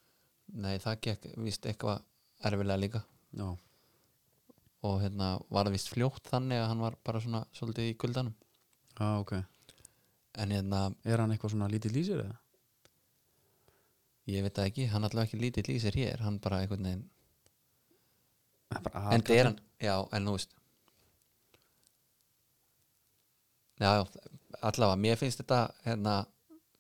Nei 0.65 0.79
það 0.81 1.01
gekk 1.07 1.29
víst 1.45 1.67
eitthvað 1.69 2.05
erfilega 2.45 2.81
líka. 2.81 3.03
Já, 3.37 3.49
og 4.85 5.01
hérna 5.01 5.35
var 5.49 5.67
það 5.67 5.77
víst 5.79 5.91
fljótt 5.93 6.29
þannig 6.29 6.61
að 6.61 6.71
hann 6.71 6.83
var 6.85 6.97
bara 7.07 7.21
svona 7.25 7.43
svolítið 7.57 7.91
í 7.91 7.99
kuldanum. 8.01 8.35
Já 8.99 9.07
ok. 9.23 9.35
En 10.43 10.53
hérna, 10.53 10.81
er 11.07 11.23
hann 11.23 11.33
eitthvað 11.33 11.55
svona 11.55 11.71
lítið 11.73 11.95
lýsir 11.97 12.25
eða? 12.25 12.37
Ég 14.31 14.45
veit 14.45 14.57
það 14.57 14.69
ekki 14.71 14.89
hann 14.93 15.07
alltaf 15.07 15.27
ekki 15.27 15.41
lítill 15.41 15.67
í 15.75 15.81
sér 15.83 15.97
hér 16.01 16.25
hann 16.25 16.39
bara 16.43 16.63
einhvern 16.63 16.87
veginn, 16.89 17.03
er 18.73 18.85
bara 18.87 19.03
en 19.13 19.25
það 19.25 19.41
er 19.41 19.49
hann 19.51 19.59
já, 19.85 19.97
en 20.17 20.25
nú 20.25 20.37
veist. 20.37 20.55
Já, 23.83 23.91
allavega 24.61 25.01
mér 25.01 25.21
finnst 25.21 25.43
þetta 25.43 25.61
hérna 25.85 26.15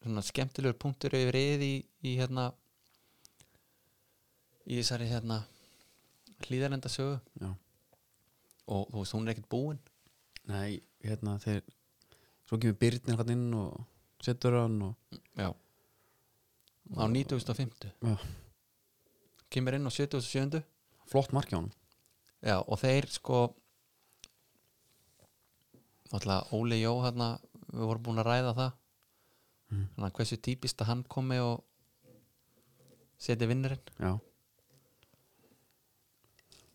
svona 0.05 0.25
skemmtilegur 0.25 0.79
punktur 0.81 1.17
yfir 1.17 1.37
yfir 1.37 1.67
í, 1.67 1.75
í 2.05 2.15
hérna 2.21 2.51
í 4.65 4.79
þessari 4.81 5.11
hérna 5.11 5.43
hlýðarenda 6.47 6.93
sögu 6.93 7.19
já 7.41 7.53
og 8.67 8.89
þú 8.91 9.01
veist, 9.01 9.17
hún 9.17 9.27
er 9.29 9.35
ekkert 9.35 9.51
búin. 9.53 9.81
Nei, 10.49 10.83
hérna 11.05 11.39
þeir 11.41 11.63
Svo 12.45 12.59
kemur 12.61 12.77
Byrnir 12.77 13.17
hann 13.17 13.33
inn 13.33 13.53
og 13.57 14.25
setur 14.25 14.59
hann 14.59 14.77
og 14.85 15.21
já. 15.33 15.49
Á 17.01 17.05
9050 17.09 17.89
já, 18.05 18.17
kemur 19.49 19.77
inn 19.79 19.89
á 19.89 19.93
77 19.93 20.61
flott 21.09 21.33
markja 21.33 21.57
honum. 21.57 21.73
Já, 22.45 22.61
og 22.61 22.77
þeir 22.83 23.09
sko 23.09 23.39
náttúrulega 26.13 26.53
Óli 26.53 26.83
Jó 26.83 26.93
hérna, 27.01 27.39
við 27.73 27.89
vorum 27.89 28.05
búin 28.05 28.21
að 28.21 28.29
ræða 28.29 28.53
það. 28.61 28.73
Mm. 29.73 29.87
að 30.05 30.13
hversu 30.19 30.37
típist 30.37 30.83
að 30.85 30.91
hann 30.91 31.03
komi 31.09 31.41
og 31.41 31.65
seti 33.19 33.49
vinnurinn. 33.49 33.81
Já. 33.97 34.13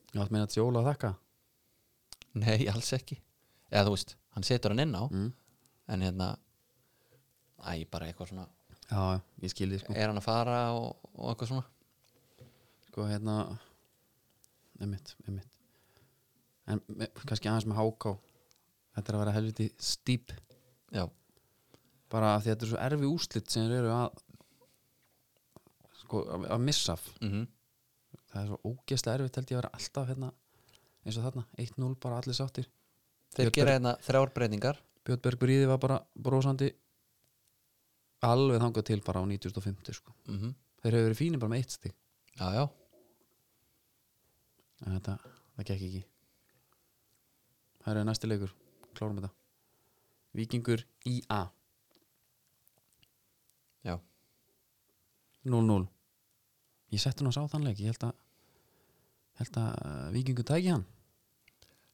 Já, 0.09 0.23
það 0.23 0.31
meina 0.33 0.47
að 0.49 0.57
Jóla 0.57 0.81
að 0.81 0.89
þakka 0.89 1.13
nei, 2.37 2.67
alls 2.71 2.91
ekki. 2.97 3.19
Eða 3.69 3.87
þú 3.87 3.95
veist, 3.95 4.15
hann 4.35 4.47
setur 4.47 4.73
hann 4.73 4.83
inn 4.85 4.95
á 4.97 5.03
mm. 5.05 5.27
en 5.93 6.05
hérna 6.05 6.29
æ, 7.61 7.85
bara 7.91 8.09
eitthvað 8.09 8.31
svona. 8.33 8.47
Já, 8.89 9.21
ég 9.43 9.53
skil 9.53 9.69
því 9.69 9.81
sko. 9.83 9.95
Er 9.97 10.09
hann 10.09 10.17
að 10.19 10.25
fara 10.25 10.59
og, 10.77 11.09
og 11.13 11.31
eitthvað 11.33 11.51
svona? 11.53 11.67
Sko, 12.89 13.05
hérna 13.09 13.39
Einmitt, 14.79 15.11
einmitt. 15.27 15.55
En 16.69 16.79
kannski 17.27 17.49
aðeins 17.49 17.67
með 17.67 17.81
háká 17.81 18.13
Þetta 18.95 19.11
er 19.11 19.15
að 19.15 19.21
vera 19.23 19.33
helviti 19.35 19.65
stíp. 19.83 20.31
Já, 20.95 21.05
Bara 22.09 22.33
því 22.41 22.49
að 22.49 22.53
þetta 22.53 22.65
er 22.65 22.71
svo 22.71 22.81
erfi 22.81 23.09
úslit 23.09 23.51
sem 23.51 23.67
þeir 23.67 23.77
eru 23.83 23.93
að 23.93 24.21
Sko, 25.99 26.23
að, 26.25 26.45
að 26.55 26.63
missa 26.65 26.95
af. 26.95 27.03
Mhm. 27.21 27.43
Það 28.29 28.39
er 28.41 28.47
svo 28.49 28.71
ógeðslega 28.71 29.19
erfitt 29.19 29.37
held 29.39 29.51
ég 29.51 29.57
að 29.57 29.61
vera 29.61 29.71
alltaf 29.77 30.09
hérna 30.09 30.29
eins 31.05 31.17
og 31.19 31.25
þarna, 31.25 31.45
1-0 31.61 31.95
bara 32.03 32.19
allir 32.19 32.37
sáttir. 32.37 32.69
Þeir 33.35 33.49
Björn 33.49 33.57
gera 33.59 33.75
hérna 33.77 33.95
þrjár 34.03 34.33
breytingar. 34.35 34.79
Björn 35.05 35.21
Bergur 35.25 35.53
Íði 35.53 35.67
var 35.69 35.81
bara 35.81 35.99
brósandi 36.15 36.69
alveg 38.25 38.59
þangað 38.61 38.87
til 38.89 38.99
bara 39.05 39.21
á 39.21 39.25
9050 39.29 39.99
sko. 40.01 40.15
mm 40.27 40.55
þeir 40.79 40.95
hefur 40.95 41.09
verið 41.09 41.19
fínir 41.19 41.39
bara 41.41 41.51
með 41.51 41.59
eitt 41.59 41.73
stig. 41.75 41.95
Já, 42.39 42.45
já, 42.55 42.61
en 44.85 44.95
þetta, 44.95 45.15
það 45.57 45.67
gekk 45.69 45.85
ekki. 45.89 46.01
Það 47.83 47.99
er 47.99 48.07
næsti 48.07 48.29
leikur. 48.29 48.53
Klárum 48.95 49.19
þetta. 49.19 49.31
Víkingur 50.39 50.85
IA 51.09 51.39
já. 53.87 53.95
0-0 55.43 55.87
ég 56.93 57.01
setti 57.01 57.25
nú 57.25 57.31
að 57.33 57.37
sá 57.39 57.51
þann 57.53 57.67
leik. 57.67 57.81
Ég 57.81 57.91
held 57.91 58.07
að 58.07 58.17
held 59.39 59.59
að 59.61 59.75
uh, 59.85 60.07
Víkingur 60.15 60.47
tæki 60.47 60.73
hann 60.73 60.85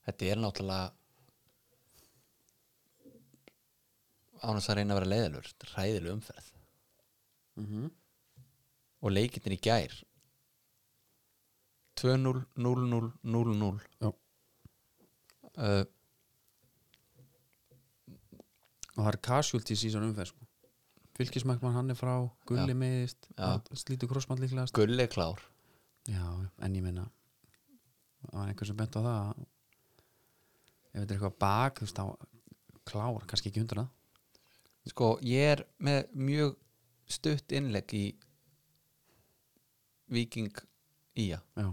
þetta 0.06 0.30
er 0.32 0.42
náttúrulega 0.42 0.94
ánast 4.46 4.70
að 4.70 4.80
reyna 4.80 4.94
að 4.94 5.00
vera 5.00 5.12
leiðilur 5.12 5.52
ræðileg 5.72 6.14
umferð 6.14 6.52
mm 7.56 7.66
-hmm. 7.70 7.90
og 9.02 9.16
leikinir 9.16 9.58
í 9.58 9.62
gær 9.62 9.96
2-0, 11.96 12.44
0-0, 12.58 13.12
0-0 13.24 13.80
Já. 14.04 14.10
uh, 14.10 15.86
og 18.96 19.04
það 19.04 19.12
er 19.14 19.22
casualties 19.30 19.84
í 19.84 19.92
svona 19.92 20.10
umferð 20.12 20.34
sko. 20.34 20.48
fylgismækman 21.18 21.78
hann 21.78 21.90
er 21.90 22.00
frá 22.00 22.16
Gulli 22.46 22.74
meðist 22.74 23.30
Já. 23.38 23.62
slítur 23.74 24.12
krossmann 24.12 24.44
líklegast 24.44 24.76
Gulli 24.76 25.08
klár 25.08 25.40
já, 26.06 26.26
en 26.60 26.76
ég 26.76 26.84
meina 26.84 27.10
það 28.32 28.40
var 28.40 28.52
einhver 28.52 28.70
sem 28.70 28.80
bent 28.82 28.98
á 28.98 29.02
það 29.02 29.20
að 29.20 29.46
ef 29.46 31.00
þetta 31.00 31.06
er 31.06 31.16
eitthvað 31.18 31.40
bak 31.46 31.80
þú 31.80 31.88
veist 31.88 32.04
á 32.04 32.08
klár, 32.86 33.26
kannski 33.30 33.52
ekki 33.52 33.64
undir 33.64 33.82
það 33.82 34.92
sko, 34.92 35.16
ég 35.26 35.56
er 35.56 35.66
með 35.82 36.14
mjög 36.14 36.60
stutt 37.10 37.56
innlegg 37.56 37.96
í 37.98 38.06
Viking 40.14 40.54
Ía. 41.18 41.40
Já, 41.58 41.72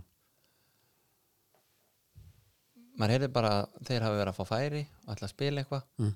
maður 3.03 3.14
heyrði 3.16 3.28
bara 3.34 3.53
að 3.59 3.78
þeir 3.88 4.05
hafi 4.07 4.18
verið 4.20 4.32
að 4.32 4.38
fá 4.38 4.48
færi 4.48 4.82
og 4.84 5.14
ætla 5.14 5.28
að 5.28 5.32
spila 5.34 5.62
eitthvað. 5.62 5.86
Mm. 5.98 6.12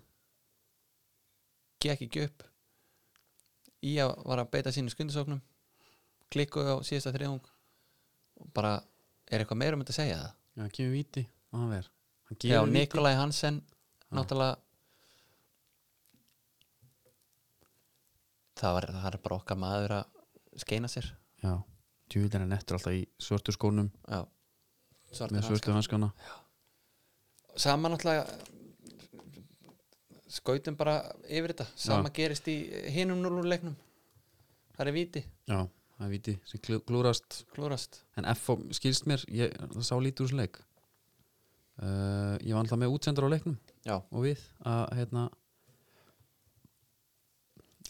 gekk 1.82 2.04
ekki 2.06 2.24
upp. 2.26 2.44
Ía 3.86 4.06
var 4.08 4.42
að 4.42 4.50
beita 4.54 4.72
sínu 4.74 4.90
skundisóknum 4.90 5.42
klikkuðu 6.32 6.78
á 6.80 6.86
síðasta 6.86 7.12
þriðung. 7.14 7.44
Og 8.42 8.48
bara, 8.56 8.78
er 9.30 9.42
eitthvað 9.42 9.60
meira 9.62 9.76
um 9.76 9.82
þetta 9.82 9.94
að 9.94 10.00
segja 10.00 10.18
það? 10.20 10.32
já, 10.56 10.60
hann 10.62 10.74
kemur 10.78 10.94
víti 10.94 11.24
og 11.52 11.58
hann 11.60 11.72
ver. 11.74 11.90
Hann 12.26 12.38
Já, 12.40 12.48
gefur 12.48 12.72
Nikolai 12.74 13.14
Hansen 13.18 13.60
náttúrulega 14.14 14.56
það, 18.56 18.72
var, 18.78 18.88
það 18.96 19.08
er 19.10 19.18
bara 19.28 19.38
okkar 19.38 19.60
maður 19.60 19.96
að 20.00 20.60
skeina 20.62 20.90
sér. 20.90 21.10
Já, 21.44 21.52
djúvill 22.10 22.34
er 22.38 22.56
eftir 22.56 22.78
alltaf 22.78 22.96
í 22.96 23.06
svörtu 23.22 23.54
skónum. 23.54 23.92
Já 24.08 24.24
Svartir 25.14 25.38
með 25.38 25.46
svörtu 25.46 25.72
hanskana. 25.72 26.10
Sama 27.56 27.88
náttúrulega 27.92 28.26
skautum 30.36 30.76
bara 30.76 30.98
yfir 31.30 31.54
þetta. 31.54 31.68
Sama 31.78 32.10
gerist 32.14 32.48
í 32.50 32.56
hinum 32.92 33.22
núluleiknum 33.22 33.76
það 34.76 34.90
er 34.90 34.96
viti, 34.96 35.22
já, 35.48 35.60
það 35.96 36.06
er 36.06 36.12
víti 36.12 36.34
sem 36.48 36.62
klú- 36.64 36.82
klúrast 36.88 37.40
klúrast 37.54 38.00
en 38.16 38.28
FO 38.36 38.58
skilst 38.76 39.08
mér, 39.10 39.24
ég 39.32 39.54
það 39.56 39.86
sá 39.88 39.94
lítið 39.96 40.24
úr 40.26 40.30
þessu 40.30 40.40
leik. 40.42 40.60
Uh, 41.76 42.36
ég 42.40 42.54
var 42.54 42.62
alltaf 42.62 42.80
með 42.80 42.94
útsendur 42.94 43.26
á 43.28 43.32
leiknum. 43.34 43.56
Já, 43.84 43.96
og 44.00 44.22
við 44.24 44.40
að 44.64 44.84
hérna 44.96 45.26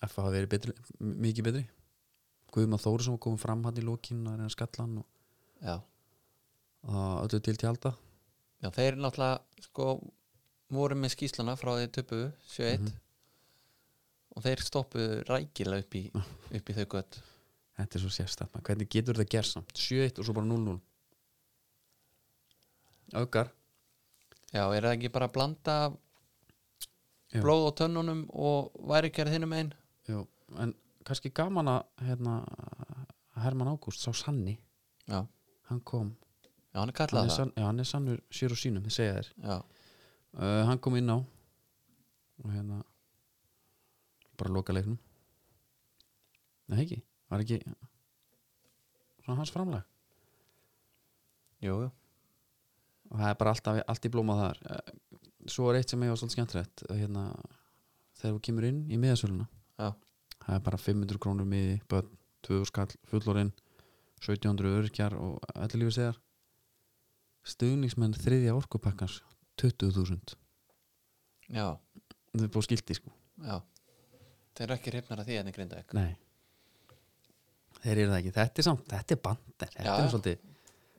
FO 0.07 0.22
hafa 0.26 0.32
verið 0.34 0.50
betri, 0.52 0.74
mikið 1.00 1.46
betri. 1.50 1.66
Guðmann 2.54 2.82
Þórisson 2.82 3.18
kom 3.22 3.36
fram 3.40 3.62
hann 3.66 3.78
í 3.78 3.84
lokin 3.84 4.24
að 4.26 4.40
reyna 4.40 4.52
skallan 4.52 4.98
og 5.02 5.07
að 5.66 5.84
öllu 7.26 7.40
til 7.42 7.57
tjálta 7.59 7.92
já 8.62 8.70
þeir 8.74 8.98
náttúrulega 9.00 9.64
sko 9.66 9.86
voru 10.72 10.98
með 10.98 11.14
skýslana 11.16 11.57
frá 11.59 11.72
því 11.76 11.88
töpu 11.96 12.20
7-1 12.52 12.90
og 14.36 14.44
þeir 14.44 14.62
stoppuðu 14.64 15.18
rækilega 15.28 15.84
upp 15.84 15.96
í, 15.98 16.04
upp 16.59 16.70
í 16.70 16.76
þau 16.76 16.86
gött 16.96 17.18
þetta 17.77 17.99
er 17.99 18.05
svo 18.05 18.11
maður. 18.11 18.62
hvernig 18.68 18.89
getur 18.93 19.18
þetta 19.18 19.35
gerst 19.37 19.57
samt? 19.57 19.72
7-1 19.77 20.18
og 20.20 20.24
svo 20.29 20.35
bara 20.37 20.47
0-0 20.47 20.81
aukar 23.14 23.53
Já, 24.55 24.62
er 24.72 24.83
það 24.87 24.93
ekki 24.95 25.12
bara 25.12 25.27
að 25.29 25.35
blanda 25.37 25.77
Já. 27.35 27.41
blóð 27.43 27.66
á 27.68 27.70
tönnunum 27.83 28.22
og 28.33 28.72
væri 28.89 29.11
ekki 29.11 29.24
að 29.24 29.33
þínum 29.35 29.55
einn 29.57 29.72
Jú, 30.09 30.22
en 30.62 30.72
kannski 31.07 31.31
gaman 31.35 31.70
að 31.70 31.83
hérna, 32.07 32.37
Herman 33.43 33.70
Ágúst 33.74 34.03
sá 34.03 34.12
Sanni, 34.14 34.57
Já, 35.07 35.20
hann 35.70 35.81
kom. 35.87 36.12
Já 36.74 36.81
hann 36.81 36.91
er 36.91 36.95
hann 36.95 36.99
kallað 36.99 37.24
er, 37.24 37.31
það. 37.31 37.37
sann, 37.37 37.53
já, 37.57 37.64
hann 37.66 37.81
er 37.83 37.89
sannur 37.91 38.22
sér 38.31 38.55
og 38.55 38.61
sínum, 38.61 38.85
þið 38.87 38.95
segja 38.97 39.16
þér. 39.18 39.29
Já, 39.43 39.57
uh, 40.39 40.62
hann 40.70 40.81
kom 40.83 40.97
inn 40.99 41.11
á 41.11 41.18
og 41.18 42.51
hérna 42.53 42.81
bara 44.37 44.53
loka 44.53 44.74
leiknum. 44.74 44.99
Nei 46.70 46.83
ekki, 46.83 46.99
var 47.31 47.45
ekki 47.45 47.61
svona 49.24 49.39
hans 49.41 49.53
framlega 49.55 49.85
jú, 51.64 51.77
jú. 51.87 51.91
Og 53.11 53.20
það 53.20 53.31
er 53.31 53.39
bara 53.41 53.53
alltaf, 53.55 53.79
allt 53.87 54.09
í 54.09 54.11
blóma 54.12 54.37
þar. 54.41 54.62
Eh, 54.70 55.20
svo 55.51 55.68
er 55.70 55.79
eitt 55.81 55.93
sem 55.93 56.03
ég 56.03 56.11
var 56.11 56.18
svolítið 56.18 56.37
skemmtilegt 56.37 56.85
að 56.89 57.03
hérna, 57.03 57.24
þegar 58.18 58.35
þú 58.35 58.43
kemur 58.49 58.66
inn 58.66 58.81
í 58.91 58.99
miðasöluna. 59.01 59.47
Já, 59.79 59.89
það 60.43 60.59
er 60.59 60.64
bara 60.66 60.83
500 60.83 61.22
krónur 61.22 61.49
miði 61.49 61.79
börn, 61.91 62.11
2000 62.47 62.70
skall, 62.72 62.89
fullorinn 63.11 63.53
1700 64.22 64.74
örkjar 64.81 65.16
og 65.20 65.43
allir 65.55 65.85
lífið 65.85 65.99
segjar 65.99 66.20
stuðningsmenn 67.47 68.16
þriðja 68.16 68.57
orkupakkans 68.57 69.20
20.000 69.61 70.35
já, 71.53 71.66
það 72.33 72.47
er 72.47 72.53
búið 72.53 72.66
skilti 72.66 72.97
sko. 72.99 73.12
Já. 73.45 73.61
Þeir 74.57 74.66
eru 74.66 74.77
ekki 74.79 74.95
hrifnar 74.95 75.22
að 75.22 75.29
því 75.31 75.37
en 75.41 75.51
í 75.51 75.55
grinda 75.55 75.83
ekki 75.83 75.99
Nei 75.99 76.14
Þeir 77.83 78.01
eru 78.03 78.12
það 78.12 78.18
ekki, 78.20 78.33
þetta 78.37 78.62
er 78.62 78.66
samt, 78.66 78.87
þetta 78.93 79.16
er 79.16 79.20
bandir 79.27 79.72
Þetta 79.72 79.87
Já, 79.87 79.93
er 79.97 80.11
svolítið, 80.12 80.47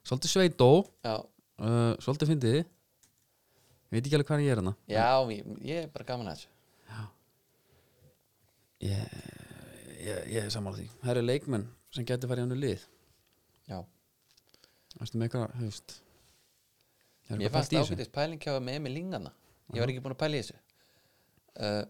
svolítið 0.08 0.34
sveitó 0.34 0.70
Já, 1.06 1.16
uh, 1.18 1.94
Svolítið 2.04 2.32
fyndið. 2.34 2.58
Ég 3.88 3.96
veit 3.96 4.04
ekki 4.04 4.18
alveg 4.20 4.30
hvað 4.30 4.44
ég 4.44 4.54
er 4.54 4.62
hana 4.62 4.74
já 4.92 5.08
ég, 5.32 5.52
ég 5.64 5.86
er 5.86 5.92
bara 5.94 6.08
gaman 6.08 6.32
að 6.32 6.42
þessu. 6.42 6.54
Ég, 8.84 9.14
ég, 10.04 10.18
ég 10.36 10.42
er 10.44 10.52
sammála 10.54 10.78
því. 10.78 10.90
Það 11.02 11.14
eru 11.16 11.24
leikmenn 11.24 11.64
sem 11.96 12.06
getur 12.06 12.30
farið 12.30 12.44
í 12.44 12.46
hannu 12.46 12.58
lið. 12.60 12.84
Já, 13.68 13.80
Varstu 14.98 15.18
með 15.18 15.30
eitthvað, 15.30 16.04
Er 17.28 17.42
ég 17.44 17.52
fannst 17.52 17.74
ágætist 17.76 18.14
pæling 18.16 18.40
hjá 18.40 18.56
með 18.64 18.80
Emil 18.80 18.94
Lingana. 18.96 19.34
Ég 19.76 19.84
var 19.84 19.92
ekki 19.92 20.04
búin 20.04 20.16
að 20.16 20.22
pæla 20.22 20.38
í 20.38 20.44
þessu. 20.44 20.60
Uh, 21.58 21.82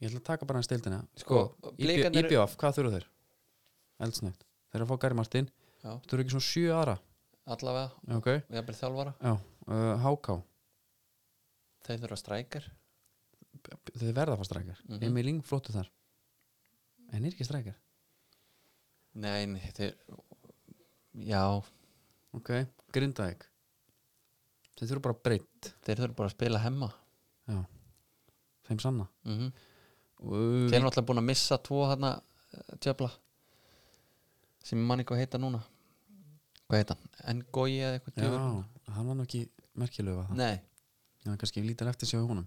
Ég 0.00 0.08
ætla 0.08 0.20
að 0.20 0.24
taka 0.30 0.46
bara 0.48 0.58
hans 0.60 0.68
deildina. 0.70 1.02
Sko, 1.20 1.40
Blikarnir- 1.76 2.30
IBF, 2.30 2.56
hvað 2.56 2.76
þurfa 2.78 2.92
þeir? 2.96 3.06
Eldsnægt 4.00 4.44
Þeir 4.70 4.80
eru 4.80 4.84
að 4.86 4.90
fá 4.94 4.98
Gary 5.02 5.14
Martin. 5.18 5.48
Já. 5.82 5.90
Þú 6.06 6.12
eru 6.14 6.22
ekki 6.24 6.34
svona 6.36 6.46
sjö 6.46 6.70
aðra? 6.76 6.94
Allavega, 7.50 7.90
Ok, 8.16 8.28
bara 8.66 8.78
þjálfara. 8.78 9.14
Já, 9.20 9.32
uh, 9.66 9.96
HK 10.04 10.42
Þeir 11.84 11.98
þurfa 12.04 12.18
strækir. 12.20 12.64
Þeir 13.98 14.12
verða 14.16 14.36
að 14.36 14.40
fá 14.40 14.44
strækjar 14.48 14.78
Mhm. 14.88 15.02
Emil 15.04 15.24
Ling 15.26 15.42
flottu 15.44 15.72
þar. 15.72 15.88
En 17.12 17.24
er 17.24 17.30
ekki 17.32 17.44
strækjar 17.44 17.74
Nei, 19.14 19.44
nei, 19.46 19.60
þeir 19.74 19.94
Já, 21.16 21.62
Ok, 22.32 22.48
Grindavík. 22.92 23.42
Þeir 24.78 24.88
þurfa 24.88 25.02
bara 25.02 25.14
breytt. 25.24 25.72
Þeir 25.84 25.96
þurfa 25.98 26.16
bara 26.16 26.28
að 26.28 26.36
spila 26.36 26.58
hemma. 26.62 26.92
Já, 27.48 27.66
þeim 28.68 28.80
sanna. 28.80 29.08
Mm 29.24 29.36
og, 29.38 29.52
Þeir 30.20 30.76
eru 30.76 30.84
náttúrulega 30.84 31.08
búin 31.08 31.22
að 31.22 31.28
missa 31.30 31.58
tvo 31.64 31.84
hérna 31.88 32.10
tjöfla 32.82 33.08
sem 34.64 34.78
ég 34.78 34.86
man 34.86 35.00
ekki 35.00 35.14
hvað 35.14 35.22
heita 35.22 35.40
núna. 35.40 35.62
Hvað 36.68 36.82
heita? 36.82 36.96
Ngoi 37.40 37.78
eða 37.78 37.94
eitthvað 37.96 38.20
Já, 38.20 38.94
hann 38.96 39.08
var 39.08 39.16
nú 39.16 39.24
ekki 39.24 39.46
það 40.04 40.34
Nei, 40.36 40.60
Já, 41.24 41.36
kannski 41.36 41.64
lítar 41.64 41.88
eftir 41.88 42.08
sig 42.08 42.20
á 42.20 42.24
honum. 42.24 42.46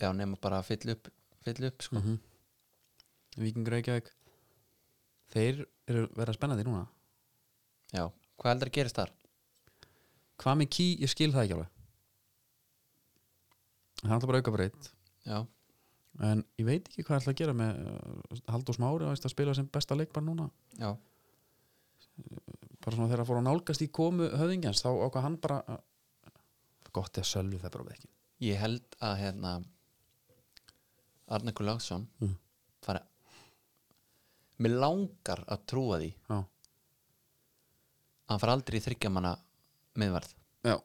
Já, 0.00 0.12
nema 0.12 0.36
bara 0.40 0.60
að 0.60 0.68
fylla 0.70 0.96
upp 0.96 1.08
fylla 1.46 1.70
upp, 1.70 1.82
sko. 1.82 1.96
Mm 1.96 2.02
-hmm. 2.02 2.18
Víking 3.36 3.68
Reykjavík. 3.68 4.10
Þeir 5.32 5.66
eru 5.86 6.08
verða 6.16 6.34
spennandi 6.34 6.64
núna. 6.64 6.86
Já, 7.92 8.10
hvað 8.38 8.50
heldur 8.52 8.68
að 8.68 8.72
gerist 8.72 8.96
þar? 8.96 9.12
Hvað 10.38 10.56
með 10.56 10.68
ký, 10.68 10.86
ég 11.00 11.10
skil 11.10 11.32
það 11.32 11.44
ekki 11.44 11.54
alveg. 11.54 11.70
Það 13.96 14.10
er 14.10 14.14
alltaf 14.14 14.28
bara 14.28 14.38
auka 14.38 14.52
breytt 14.52 14.92
Já, 15.24 15.46
en 16.24 16.44
ég 16.56 16.64
veit 16.68 16.86
ekki 16.88 17.04
hvað 17.04 17.20
ætla 17.20 17.32
að 17.34 17.40
gera 17.42 17.54
með 17.56 17.80
uh, 17.82 18.38
Halldór 18.54 18.76
Smári 18.78 19.04
að 19.10 19.28
spila 19.32 19.54
sem 19.54 19.66
besta 19.72 19.96
leikbar 19.98 20.24
núna. 20.24 20.46
Já, 20.80 20.94
bara 22.80 22.94
svona 22.96 23.08
þegar 23.10 23.22
að 23.24 23.28
fór 23.28 23.40
að 23.40 23.46
nálgast 23.48 23.82
í 23.84 23.88
komu 23.92 24.28
höfðingjans 24.32 24.80
þá 24.84 24.88
ákvað 24.94 25.26
hann 25.26 25.36
bara 25.42 25.58
að, 25.74 25.80
gott 26.96 27.18
eða 27.20 27.28
sölvi 27.28 27.58
það 27.60 27.74
bara 27.76 27.96
ekki 27.96 28.08
ég 28.46 28.60
held 28.62 28.96
að 29.04 29.18
hérna 29.20 29.52
Arne 31.36 31.52
Gullagsson 31.56 32.06
Mm. 32.22 32.34
fara 32.86 33.00
mér 34.62 34.76
langar 34.80 35.42
að 35.52 35.64
trúa 35.68 35.98
því 36.00 36.10
já, 36.14 36.36
að 36.36 38.30
hann 38.30 38.40
fara 38.44 38.54
aldrei 38.56 38.78
í 38.78 38.84
þryggjamanna 38.86 39.32
miðvarð. 40.00 40.30
Já. 40.64 40.76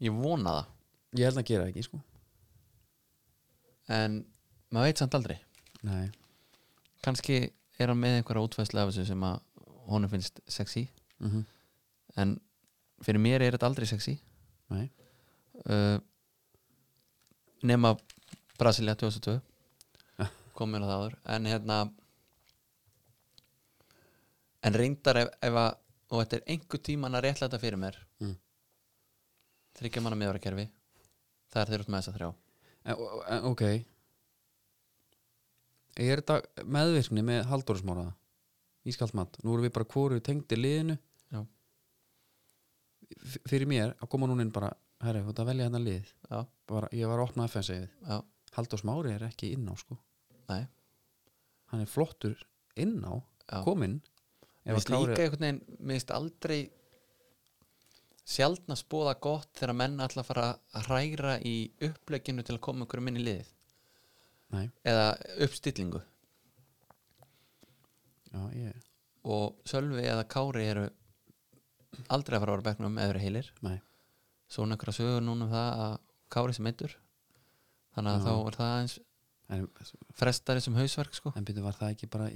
ég 0.00 0.12
vona 0.16 0.54
það. 0.56 0.70
Ég 1.18 1.26
held 1.28 1.40
að 1.42 1.48
gera 1.50 1.64
það 1.66 1.70
ekki 1.74 1.84
sko 1.88 2.00
en 3.90 4.20
maður 4.70 4.90
veit 4.90 5.02
samt 5.02 5.16
aldrei. 5.18 5.38
Nei, 5.86 6.06
kannski 7.04 7.40
er 7.80 7.90
hann 7.90 8.00
með 8.00 8.20
einhverja 8.20 8.44
útfæslu 8.46 8.82
af 8.82 8.90
þessu 8.90 9.06
sem 9.08 9.22
að 9.24 9.40
honum 9.90 10.12
finnst 10.12 10.42
sexy. 10.50 10.86
Mm 11.22 11.42
en 12.18 12.36
fyrir 13.04 13.22
mér 13.22 13.44
er 13.44 13.54
þetta 13.54 13.68
aldrei 13.70 13.88
sexy. 13.88 14.16
Nei. 14.70 14.88
uh, 15.66 15.98
nema 17.66 17.94
Brasilia 18.58 18.94
2002 18.96 19.40
Ja. 20.20 20.28
kom 20.56 20.70
mér 20.72 20.84
á 20.84 20.88
það 20.88 20.96
áður. 20.98 21.16
En 21.34 21.48
hérna 21.48 21.78
en 24.66 24.76
reyndar 24.76 25.22
ef, 25.24 25.32
ef 25.40 25.60
að 25.64 25.70
og 26.10 26.24
þetta 26.24 26.38
er 26.40 26.46
einhver 26.56 26.80
tíman 26.82 27.14
að 27.14 27.24
réttlæta 27.28 27.58
fyrir 27.62 27.78
mér. 27.78 27.96
Mm. 28.18 28.36
þryggja 29.78 30.02
manna 30.02 30.18
miðvarakerfi. 30.18 30.64
Það 31.50 31.62
er 31.62 31.70
þeir 31.70 31.84
út 31.84 31.92
með 31.92 32.00
þessa 32.02 32.14
þrjá 32.16 32.30
En, 32.84 33.44
ok. 33.50 33.62
Er 36.00 36.22
þetta 36.22 36.64
meðvirkni 36.64 37.24
með 37.26 37.44
Halldór 37.50 37.80
Smára 37.80 38.06
ískalt 38.88 39.12
mat, 39.16 39.36
nú 39.44 39.52
erum 39.54 39.66
við 39.66 39.74
bara 39.76 39.88
hvoru 39.92 40.20
tengdi 40.24 40.56
liðinu. 40.56 40.96
Já. 41.34 41.42
Fyrir 43.50 43.68
mér 43.68 43.92
að 43.98 44.10
koma 44.12 44.28
núna 44.30 44.46
inn 44.46 44.54
bara 44.54 44.70
herri, 45.04 45.22
þú 45.24 45.32
ert 45.34 45.42
að 45.42 45.50
velja 45.50 45.66
hérna 45.68 45.82
lið. 45.84 46.12
Bara, 46.70 46.90
ég 46.96 47.10
var 47.10 47.20
að 47.20 47.26
opna 47.28 47.48
FNC-ið 47.50 47.84
já, 47.84 48.20
Halldór 48.56 48.82
Smári 48.82 49.14
er 49.14 49.26
ekki 49.28 49.52
inn 49.56 49.68
á 49.68 49.74
sko. 49.78 49.98
Nei. 50.50 50.62
Hann 51.70 51.84
er 51.84 51.90
flottur 51.90 52.38
inn 52.80 52.98
á 53.04 53.14
Já. 53.50 53.60
kominn. 53.66 54.00
Mér 54.64 54.78
finnst 54.78 54.92
líka 54.92 55.24
einhvern 55.24 55.44
veginn, 55.44 55.60
mér 55.78 55.98
finnst 55.98 56.14
aldrei 56.14 56.60
sjaldna 58.30 58.76
spóða 58.78 59.16
gott 59.22 59.50
þegar 59.58 59.76
menn 59.80 59.98
að 60.04 60.22
fara 60.28 60.46
að 60.76 60.86
hræra 60.86 61.34
í 61.46 61.54
uppleginu 61.88 62.44
til 62.46 62.56
að 62.56 62.62
koma 62.66 62.86
einhverjum 62.86 63.10
inn 63.10 63.20
í 63.20 63.26
liðið? 63.26 63.50
Nei, 64.50 64.64
eða 64.86 65.10
uppstillingu? 65.46 66.00
Já, 68.30 68.40
ég, 68.54 68.88
og 69.26 69.60
Sölvi 69.66 70.06
eða 70.06 70.26
Kári 70.30 70.66
eru 70.70 70.88
aldrei 72.10 72.38
að 72.38 72.42
fara 72.44 72.52
að 72.52 72.56
vera 72.56 72.66
bekknum 72.70 72.98
eða 72.98 73.12
eru 73.12 73.22
heilir. 73.22 73.52
Nei. 73.66 73.78
Svo 74.50 74.66
einhverja 74.66 75.00
sögur 75.00 75.22
núna 75.26 75.46
um 75.46 75.54
það 75.54 75.84
að 75.84 75.94
Kári 76.30 76.54
sem 76.54 76.70
eittur 76.70 76.94
þannig 77.94 78.12
að 78.12 78.20
Já. 78.20 78.24
þá 78.26 78.32
er 78.50 78.58
það 78.60 78.74
eins 78.80 78.96
en, 79.50 79.68
frestari 80.20 80.62
sem 80.62 80.76
hausverk 80.78 81.16
sko. 81.16 81.32
en 81.36 81.46
byrju 81.46 81.64
var 81.64 81.78
það 81.78 81.94
ekki 81.96 82.08
bara 82.12 82.28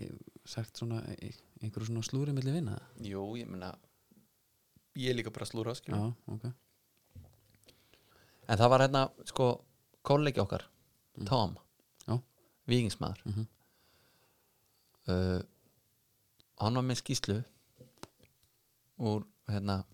sagt 0.51 0.80
svona 0.80 1.03
einhverju 1.62 1.90
svona 1.90 2.07
slúri 2.07 2.34
milli 2.34 2.55
vinna 2.55 2.78
Jú, 3.03 3.26
ég 3.38 3.51
meina 3.51 3.70
ég 4.97 5.11
er 5.11 5.16
líka 5.18 5.30
bara 5.34 5.47
slúra 5.49 5.74
já, 5.74 6.14
ok. 6.28 6.45
En 8.49 8.59
það 8.61 8.70
var 8.70 8.80
hérna 8.84 9.03
sko 9.26 9.47
kollegi 10.05 10.40
okkar, 10.42 10.64
Tom 11.26 11.57
Já. 12.07 12.18
vikingsmaður 12.68 13.22
Mhm. 13.24 13.47
uh, 15.09 15.42
hann 16.61 16.74
var 16.74 16.82
með 16.82 17.01
skýslu 17.03 17.45
úr 18.99 19.24
hérna 19.49 19.84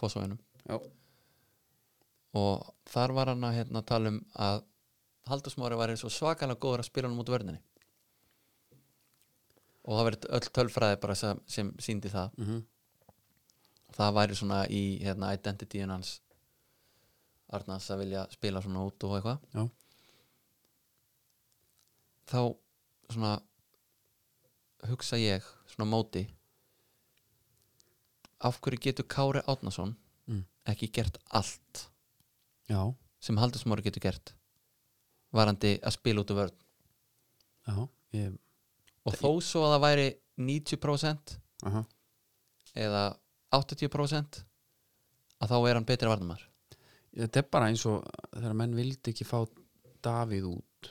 fósvæðunum 0.00 0.38
já, 0.68 0.78
og 2.34 2.74
þar 2.86 3.12
var 3.14 3.26
hann 3.26 3.40
að 3.44 3.54
hérna, 3.58 3.82
tala 3.86 4.08
um 4.08 4.24
að 4.36 4.62
Haldursmári 5.30 5.76
var 5.76 5.92
svo 5.96 6.08
svakalega 6.10 6.58
góður 6.58 6.80
að 6.80 6.86
spila 6.88 7.08
hann 7.08 7.18
út 7.20 7.28
vörninni. 7.28 7.60
Og 9.84 9.94
það 9.98 10.06
verið 10.08 10.24
öll 10.36 10.48
tölfræði 10.56 11.00
bara 11.00 11.14
sem, 11.14 11.40
sem 11.46 11.68
síndi 11.78 12.08
það. 12.10 12.32
Mhm 12.38 12.64
það 13.96 14.14
væri 14.18 14.36
svona 14.38 14.60
í 14.70 14.82
hérna, 15.04 15.32
identityin 15.36 15.90
hans 15.90 16.18
Arnars 17.50 17.88
að 17.90 18.04
vilja 18.04 18.26
spila 18.30 18.60
svona 18.62 18.84
út 18.86 19.04
og 19.08 19.16
eitthvað 19.16 19.38
þá 22.30 22.42
svona 23.10 23.32
hugsa 24.90 25.18
ég 25.18 25.46
svona 25.72 25.88
móti 25.90 26.22
af 28.40 28.60
hverju 28.62 28.80
getur 28.86 29.08
Kári 29.10 29.42
Átnason 29.46 29.96
Mm. 30.30 30.44
ekki 30.64 30.86
gert 30.94 31.16
allt 31.34 31.88
já, 32.70 32.94
sem 33.18 33.36
Haldursmári 33.36 33.82
getur 33.82 34.04
gert 34.04 34.30
varandi 35.34 35.72
að 35.82 35.96
spila 35.96 36.22
út 36.22 36.30
af 36.30 36.36
vörn 36.38 36.52
já, 37.66 37.88
ég 38.14 38.36
og 39.08 39.16
þó 39.18 39.30
svo 39.42 39.64
að 39.66 39.74
það 39.74 39.82
væri 39.86 40.04
90% 40.38 41.34
aha. 41.66 41.82
eða 42.78 43.02
80% 43.56 44.42
að 45.40 45.52
þá 45.52 45.56
er 45.68 45.78
hann 45.78 45.88
betri 45.88 46.10
varnumar 46.10 46.42
þetta 47.16 47.42
er 47.42 47.48
bara 47.50 47.70
eins 47.70 47.84
og 47.88 48.04
þegar 48.34 48.56
menn 48.58 48.76
vildi 48.78 49.12
ekki 49.12 49.26
fá 49.26 49.40
Davíð 50.04 50.46
út 50.52 50.90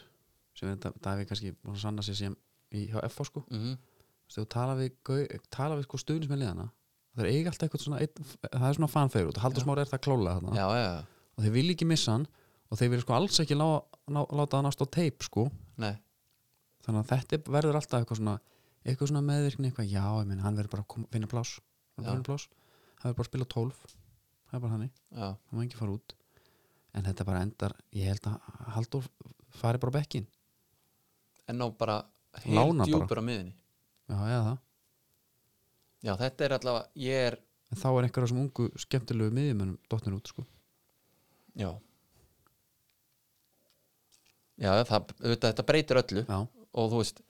sem 0.57 0.69
er 0.69 0.79
Davíð 0.99 1.29
kannski 1.29 1.53
búin 1.55 1.77
að 1.77 1.83
sanna 1.85 2.05
sér 2.05 2.17
sem 2.19 2.35
í 2.75 2.85
hjá 2.91 2.99
FH 3.07 3.29
sko. 3.29 3.45
Mm 3.49 3.61
-hmm. 3.61 3.77
Þú 4.29 4.43
tala 4.45 4.75
við, 4.77 4.91
við 5.09 5.85
sko 5.87 5.97
stuðnis 5.97 6.29
með 6.29 6.43
liðana 6.43 6.67
það 7.15 7.25
er 7.25 7.31
eiga 7.33 7.49
alltaf 7.49 7.65
eitthvað 7.65 7.83
svona 7.83 7.99
það 8.53 8.67
er 8.69 8.77
svona 8.77 8.91
fanfegur 8.93 9.37
og 9.37 9.41
Haldur. 9.43 9.63
Smári 9.63 9.81
er 9.81 9.89
það 9.89 10.03
þarna. 10.05 10.55
Já, 10.55 10.65
já, 10.77 11.05
og 11.35 11.43
þeir 11.43 11.51
vilja 11.51 11.73
ekki 11.73 11.87
missa 11.89 12.11
hann 12.11 12.27
og 12.69 12.77
þeir 12.77 12.89
vilja 12.89 13.01
sko 13.01 13.13
alls 13.13 13.39
ekki 13.39 13.57
lá, 13.57 13.81
ná, 14.07 14.21
láta 14.29 14.57
hann 14.57 14.69
ást 14.69 14.83
á 14.83 14.87
teip 14.91 15.23
sko. 15.23 15.49
Nei. 15.77 15.95
Þannig 16.85 17.01
að 17.03 17.09
þetta 17.09 17.33
er- 17.33 17.51
verður 17.51 17.75
alltaf 17.75 17.99
eitthvað 18.03 18.17
svona 18.21 18.39
eitthvað 18.85 19.07
svona 19.07 19.25
meðvirkni, 19.25 19.71
eitthvað 19.71 19.89
já, 19.89 20.05
ég 20.21 20.27
meina 20.27 20.43
hann 20.43 20.55
verður 20.55 20.69
bara 20.69 20.83
að 20.83 21.07
finna 21.11 21.27
pláss 21.27 21.59
Já. 22.05 22.11
hann 22.13 22.23
verður 22.25 23.17
bara 23.17 23.25
að 23.25 23.29
spila 23.31 23.49
12 23.55 23.83
það 24.49 24.55
er 24.57 24.63
bara 24.63 24.73
þannig, 24.75 24.93
já, 25.13 25.27
hann 25.27 25.59
má 25.59 25.65
ekki 25.65 25.79
fara 25.79 25.95
út. 25.97 26.15
En 26.97 27.05
þetta 27.05 27.25
bara 27.27 27.41
endar, 27.45 27.75
ég 27.93 28.09
held 28.09 28.29
að 28.31 28.47
Haldur 28.75 29.09
fari 29.59 29.81
bara 29.81 29.95
bekkin 29.99 30.25
en 31.49 31.57
ná 31.59 31.67
bara 31.77 31.99
bara. 32.45 32.87
djúpur 32.89 33.21
á 33.21 33.23
miðunni 33.25 33.53
já, 34.09 34.39
það, 34.47 34.57
já, 36.07 36.13
þetta 36.23 36.45
er 36.45 36.55
allavega, 36.57 36.89
ég 37.05 37.27
er 37.27 37.39
en 37.69 37.77
þá 37.77 37.89
er 37.91 38.07
einhverja 38.07 38.31
sem 38.31 38.41
ungu 38.41 38.67
skemmtilegu 38.81 39.35
miðjumennum 39.35 39.77
dottnir 39.91 40.15
út 40.17 40.29
sko. 40.31 40.45
Já. 41.59 41.69
Já, 44.59 44.71
það, 44.89 45.13
þetta 45.45 45.65
breytir 45.67 46.01
öllu. 46.01 46.23
Já, 46.25 46.39
og 46.49 46.89
þú 46.93 47.01
veist, 47.03 47.21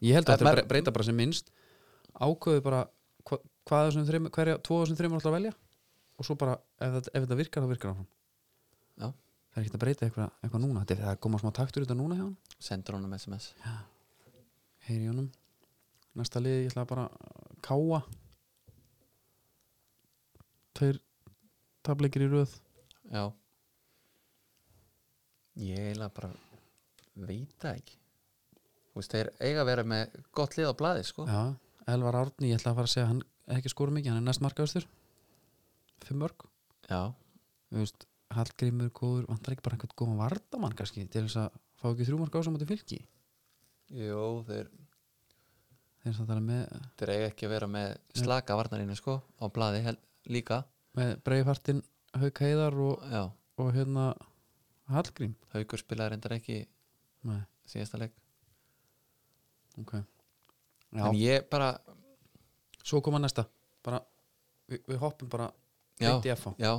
ég 0.00 0.16
held 0.16 0.30
að 0.30 0.44
þetta 0.44 0.66
breyta 0.70 0.94
bara 0.94 1.08
sem 1.08 1.18
minnst. 1.18 1.50
Ákveðu 2.20 2.62
bara 2.64 2.84
hva, 3.28 3.40
hvað 3.70 3.86
þessum 3.88 4.06
þreim, 4.10 4.30
hverja, 4.34 4.60
tvo 4.66 4.80
þessum 4.82 4.98
þreimur 4.98 5.22
ætla 5.22 5.30
að 5.30 5.38
velja? 5.38 5.52
Og 6.18 6.26
svo 6.26 6.36
bara, 6.40 6.58
ef 6.82 6.96
þetta, 6.98 7.14
ef 7.14 7.24
þetta 7.24 7.38
virkar 7.38 7.64
þá 7.64 7.70
virkar 7.70 7.94
áfram. 7.94 8.10
Já. 9.00 9.06
það 9.50 9.60
er 9.60 9.64
ekki 9.64 9.78
að 9.78 9.84
breyta 9.86 10.06
eitthvað, 10.06 10.34
eitthvað 10.42 10.64
núna. 10.66 10.82
Þetta 10.82 10.96
er 10.96 11.02
það 11.06 11.14
að 11.14 11.22
koma 11.24 11.40
smá 11.40 11.50
taktur 11.56 11.82
í 11.82 11.86
þetta 11.86 11.98
núna 12.02 12.18
hjá 12.18 12.26
hann 12.26 12.36
sendur 12.60 12.98
honum 12.98 13.16
SMS 13.16 13.54
heyri 14.86 15.06
í 15.06 15.10
honum. 15.10 15.28
Næsta 16.18 16.42
liði 16.42 16.64
ég 16.64 16.72
ætla 16.72 16.86
bara 16.90 17.06
að 17.06 17.54
káa. 17.64 18.00
Tveir 20.76 21.00
tableikir 21.86 22.26
í 22.26 22.30
röð. 22.30 22.52
Já. 23.10 23.24
Ég 25.60 25.90
eiginlega 25.90 26.14
bara 26.16 26.30
veit 27.20 27.56
það 27.62 27.80
ekki. 27.80 27.98
Þú 28.90 29.00
veist, 29.00 29.14
þeir 29.14 29.32
eiga 29.38 29.62
að 29.62 29.70
vera 29.70 29.86
með 29.86 30.16
gott 30.34 30.56
lið 30.58 30.72
á 30.72 30.74
blaði, 30.78 31.04
sko. 31.06 31.26
Já, 31.28 31.42
Elvar 31.90 32.18
Árni, 32.24 32.50
ég 32.50 32.58
ætla 32.58 32.72
að 32.72 32.80
fara 32.80 32.90
að 32.90 32.94
segja 32.94 33.10
hann 33.10 33.20
ekki 33.56 33.72
skóra 33.72 33.94
mikið, 33.94 34.12
hann 34.12 34.22
er 34.22 34.28
næst 34.28 34.42
markaðustur 34.44 34.86
fimm 36.06 36.24
mörg. 36.24 36.46
Hallgrímur 38.30 38.92
góður, 38.94 39.24
vantar 39.26 39.56
ekki 39.56 39.64
bara 39.66 39.74
einhvern 39.74 39.96
góðan 39.98 40.20
vardamann 40.20 40.74
kannski 40.78 41.02
til 41.10 41.24
þess 41.24 41.40
að 41.42 41.56
fá 41.80 41.88
ekki 41.90 42.04
þrjú 42.06 42.18
marka 42.20 42.38
ásamandi 42.38 42.68
fylki? 42.68 42.98
Jú, 43.90 44.26
þeir 44.46 44.68
þeir 46.04 46.14
sem 46.14 46.28
það 46.28 46.36
er 46.36 46.44
með, 46.46 46.76
þeir 47.00 47.12
eiga 47.16 47.30
ekki 47.32 47.48
að 47.48 47.54
vera 47.56 47.68
með 47.74 47.88
slaka 48.20 48.58
varnarinu, 48.60 48.94
sko 48.98 49.16
á 49.18 49.44
blaði 49.50 49.82
hel, 49.88 49.96
líka. 50.30 50.60
Með 50.94 51.16
breiðfartin 51.26 51.82
Hauk 52.22 52.42
Heiðar 52.44 52.78
og, 52.86 53.10
og 53.58 53.72
hérna 53.74 54.06
Hallgrím. 54.94 55.34
Haukur 55.54 55.82
spilaði 55.82 56.14
reyndar 56.14 56.36
ekki 56.38 56.62
Nei, 57.26 57.40
síðasta 57.68 57.98
leik. 58.00 58.14
Ok. 59.82 59.98
Já, 60.90 61.02
en 61.04 61.18
ég 61.18 61.44
bara, 61.52 61.74
svo 62.82 63.00
koma 63.04 63.20
næsta 63.22 63.46
bara, 63.84 64.00
við, 64.68 64.82
við 64.88 65.00
hoppum 65.02 65.30
bara 65.32 65.50
í 66.00 66.34
FH 66.34 66.54
já 66.60 66.72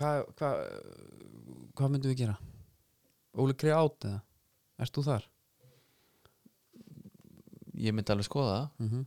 hvað 0.00 0.24
hva, 0.38 0.50
hvað 1.76 1.92
myndum 1.92 2.12
við 2.12 2.22
gera? 2.24 2.38
Óli 3.38 3.54
Krei 3.54 3.74
átt 3.76 4.08
eða? 4.08 4.22
Erst 4.80 4.96
þú 4.96 5.04
þar? 5.06 5.26
ég 7.80 7.94
myndi 7.96 8.12
alveg 8.12 8.28
skoða 8.28 8.54
það 8.56 8.70
Mm 8.78 8.88
-hmm. 8.88 9.04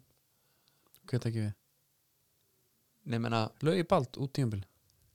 Hvað 1.07 1.23
tekið 1.23 1.43
við? 1.43 1.53
Nei, 3.05 3.15
ég 3.17 3.21
meina, 3.21 3.51
Lögi 3.61 3.83
Bald 3.83 4.17
út 4.17 4.33
tíumbil 4.33 4.63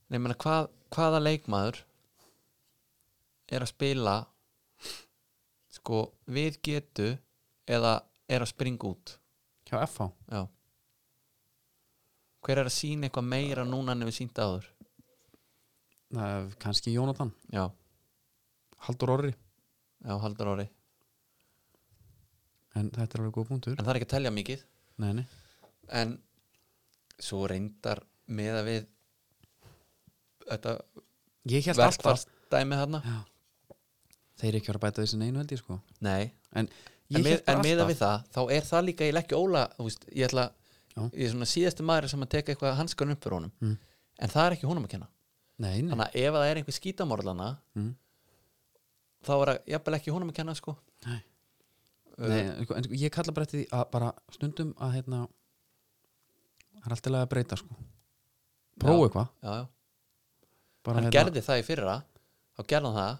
nei, 0.08 0.18
ég 0.18 0.22
meina 0.22 0.34
hvað, 0.34 0.68
hvaða 0.90 1.20
leikmaður 1.22 1.84
er 3.48 3.62
að 3.62 3.72
spila 3.72 4.26
sko 5.68 6.12
við 6.26 6.60
getu 6.62 7.18
eða 7.66 8.02
er 8.28 8.40
að 8.42 8.52
springa 8.52 8.88
út 8.88 9.18
hjá 9.68 9.82
FH 9.84 10.08
já. 10.32 10.42
Hver 12.46 12.62
er 12.62 12.70
að 12.70 12.76
sína 12.76 13.08
eitthvað 13.08 13.28
meira 13.28 13.66
núna 13.68 13.94
en 13.96 14.06
við 14.08 14.16
sínt 14.20 14.38
áður? 14.40 14.66
Næ, 16.16 16.24
kannski 16.62 16.94
Jónatan, 16.94 17.34
já, 17.52 17.66
Haldur 18.86 19.10
Orri. 19.18 19.34
Já, 20.06 20.14
haldur 20.22 20.52
ári 20.54 20.68
en 22.78 22.90
þetta 22.94 23.16
er 23.16 23.22
alveg 23.22 23.36
góð 23.36 23.48
punktur. 23.52 23.76
En 23.76 23.84
það 23.84 23.92
er 23.92 24.00
ekki 24.00 24.08
að 24.08 24.14
telja 24.14 24.34
mikið. 24.34 24.64
Nei, 25.02 25.10
nei, 25.18 25.24
en 26.00 26.14
svo 27.22 27.44
reyndar 27.50 28.02
með 28.38 28.60
að 28.60 28.68
við 28.68 28.86
þetta 30.48 30.74
verkfallstæmi 31.78 32.80
þarna. 32.82 33.02
Já. 33.04 33.18
Þeir 34.38 34.58
ekki 34.58 34.70
vera 34.70 34.78
að 34.80 34.84
bæta 34.86 35.02
þessi 35.02 35.18
neinu 35.18 35.40
held 35.42 35.54
ég 35.54 35.62
sko. 35.62 35.80
Nei, 36.04 36.30
En 36.56 36.68
en, 37.16 37.22
með, 37.24 37.42
en 37.48 37.60
meða 37.64 37.84
alltaf- 37.84 37.90
við 37.92 37.98
það 38.02 38.24
þá 38.34 38.40
er 38.58 38.66
það 38.68 38.84
líka, 38.88 39.04
ég 39.08 39.14
leggja 39.16 39.38
óla 39.40 39.62
þú 39.76 39.86
veist, 39.88 40.04
ég 40.12 40.26
ætla, 40.28 40.44
Já. 40.94 41.02
ég 41.12 41.24
er 41.24 41.30
svona 41.32 41.48
síðasti 41.48 41.86
maður 41.88 42.08
sem 42.12 42.24
að 42.26 42.28
teka 42.34 42.52
eitthvað 42.52 42.76
hanskan 42.80 43.10
upp 43.14 43.22
fyrir 43.24 43.36
honum. 43.38 43.52
Mm. 43.62 43.76
en 44.18 44.28
það 44.34 44.46
er 44.48 44.56
ekki 44.56 44.66
honum 44.68 44.84
að 44.84 44.90
kenna. 44.96 45.08
Nei, 45.58 45.82
nei, 45.82 45.90
þannig 45.92 46.04
að 46.08 46.16
ef 46.22 46.34
það 46.34 46.46
er 46.50 46.56
einhver 46.60 46.76
skítamorlana 46.78 47.48
Mm. 47.78 47.94
þá 49.24 49.32
er 49.38 49.46
það 49.52 49.58
jafnvel 49.74 49.94
ekki 49.98 50.12
honum 50.14 50.30
að 50.32 50.34
kenna 50.40 50.54
sko. 50.54 50.76
Nei. 51.06 51.20
Uh, 52.18 52.28
nei 52.28 52.64
sko, 52.66 52.74
sko, 52.82 52.94
ég 52.98 53.10
kalla 53.14 53.32
bara 53.32 53.46
eftir 53.46 53.60
því 53.62 53.66
að 53.78 53.90
bara 53.94 54.12
stundum 54.34 54.74
að 54.82 54.92
hérna 54.98 55.20
það 56.78 56.86
er 56.86 56.94
alltaf 56.96 57.18
að 57.22 57.28
breyta 57.32 57.56
sko. 57.60 57.76
Prófa 58.78 59.06
eitthvað. 59.08 59.28
Hann 60.88 60.96
hérna, 61.04 61.10
gerði 61.14 61.42
það 61.44 61.60
í 61.60 61.64
fyrra 61.66 61.96
þá 62.58 62.62
gerði 62.70 62.86
hann 62.90 62.98
það. 62.98 63.18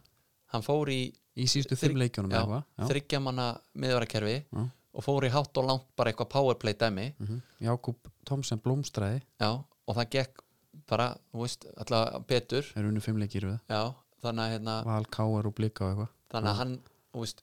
Hann 0.55 0.63
fór 0.65 0.89
í 0.95 1.01
í 1.39 1.47
síðustu 1.51 1.79
fimm 1.79 1.99
leikjunum 2.01 2.33
já, 2.35 2.41
eitthvað 2.41 2.65
já. 2.65 2.85
þryggja 2.91 3.21
manna 3.23 3.47
miðvarakerfi 3.79 4.37
Já. 4.45 4.63
og 4.99 5.05
fór 5.07 5.27
í 5.29 5.33
hátt 5.33 5.61
og 5.61 5.69
langt 5.69 5.89
bara 5.99 6.13
eitthvað 6.13 6.31
powerplay 6.35 6.75
dæmi. 6.79 7.07
Mhm. 7.19 7.41
Jákúb 7.69 8.13
Thomsen 8.29 8.61
blómstræði. 8.65 9.23
Já, 9.41 9.51
og 9.63 9.97
það 9.97 10.11
gekk 10.17 10.43
bara, 10.89 11.11
þú 11.33 11.45
veist, 11.45 11.67
alltaf 11.77 12.27
betur. 12.27 12.65
Er 12.77 12.89
unnu 12.89 13.01
fimm 13.05 13.19
leikir 13.21 13.47
við 13.47 13.59
já, 13.69 13.83
þannig 14.25 14.45
að 14.45 14.55
hérna, 14.57 14.79
Val, 14.85 15.05
Káar 15.07 15.47
og 15.51 15.55
Blika 15.55 15.85
og 15.85 15.93
eitthvað. 15.95 16.15
Þannig 16.33 16.51
að 16.53 16.61
hann 16.63 16.75
þú 17.13 17.25
veist 17.25 17.43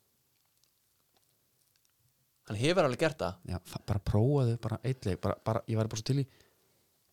hann 2.45 2.57
hefur 2.61 2.85
alveg 2.85 2.99
gert 3.01 3.17
það. 3.21 3.37
Já, 3.49 3.59
bara 3.89 3.99
prófaðu 4.11 4.57
bara 4.61 4.79
eitt 4.83 5.05
leik 5.07 5.21
bara, 5.21 5.35
bara, 5.45 5.61
ég 5.67 5.79
væri 5.79 5.89
bara 5.89 6.01
svo 6.01 6.09
til 6.11 6.19
í 6.21 6.25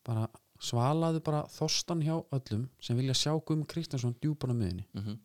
bara 0.05 0.27
svalaðu 0.63 1.23
bara 1.25 1.43
þostan 1.51 2.03
hjá 2.05 2.15
öllum 2.35 2.67
sem 2.83 2.99
vilja 2.99 3.15
sjá 3.19 3.33
Guðm 3.41 3.65
Kristjánsson 3.67 4.15
djúpan 4.23 4.55
á 4.55 4.57
miðinni 4.57 4.87
mm 4.95 5.19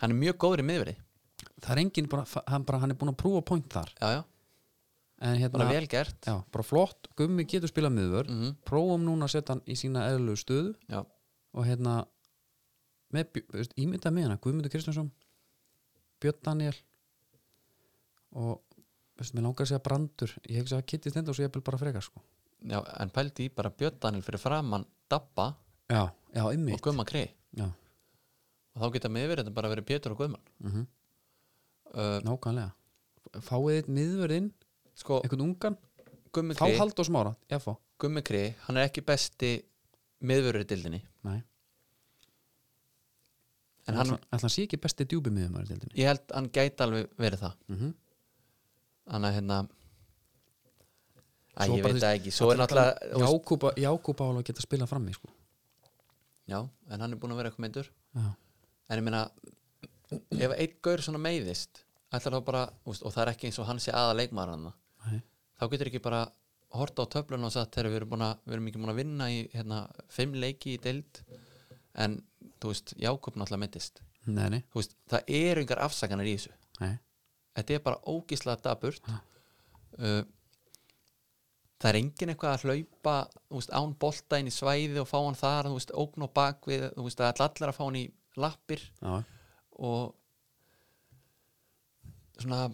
hann 0.00 0.14
er 0.14 0.18
mjög 0.18 0.40
góður 0.44 0.64
í 0.64 0.68
miðveri 0.68 0.96
það 1.64 1.74
er 1.74 1.82
enginn 1.84 2.08
bara, 2.10 2.24
hann, 2.50 2.64
bara, 2.68 2.80
hann 2.82 2.94
er 2.94 2.98
búin 3.00 3.12
að 3.12 3.20
prófa 3.22 3.42
point 3.48 3.68
þar. 3.72 3.92
Já, 4.00 4.08
já, 4.18 4.22
en 5.24 5.38
hérna, 5.40 5.52
bara 5.56 5.68
vel 5.72 5.88
gert. 5.90 6.18
Já, 6.26 6.34
bara 6.52 6.66
flott. 6.66 7.08
Guðmi 7.18 7.46
getur 7.48 7.70
spilað 7.70 7.94
miðvör 7.96 8.30
mm 8.30 8.56
prófum 8.68 9.06
núna 9.06 9.28
að 9.28 9.36
setja 9.36 9.54
hann 9.54 9.62
í 9.70 9.76
sína 9.78 10.08
eðlulegu 10.10 10.40
stöðu. 10.42 10.74
Já, 10.90 11.00
og 11.54 11.68
hérna 11.68 12.00
með, 13.14 13.40
veist, 13.54 13.74
ímynda 13.80 14.12
með 14.14 14.28
hana 14.28 14.40
Guðmundur 14.42 14.72
Kristjánsson 14.74 15.12
Björn 16.22 16.40
Daniel 16.44 16.76
og 18.34 18.62
veist, 19.18 19.36
mér 19.36 19.46
langar 19.46 19.64
að 19.64 19.72
segja 19.72 19.84
brandur. 19.84 20.34
Ég 20.48 20.58
hef 20.58 20.66
ekki 20.66 20.78
að 20.80 20.88
Kitty 20.90 21.12
Stendur 21.14 21.36
og 21.36 21.44
ég 21.44 21.52
vil 21.54 21.64
bara 21.64 21.80
frekar 21.80 22.04
sko. 22.04 22.24
já, 22.64 22.80
en 23.00 23.12
pældi 23.14 23.48
í 23.48 23.54
bara 23.54 23.70
Björn 23.70 24.00
Daniel 24.02 24.24
fyrir 24.26 24.42
framann 24.42 24.86
Dabba 25.10 25.52
já, 25.88 26.08
já, 26.34 26.44
og 26.48 26.80
Gumma 26.82 27.04
Krei 27.04 27.28
já, 27.54 27.68
og 28.74 28.82
þá 28.82 28.92
geta 28.96 29.10
miðverið 29.12 29.50
bara 29.54 29.70
verið 29.72 29.88
Pétur 29.90 30.14
og 30.14 30.22
Guðmann 30.22 30.44
mm 30.58 30.70
uh, 31.94 32.18
nákvæmlega. 32.26 32.72
fáið 33.42 33.88
miðvörinn, 33.88 34.52
sko, 34.98 35.20
einhvern 35.22 35.46
ungan 35.48 35.78
fá 36.58 36.66
hald 36.78 36.98
og 36.98 37.06
smára, 37.06 37.34
Gummi 37.98 38.22
Krei, 38.26 38.54
hann 38.66 38.76
er 38.76 38.88
ekki 38.88 39.04
besti 39.06 39.56
miðverið 40.26 40.64
í 40.64 40.68
dildinni 40.72 41.00
nei, 41.22 41.38
en 43.86 44.00
hann, 44.00 44.16
hann 44.32 44.50
sé 44.50 44.66
ekki 44.66 44.80
besti 44.82 45.06
djúbi 45.06 45.30
miðumæður 45.34 45.84
til 45.84 45.94
ég 46.00 46.10
held 46.10 46.34
hann 46.34 46.50
gæti 46.50 46.84
alveg 46.84 47.08
verið 47.20 47.46
það. 47.46 47.56
Mm 47.68 47.78
-hmm. 47.78 47.94
þannig 49.10 49.28
að 49.28 49.34
hérna 49.38 49.58
Æ, 51.54 51.70
ég 51.70 51.84
veit 51.84 52.00
það 52.02 52.16
ekki, 52.16 52.30
svo 52.34 52.50
er 52.50 52.58
náttúrulega 52.58 53.78
Jákúba 53.78 54.24
álega 54.26 54.48
geta 54.48 54.62
spilað 54.62 54.90
frammi 54.90 55.12
sko. 55.14 55.28
já, 56.48 56.68
en 56.90 57.00
hann 57.00 57.12
er 57.12 57.16
búin 57.16 57.32
að 57.32 57.36
vera 57.36 57.48
eitthvað 57.48 57.62
meintur 57.62 57.90
já, 58.14 58.34
en 58.88 59.00
ég 59.00 59.06
meina 59.06 59.24
ef 60.14 60.54
einn 60.54 60.78
gaur 60.84 61.02
svona 61.04 61.22
meiðist 61.22 61.84
bara, 62.46 62.68
og 62.86 63.10
það 63.10 63.22
er 63.24 63.32
ekki 63.32 63.48
eins 63.48 63.58
og 63.58 63.66
hann 63.68 63.80
sé 63.82 63.94
aða 63.94 64.14
nei, 65.08 65.20
þá 65.58 65.64
getur 65.72 65.90
ekki 65.90 66.02
bara 66.04 66.24
horta 66.74 67.06
á 67.06 67.10
töflun 67.10 67.46
og 67.46 67.52
sagt 67.54 67.74
þegar 67.74 67.90
við 67.90 68.00
erum, 68.00 68.12
búin 68.14 68.26
að, 68.26 68.38
við 68.44 68.56
erum 68.56 68.68
ekki 68.70 68.82
búin 68.82 68.92
að 68.92 69.00
vinna 69.00 69.30
í 69.30 69.40
hérna, 69.54 69.80
fimm 70.10 70.34
leiki 70.38 70.74
í 70.74 70.80
deild. 70.82 71.20
En 72.02 72.16
þú 72.62 72.72
veist, 72.72 72.94
Jákup 72.98 73.36
náttúrulega 73.38 73.62
þú 74.72 74.80
veist, 74.80 74.96
það 75.10 75.34
eru 75.38 75.62
yngar 75.62 75.82
afsakanir 75.84 76.30
í 76.30 76.36
þessu. 76.38 76.54
Nei. 76.80 76.94
þetta 77.54 77.74
er 77.76 77.84
bara 77.84 78.00
ógíslega 78.10 78.62
daburt 78.64 79.10
uh, 79.10 80.24
það 81.78 81.88
er 81.90 81.98
engin 82.00 82.32
eitthvað 82.32 82.56
að 82.56 82.64
hlaupa 82.64 83.16
veist, 83.54 83.70
án 83.70 83.94
bolta 84.00 84.40
inn 84.40 84.50
í 84.50 84.54
svæði 84.54 84.98
og 85.02 85.06
fá 85.10 85.18
hann 85.20 85.38
þar 85.38 85.70
veist, 85.74 85.94
ógn 85.94 86.26
og 86.26 86.32
bakvið 86.34 86.88
það 86.96 87.28
er 87.28 87.44
allir 87.46 87.70
að 87.70 87.78
fá 87.78 87.84
hann 87.84 88.00
í 88.00 88.04
lappir 88.40 88.82
Já, 89.00 89.22
og 89.84 90.14
svona 92.40 92.66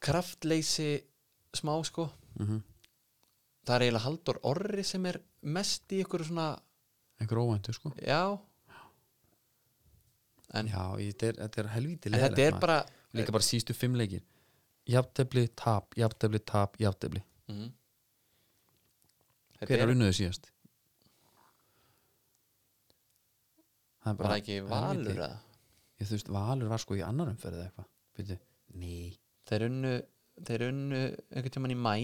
kraftleysi 0.00 0.92
smá 1.56 1.76
sko. 1.84 2.08
Mm 2.40 2.60
það 3.70 3.76
er 3.76 3.84
eiginlega 3.86 4.06
Haldur 4.06 4.38
Orri 4.50 4.84
sem 4.86 5.04
er 5.10 5.20
mest 5.54 5.92
í 5.94 6.00
ykkur 6.04 6.24
svona 6.26 6.46
einhver 7.20 7.42
óvæntu 7.42 7.74
sko. 7.76 7.92
Já. 8.02 8.38
En, 10.58 10.66
Já, 10.66 10.82
þetta, 10.98 11.28
er, 11.28 11.36
þetta 11.44 11.62
er 11.62 11.68
helvíti 11.76 12.10
en 12.10 12.18
þetta 12.24 12.46
er 12.48 12.56
bara 12.62 12.80
Líka 13.14 13.34
bara 13.34 13.42
sístu 13.42 13.74
fimm 13.74 13.96
leikir. 13.98 14.22
Jafntefli, 14.90 15.48
tap, 15.58 15.94
jafntefli, 15.98 16.38
tap, 16.46 16.76
jafntefli. 16.78 17.22
Mm, 17.50 17.72
Hver 19.58 19.66
þetta 19.66 19.86
er 19.86 19.92
unnuðu 19.96 20.14
síðast? 20.14 20.46
Það 24.00 24.12
er 24.12 24.18
bara 24.20 24.38
ekki 24.40 24.58
valur 24.68 25.12
eða? 25.16 25.36
Ég 26.00 26.08
þú 26.08 26.16
veist, 26.16 26.30
Valur 26.32 26.70
var 26.72 26.80
sko 26.80 26.96
í 26.96 27.02
annar 27.04 27.28
umferð 27.28 27.58
eða 27.60 27.68
eitthvað. 27.68 28.44
Nei, 28.80 29.10
þeir 29.48 29.66
unnu 29.66 29.94
þeir 30.46 30.64
unnu 30.70 31.00
einhvern 31.10 31.54
tímann 31.56 31.74
í 31.74 31.78
mæ 31.78 31.94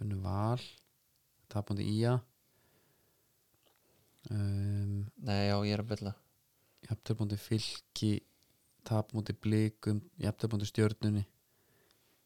unnu 0.00 0.20
Val. 0.24 0.62
Tapundi 1.50 1.82
Ía 1.82 2.12
um, 4.30 5.00
nei 5.26 5.48
já 5.48 5.56
ég 5.66 5.72
er 5.74 5.82
að 5.82 5.88
byrla 5.90 6.12
Jafntefli 6.86 7.38
fylki 7.42 8.12
Tapundi 8.86 9.34
blikum 9.34 9.98
Jafntefli 10.22 10.68
stjörnunni. 10.68 11.24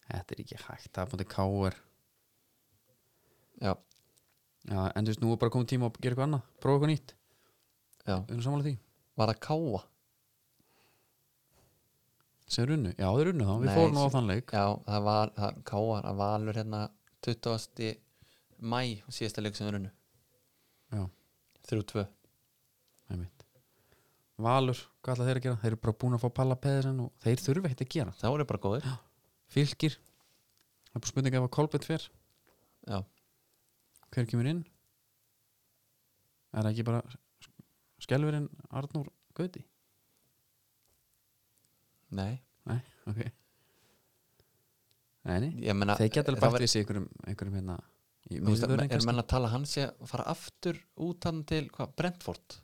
Þetta 0.05 0.35
er 0.35 0.43
ekki 0.45 0.61
hægt 0.67 0.93
Tapundi 0.93 1.25
káar 1.27 1.75
já, 3.59 3.73
Já, 4.65 4.79
en 4.97 5.05
þú 5.05 5.11
veist, 5.11 5.21
nú 5.21 5.33
er 5.33 5.41
bara 5.41 5.53
komið 5.53 5.67
tíma 5.73 5.89
að 5.89 5.97
gera 6.01 6.15
eitthvað 6.15 6.25
annað. 6.25 6.45
Prófa 6.61 6.75
eitthvað 6.77 6.91
nýtt, 6.91 7.11
já, 7.13 7.19
við 7.19 7.19
erum 7.19 7.21
samanlega 7.21 7.93
því 7.93 7.94
var 9.17 9.31
það 9.31 9.39
káa? 9.45 9.83
Sem 12.45 12.65
er 12.67 12.73
unnu, 12.75 12.91
já 12.93 13.07
þeir 13.09 13.31
unnu 13.31 13.45
þá, 13.47 13.53
við 13.57 13.69
Nei, 13.69 13.75
fórum 13.79 13.97
á 13.97 14.05
þann 14.13 14.29
leik. 14.29 14.51
Já 14.53 14.65
það 14.85 15.05
var 15.07 15.31
það, 15.39 15.61
káa, 15.71 15.95
það 16.05 16.19
valur 16.19 16.59
hérna 16.59 16.81
20. 17.25 17.95
mæ 18.61 18.81
síðasta 19.09 19.41
leik 19.41 19.57
sem 19.57 19.69
er 19.69 19.79
unnu 19.79 19.91
Já, 20.93 21.01
3-2 21.71 22.05
einmitt. 23.09 23.47
Valur, 24.45 24.83
hvað 25.01 25.15
ætla 25.15 25.27
þeir 25.29 25.39
að 25.39 25.47
gera? 25.47 25.59
Þeir 25.63 25.71
eru 25.71 25.81
bara 25.87 25.97
búin 26.03 26.17
að 26.17 26.23
fá 26.25 26.29
palla 26.37 26.59
peðisinn 26.59 27.01
og 27.05 27.11
þeir 27.25 27.41
þurfa 27.41 27.69
ekkert 27.71 27.83
að 27.85 27.91
gera. 27.95 28.13
Það 28.19 28.33
voru 28.35 28.47
bara 28.51 28.63
góðir. 28.67 28.87
Fylgir, 29.55 29.97
það 29.97 30.97
er 30.99 31.03
bara 31.05 31.11
spurning 31.11 31.37
að 31.39 31.51
Kolbett 31.55 31.87
fer. 31.87 32.07
Já, 32.85 32.99
Hver 34.15 34.27
kemur 34.29 34.47
inn? 34.47 34.61
Er 36.55 36.63
það 36.63 36.71
ekki 36.71 36.85
bara 36.87 37.01
skelverinn 38.03 38.49
Arnór 38.71 39.09
Gauti? 39.37 39.63
nei. 42.15 42.41
Nei, 42.65 42.79
ok. 43.05 43.19
Nei, 45.25 45.39
nei, 45.41 45.49
ég 45.65 45.73
þeir 45.99 46.11
geta 46.13 46.31
alveg 46.31 46.41
það 46.41 46.53
bætt 46.55 46.63
við 46.63 46.71
sig 46.71 46.81
einhverjum, 46.83 47.07
einhverjum 47.29 47.57
hérna 47.59 47.75
Ég- 48.29 48.41
er 48.97 49.05
menn 49.05 49.21
að 49.21 49.27
tala 49.29 49.49
hann 49.51 49.65
sé 49.69 49.83
að 49.85 50.07
fara 50.09 50.25
aftur 50.33 50.79
út 51.05 51.27
hann 51.29 51.43
til 51.45 51.67
hvað, 51.69 51.91
Brentford? 51.97 52.55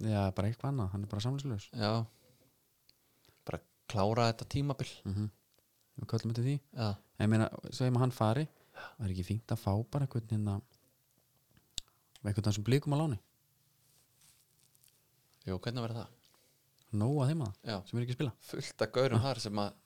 Já, 0.00 0.22
bara 0.36 0.48
eitthvað 0.48 0.70
annað, 0.72 0.90
hann 0.92 1.04
er 1.04 1.10
bara 1.12 1.24
samlinslaus 1.24 1.66
já. 1.72 1.90
Bara 3.48 3.60
klára 3.88 4.30
þetta 4.32 4.48
tímabil. 4.56 4.88
Mm 5.04 5.14
Við 5.96 6.06
köllum 6.12 6.32
þetta 6.34 6.42
því. 6.44 6.54
Já, 6.76 6.88
ég 7.20 7.28
meina, 7.32 7.48
segjum 7.72 7.96
að 7.96 8.02
hann 8.04 8.10
fari. 8.12 8.48
Það 8.76 9.04
er 9.06 9.12
ekki 9.14 9.24
fínt 9.24 9.52
að 9.54 9.62
fá 9.62 9.72
bara 9.90 10.04
einhvern 10.04 10.28
hérna 10.28 10.60
einhvern 12.24 12.52
sem 12.52 12.64
blíkum 12.64 12.92
á 12.92 13.00
láni 13.00 13.18
jú, 15.46 15.58
hvernig 15.62 15.84
verður 15.84 16.00
það? 16.02 16.12
Nóa 16.96 17.26
þeim 17.28 17.42
að 17.46 17.54
já, 17.66 17.76
sem 17.88 17.98
er 17.98 18.04
ekki 18.04 18.14
að 18.14 18.18
spila. 18.20 18.32
Fullt 18.50 18.84
af 18.86 18.92
gaurum 18.96 19.22
þar 19.24 19.40
sem 19.42 19.60
að 19.62 19.78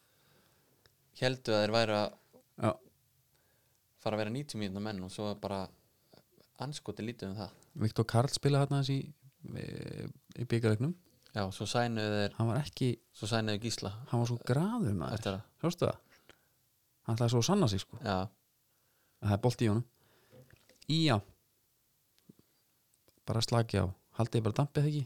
heldu 1.20 1.54
að 1.56 1.62
þeir 1.64 1.74
væri 1.76 1.98
að 1.98 2.08
Já, 2.60 2.72
fara 4.04 4.16
að 4.16 4.20
vera 4.20 4.32
90 4.34 4.60
mínúna 4.60 4.82
menn 4.84 4.98
og 5.06 5.12
svo 5.14 5.30
bara 5.40 5.62
anskoti 6.60 7.04
lítið 7.06 7.30
um 7.30 7.38
það. 7.38 7.54
Viktor 7.84 8.06
Karl 8.12 8.32
spilaði 8.34 8.66
þarna 8.66 8.80
þessi 8.82 8.98
í, 9.00 10.10
í 10.42 10.46
byggarleiknum 10.50 10.92
já, 11.32 11.44
svo 11.56 11.66
sænuðu 11.70 12.18
þeir 12.18 12.36
Hann 12.36 12.50
var 12.50 12.60
ekki, 12.60 12.90
svo 13.16 13.30
sænuðu 13.30 13.62
Gísla. 13.64 13.94
Hann 14.10 14.20
var 14.22 14.28
svo 14.28 14.38
graður 14.44 14.98
maður. 14.98 15.16
Eftir 15.16 15.36
að, 15.38 15.46
Hjóstu 15.64 15.88
það? 15.88 16.00
Hann 17.06 17.16
ætlaði 17.16 17.32
svo 17.34 17.40
að 17.40 17.48
sanna 17.48 17.70
sig 17.72 17.82
sko. 17.84 18.00
Já, 18.04 18.18
Það 19.20 19.32
er 19.36 19.40
bolt 19.44 19.62
í 19.64 19.66
honum. 19.68 19.86
Í 20.90 20.98
já. 21.06 21.16
Bara 23.28 23.42
slagi 23.44 23.80
á. 23.80 23.86
Haldið 24.20 24.44
bara 24.46 24.56
dampið 24.60 24.88
ekki 24.90 25.02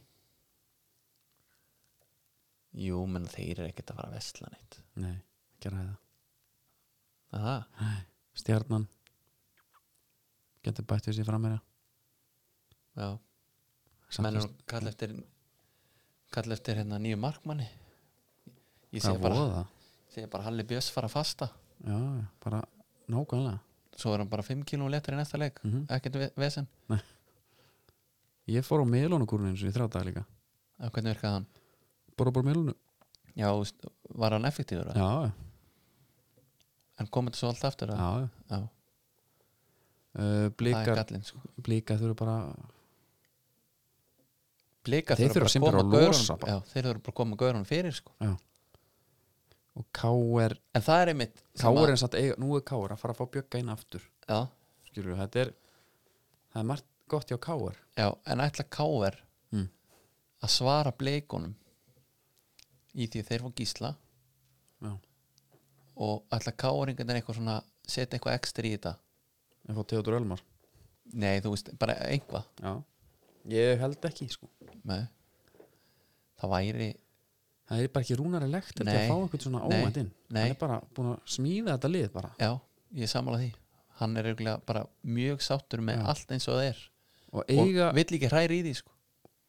jú, 2.74 3.04
menn 3.06 3.26
þeir 3.30 3.58
eru 3.60 3.68
ekkert 3.70 3.90
að 3.92 3.96
fara 4.00 4.08
að 4.10 4.16
vesla 4.18 4.48
neitt. 4.52 4.78
Nei, 5.02 5.14
gera 5.62 5.76
það 5.78 5.86
Er 7.34 7.44
það, 7.44 7.94
Stjarnan. 8.34 8.84
Getur 10.64 10.86
bætt 10.88 11.08
við 11.08 11.18
sér 11.18 11.26
frammeira 11.28 11.60
já. 12.96 13.08
Menn 14.22 14.36
eru 14.38 14.44
að 14.46 14.52
kalla 14.70 14.92
eftir 14.92 15.14
kalla 16.34 16.54
eftir 16.56 16.78
hérna 16.78 16.98
nýju 17.02 17.18
markmanni. 17.20 17.66
Ég 18.94 19.02
Hvað 19.02 19.20
bara, 19.22 19.34
það? 19.58 19.72
bara 20.30 20.46
Halli 20.46 20.62
Björns 20.70 20.90
fara 20.94 21.08
að 21.10 21.16
fasta. 21.16 21.48
Já, 21.84 21.98
bara 22.44 22.60
nákvæmlega. 23.10 23.58
Svo 23.98 24.12
er 24.14 24.22
hann 24.22 24.30
bara 24.30 24.42
5 24.46 24.62
kíló 24.66 24.86
letur 24.90 25.14
í 25.14 25.18
næsta 25.18 25.38
leik. 25.38 25.58
Mhm. 25.64 25.86
ekkert 25.88 26.14
ve- 26.18 26.32
vesen, 26.36 26.66
Ég 28.46 28.60
fór 28.66 28.82
á 28.82 28.86
og 29.16 29.20
í 29.70 29.72
þrjá 29.72 29.88
dag 29.90 30.04
líka. 30.04 30.24
Já, 30.78 30.90
hvernig 30.90 31.14
virkaði 31.16 31.32
hann 31.32 31.46
Bara 32.16 32.30
bara 32.30 32.46
melónu 32.46 32.74
já, 33.36 33.48
var 34.14 34.30
hann 34.36 34.44
effektífur 34.46 34.92
Já, 34.94 35.08
já, 35.26 35.32
en 37.02 37.06
komið 37.10 37.32
þetta 37.34 37.40
svo 37.40 37.48
allt 37.50 37.64
aftur 37.70 37.90
já, 37.90 38.28
já. 38.50 38.60
Uh, 40.14 40.22
er 40.46 40.50
Blíkar 40.54 41.00
sko. 41.26 41.40
Blíkar 41.58 41.98
þurfa 41.98 42.14
bara 42.20 42.36
blika 44.84 45.16
Þeir 45.16 45.32
þurfa 45.32 45.60
bara 45.64 45.80
að 45.82 45.94
losa 46.06 46.36
bara. 46.38 46.52
já, 46.52 46.58
þeir 46.72 46.84
þurfa 46.88 47.02
bara 47.06 47.12
að 47.14 47.18
koma 47.20 47.38
gaurun 47.40 47.64
fyrir 47.68 47.94
sko. 47.96 48.12
Og 49.74 49.86
K.R. 49.96 50.54
en 50.78 50.84
það 50.86 51.00
er 51.02 51.10
einmitt 51.10 51.40
K.R. 51.58 51.72
að- 51.74 51.88
er 51.90 51.96
satt 51.98 52.14
Nú 52.38 52.52
er 52.56 52.62
K.R. 52.62 52.92
að 52.94 53.00
fara 53.00 53.14
að 53.14 53.18
fá 53.18 53.26
bjögga 53.34 53.58
inn 53.58 53.72
aftur 53.72 54.04
já, 54.28 54.46
Skilur 54.86 55.16
þetta 55.18 55.40
er 55.46 55.54
Það 56.54 56.60
er 56.60 56.68
margt 56.68 56.84
gott 57.10 57.26
hjá 57.32 57.38
K.R. 57.42 57.76
já, 57.98 58.08
en 58.26 58.38
ætla 58.44 58.64
káver 58.70 59.20
Mm. 59.54 59.68
að 60.42 60.50
svara 60.50 60.90
bleikunum 60.92 61.54
í 62.94 63.06
því 63.10 63.22
þeir 63.28 63.44
fá 63.44 63.50
gísla 63.60 63.90
Já, 64.84 64.92
og 66.04 66.24
ætla 66.34 66.52
káringan 66.58 67.10
er 67.12 67.20
eitthvað 67.20 67.38
svona 67.40 67.58
setja 67.86 68.16
eitthvað 68.18 68.36
ekstra 68.38 68.66
í 68.68 68.74
þetta 68.76 68.94
ég 69.68 69.78
fá 69.78 69.82
Theodor 69.92 70.18
Elmar 70.18 70.42
nei, 71.14 71.38
þú 71.44 71.54
veist, 71.54 71.70
bara 71.80 71.96
einhvað 72.08 72.46
Já 72.62 72.74
Ég 73.52 73.76
held 73.82 74.06
ekki, 74.08 74.24
sko 74.32 74.48
nei. 74.88 75.02
það 76.40 76.54
væri 76.54 76.90
Það 77.64 77.80
er 77.80 77.90
bara 77.92 78.04
ekki 78.04 78.16
rúnari 78.20 78.48
lekt 78.52 78.72
Þetta 78.76 78.86
Nei. 78.90 78.96
að 79.02 79.10
fá 79.10 79.16
eitthvað 79.24 79.44
svona 79.46 79.60
Nei. 79.64 79.76
óvænt 79.80 79.98
inn 80.00 80.08
Nei. 80.32 80.40
Hann 80.42 80.54
er 80.54 80.58
bara 80.60 80.78
búin 80.96 81.10
að 81.14 81.30
smíða 81.34 81.74
þetta 81.76 81.90
lið 81.92 82.08
bara 82.12 82.30
já, 82.40 82.50
ég 83.00 83.12
sammála 83.12 83.40
því 83.42 83.50
hann 84.00 84.16
er 84.18 84.26
eiginlega 84.32 84.60
bara 84.66 84.82
mjög 85.06 85.44
sáttur 85.46 85.80
með 85.86 86.00
Já. 86.00 86.06
allt 86.12 86.32
eins 86.34 86.48
og 86.50 86.56
það 86.58 86.68
er 86.72 86.82
Og 87.34 87.50
eiga 87.50 87.88
og 87.88 87.96
vill 87.98 88.04
ekki 88.16 88.28
hræri 88.30 88.56
í 88.60 88.64
því 88.66 88.72
sko. 88.78 88.90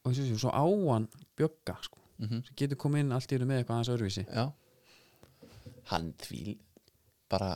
Og 0.06 0.14
þessi, 0.14 0.38
svo 0.42 0.52
áan 0.54 1.04
bjögga, 1.38 1.76
sko 1.86 2.00
mm 2.20 2.44
Sem 2.48 2.56
getur 2.56 2.80
komið 2.80 3.06
inn 3.06 3.16
allt 3.16 3.32
í 3.32 3.38
einu 3.40 3.48
með 3.50 3.62
eitthvað 3.62 3.76
aðeins 3.76 3.94
öðruvísi. 3.96 4.26
Já. 4.30 4.46
Hann 5.92 6.14
tvíl 6.22 6.56
bara 7.30 7.56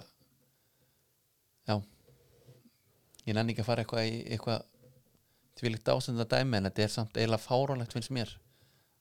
já 1.69 1.75
ég 3.25 3.35
nenni 3.37 3.53
ekki 3.53 3.63
að 3.63 3.69
fara 3.69 3.83
eitthvað 3.85 4.09
í 4.09 4.17
eitthvað 4.33 4.65
tvílíkt 5.59 5.91
ásenda 5.91 6.25
dæmi 6.25 6.57
en 6.57 6.69
þetta 6.69 6.83
er 6.85 6.93
samt 6.93 7.17
eiginlega 7.17 7.45
fáránlegt 7.45 7.93
finnst 7.95 8.13
mér. 8.15 8.31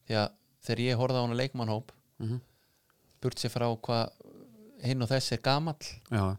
Því 0.07 0.19
að 0.21 0.29
þegar 0.65 0.83
ég 0.85 0.99
horfði 1.01 1.19
á 1.19 1.23
hana 1.25 1.39
leikmannhóp 1.39 1.91
mm 2.19 2.45
burt 3.19 3.41
sér 3.41 3.51
frá 3.51 3.65
hvað 3.67 4.13
hinn 4.79 5.03
og 5.03 5.09
þessi 5.11 5.33
er 5.35 5.41
gamall 5.43 5.87
Já, 6.07 6.37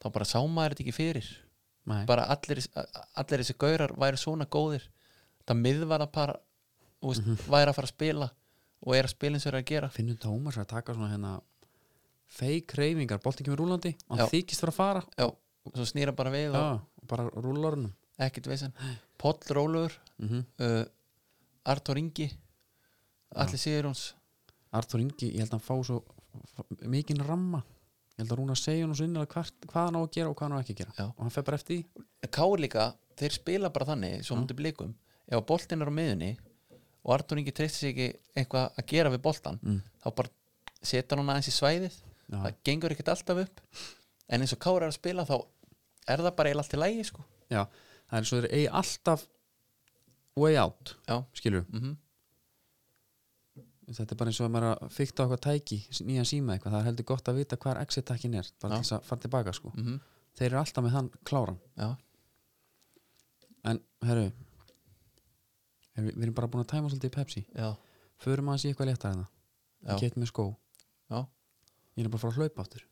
þá 0.00 0.06
bara 0.14 0.24
sá 0.28 0.38
maður 0.40 0.72
þetta 0.72 0.84
ekki 0.86 0.96
fyrir. 0.96 1.26
Nei. 1.90 2.04
Bara 2.08 2.24
allir, 2.32 2.60
allir 3.20 3.42
þessi 3.42 3.56
gaurar 3.60 3.92
væri 4.00 4.20
svona 4.20 4.46
góðir. 4.48 4.86
Þetta 5.42 5.56
miðvara 5.58 6.06
para 7.00 7.12
veist, 7.12 7.48
væri 7.48 7.72
að 7.72 7.78
fara 7.78 7.88
að 7.88 7.94
spila 7.94 8.30
og 8.80 8.96
er 8.96 9.08
að 9.08 9.14
spila 9.14 9.36
eins 9.36 9.46
og 9.46 9.52
er 9.52 9.58
að 9.60 9.68
gera. 9.68 9.88
Finnur 9.92 10.18
Tómas 10.20 10.58
að 10.60 10.68
taka 10.74 10.96
svona 10.96 11.12
hérna 11.12 11.38
Fake 12.30 12.76
reyfingar, 12.78 13.18
boltin 13.24 13.42
kemur 13.42 13.58
rúlandi 13.58 13.90
Og 14.06 14.20
hann 14.20 14.30
þykist 14.30 14.62
fyrir 14.62 14.70
að 14.70 14.76
fara. 14.76 15.02
Já, 15.18 15.26
svo 15.74 15.86
snýra 15.88 16.14
bara 16.14 16.30
við 16.30 16.54
Já, 16.54 16.60
og 16.60 17.00
og 17.00 17.08
bara 17.10 17.26
rúlar 17.42 17.74
hann 17.74 17.90
ekkert 18.20 18.46
veisin 18.52 18.76
Poll 19.18 19.40
Rólugur 19.50 19.96
mm 20.18 20.28
-hmm. 20.28 20.44
uh, 20.60 20.84
Artur 21.64 21.98
Ingi 21.98 22.30
Allir 23.34 23.58
Sigurjóns. 23.58 24.14
Artur 24.74 25.00
Ingi, 25.00 25.28
ég 25.30 25.44
held 25.44 25.52
að 25.52 25.58
hann 25.58 25.66
fá 25.66 25.76
svo 25.86 26.00
mikinn 26.90 27.22
ramma. 27.26 27.62
Ég 28.16 28.24
held 28.24 28.32
að 28.34 28.40
Rúna 28.40 28.56
segja 28.58 28.86
hann 28.86 28.96
svo 28.98 29.06
innilega 29.06 29.34
hvert, 29.34 29.54
hvað 29.70 29.86
hann 29.86 29.98
á 29.98 30.00
að 30.02 30.10
gera 30.16 30.30
og 30.30 30.36
hvað 30.38 30.48
hann 30.48 30.58
á 30.58 30.62
ekki 30.62 30.74
að 30.74 30.80
gera. 30.80 30.94
Já. 30.98 31.06
Og 31.06 31.22
hann 31.22 31.34
fer 31.34 31.46
bara 31.46 31.60
eftir 31.60 31.76
því. 31.76 32.04
Káur 32.36 32.62
líka, 32.64 32.86
þeir 33.20 33.36
spila 33.36 33.70
bara 33.70 33.88
þannig 33.92 34.24
svo 34.26 34.38
mútið 34.40 34.60
blikum, 34.60 34.94
ef 35.28 35.38
að 35.38 35.46
boltinn 35.46 35.84
er 35.84 35.90
á 35.90 35.98
miðunni 35.98 36.30
og 37.04 37.14
Artur 37.14 37.38
Ingi 37.40 37.52
treysti 37.56 37.78
sig 37.86 37.94
ekki 37.94 38.08
eitthvað 38.36 38.76
að 38.78 38.86
gera 38.92 39.10
við 39.14 39.22
boltan 39.24 39.58
Mm. 39.62 39.80
þá 40.04 40.08
bara 40.16 40.28
setur 40.82 41.18
hann 41.20 41.30
aðeins 41.32 41.48
í 41.48 41.56
svæðið 41.56 41.94
Já. 42.30 42.38
það 42.44 42.54
gengur 42.64 42.92
ekkert 42.94 43.08
alltaf 43.14 43.40
upp 43.46 43.60
en 44.28 44.40
eins 44.44 44.52
og 44.54 44.60
Káur 44.62 44.82
er 44.82 44.88
að 44.92 44.98
spila 45.00 45.24
þá 45.26 45.36
er 46.08 46.18
það 46.24 46.36
bara 46.36 46.48
eiginlega 46.50 46.64
allt 46.64 46.74
í 46.76 46.80
lægi 46.80 47.04
sko. 47.08 47.24
Já, 47.50 47.64
það 48.10 48.18
er 48.20 48.24
svo 48.30 48.40
þeir 48.40 48.52
eigi 48.54 48.68
alltaf 48.80 49.26
way 50.36 50.56
out, 50.56 50.94
já, 51.08 51.16
skilur 51.34 51.66
mm 51.72 51.96
Þetta 53.90 54.14
er 54.14 54.18
bara 54.20 54.30
eins 54.30 54.38
og 54.38 54.46
að 54.46 54.52
maður 54.54 54.68
að 54.70 54.92
fykta 54.94 55.24
eitthvað 55.24 55.40
tæki 55.42 55.76
nýjan 56.06 56.26
síma 56.30 56.54
eitthvað, 56.54 56.74
það 56.76 56.80
er 56.80 56.86
heldur 56.86 57.06
gott 57.10 57.26
að 57.32 57.38
vita 57.40 57.56
hvar 57.58 57.80
exit-takkin 57.82 58.36
er, 58.38 58.46
bara 58.62 58.76
þess 58.78 58.92
að 58.94 59.08
fara 59.08 59.20
tilbaka 59.24 59.54
sko. 59.56 59.72
mm 59.74 59.96
Þeir 60.38 60.46
eru 60.52 60.60
alltaf 60.60 60.84
með 60.86 60.92
hann 60.94 61.08
kláran 61.26 61.56
já, 61.74 61.88
En, 63.66 63.80
herru 64.06 64.28
er, 66.00 66.06
við, 66.08 66.16
við 66.16 66.26
erum 66.26 66.36
bara 66.40 66.50
búin 66.52 66.64
að 66.64 66.70
tæma 66.72 66.90
svolítið 66.90 67.10
í 67.10 67.14
Pepsi. 67.16 67.42
Já, 67.56 67.68
Förum 68.20 68.50
aðeins 68.52 68.64
í 68.66 68.70
eitthvað 68.72 68.90
léttar 68.90 69.14
hérna. 69.14 69.28
Já, 69.80 69.92
Ég 69.94 70.00
keit 70.02 70.16
með 70.20 70.28
skó, 70.28 70.44
já, 71.08 71.20
ég 71.96 72.04
er 72.04 72.10
bara 72.12 72.18
að 72.18 72.24
fara 72.26 72.32
að 72.34 72.40
hlaupa 72.42 72.64
áttur 72.66 72.82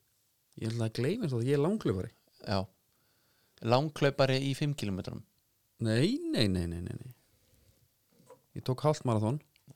Ég 0.58 0.70
ætla 0.72 0.86
að 0.88 0.94
gleyma 0.98 1.26
þess 1.26 1.36
að 1.36 1.48
ég 1.48 1.58
er 1.58 1.60
langklaupari 1.62 2.10
já. 2.48 2.58
langklaupari 3.74 4.38
í 4.48 4.54
5 4.56 4.72
km 4.80 5.02
Nei, 5.84 6.16
nei, 6.32 6.46
nei, 6.48 6.64
nei, 6.66 6.80
nei, 6.80 7.12
Ég 8.56 8.64
tók 8.64 8.82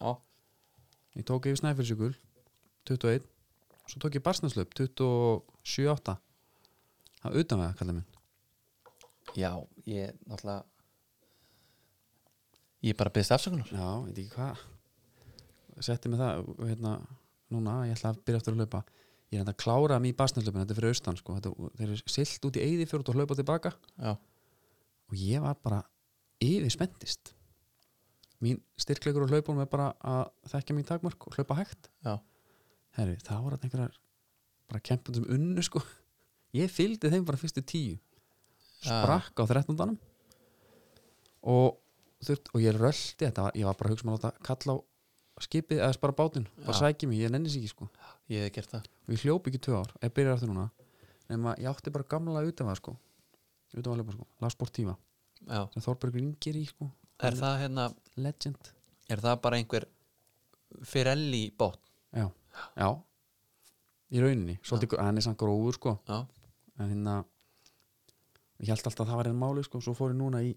já, 0.01 0.13
Ég 1.13 1.25
tók 1.29 1.47
yfir 1.47 1.61
Snæfellsjökul 1.61 2.15
21 2.89 3.29
Svo 3.87 4.01
tók 4.01 4.17
ég 4.17 4.25
Barsneslöp 4.25 4.73
27-8 4.73 6.17
Það 7.23 7.29
er 7.29 7.39
utan 7.45 7.61
við 7.61 7.67
það, 7.69 7.75
kallið 7.79 7.97
minn. 7.99 8.09
Já, 9.39 9.51
ég 9.87 10.17
náttúrulega 10.27 10.65
ég 12.83 12.97
bara 12.99 13.13
beðist 13.15 13.35
afsökunar. 13.37 13.69
Já, 13.73 13.89
veit 14.07 14.19
ekki 14.19 14.35
hvað. 14.37 14.65
Setti 15.83 16.11
mig 16.13 16.21
það 16.21 16.43
og 16.53 16.65
hérna, 16.69 16.97
Núna, 17.53 17.83
ég 17.85 17.99
ætla 17.99 18.15
að 18.15 18.23
byrja 18.27 18.41
eftir 18.41 18.55
að 18.55 18.63
hlaupa. 18.63 18.83
Ég 19.33 19.37
er 19.37 19.43
hérna 19.43 19.53
að 19.53 19.61
klára 19.61 19.99
mig 20.01 20.13
í 20.13 20.17
Barsneslöpin 20.17 20.63
Þetta 20.63 20.73
er 20.73 20.79
fyrir 20.79 20.95
austan, 20.95 21.19
sko. 21.21 21.35
Þetta, 21.37 21.71
Þeir 21.79 21.91
eru 21.91 22.13
silt 22.15 22.47
út 22.49 22.59
í 22.59 22.65
eyði 22.65 22.87
fyrir 22.89 23.13
og 23.13 23.19
hlaupa 23.19 23.37
tilbaka. 23.37 23.73
Já, 24.01 24.15
Og 25.13 25.17
ég 25.21 25.45
var 25.45 25.59
bara 25.61 25.83
yfir 26.41 26.73
spenntist 26.73 27.35
Mín 28.43 28.59
styrkleikur 28.81 29.23
á 29.23 29.31
hlaupunum 29.31 29.63
er 29.63 29.69
bara 29.71 29.93
að 30.03 30.23
þekkja 30.51 30.75
mín 30.75 30.87
takmark 30.89 31.29
og 31.29 31.37
hlaupa 31.37 31.61
hægt. 31.61 31.87
Já, 32.03 32.17
Herri, 32.99 33.15
það 33.23 33.45
var 33.45 33.55
einhverjar 33.59 33.99
bara 34.73 34.83
kempun 34.83 35.15
sem 35.19 35.29
unnu 35.31 35.63
sko. 35.63 35.83
Ég 36.59 36.73
fylgdi 36.73 37.13
þeim 37.13 37.29
bara 37.29 37.39
fyrstu 37.39 37.63
tíu. 37.63 38.01
Sprakk 38.83 39.39
á 39.39 39.45
13. 39.47 39.95
og 41.47 41.79
þurft, 42.29 42.53
og 42.53 42.63
ég 42.63 42.79
röldi 42.79 43.27
þetta, 43.27 43.49
ég 43.59 43.69
var 43.69 43.79
bara 43.79 43.91
að 43.91 43.97
hugsa 43.97 44.09
maður 44.09 44.19
að 44.19 44.29
láta 44.29 44.47
kalla 44.49 44.77
á 44.77 44.79
skipið 45.43 45.81
eða 45.83 46.01
bara 46.03 46.19
bátinn, 46.21 46.47
bara 46.63 46.77
sæki 46.79 47.09
mig, 47.11 47.23
ég 47.25 47.33
nenni 47.33 47.51
sig 47.51 47.65
ekki 47.65 47.73
sko. 47.73 47.89
Ég 48.31 48.47
hef 48.47 48.55
gert 48.55 48.75
það. 48.77 48.89
Og 49.09 49.15
ég 49.17 49.25
hljóp 49.25 49.49
ekki 49.49 49.61
tvö 49.65 49.81
ár, 49.81 49.95
ég 50.05 50.15
byrjar 50.15 50.37
aftur 50.37 50.53
núna 50.53 50.69
nema 51.33 51.55
ég 51.59 51.69
átti 51.71 51.93
bara 51.93 52.09
gamla 52.09 52.43
utan 52.47 52.69
það 52.69 52.79
sko 52.81 52.95
utan 53.73 53.93
að 53.93 54.01
hlaupa 54.01 54.17
sko, 54.17 54.27
La 54.43 54.51
Sportiva 54.53 54.95
já, 55.47 55.63
sem 55.73 55.85
Þorbergur 55.85 56.23
Ingir 56.23 56.59
í 56.61 56.65
sko 56.69 56.91
er 57.23 57.37
það 57.39 57.61
hérna 57.63 57.87
legend. 58.19 58.71
Er 59.13 59.21
það 59.23 59.37
bara 59.45 59.59
einhver 59.61 59.87
Firelli 60.89 61.45
bótt 61.59 61.81
já, 62.13 62.27
já. 62.77 62.89
Í 64.13 64.21
rauninni, 64.21 64.59
svolítið, 64.61 64.99
hann 65.01 65.17
er 65.17 65.25
samt 65.25 65.39
gróður 65.41 65.77
sko. 65.79 65.93
Já, 66.05 66.19
en 66.83 66.91
hérna 66.91 67.15
ég 68.61 68.73
held 68.73 68.83
alltaf 68.83 69.07
að 69.07 69.13
það 69.13 69.21
var 69.23 69.31
einn 69.31 69.41
máli 69.41 69.65
sko 69.65 69.81
svo 69.85 69.95
fór 69.97 70.13
ég 70.13 70.19
núna 70.19 70.43
í 70.45 70.51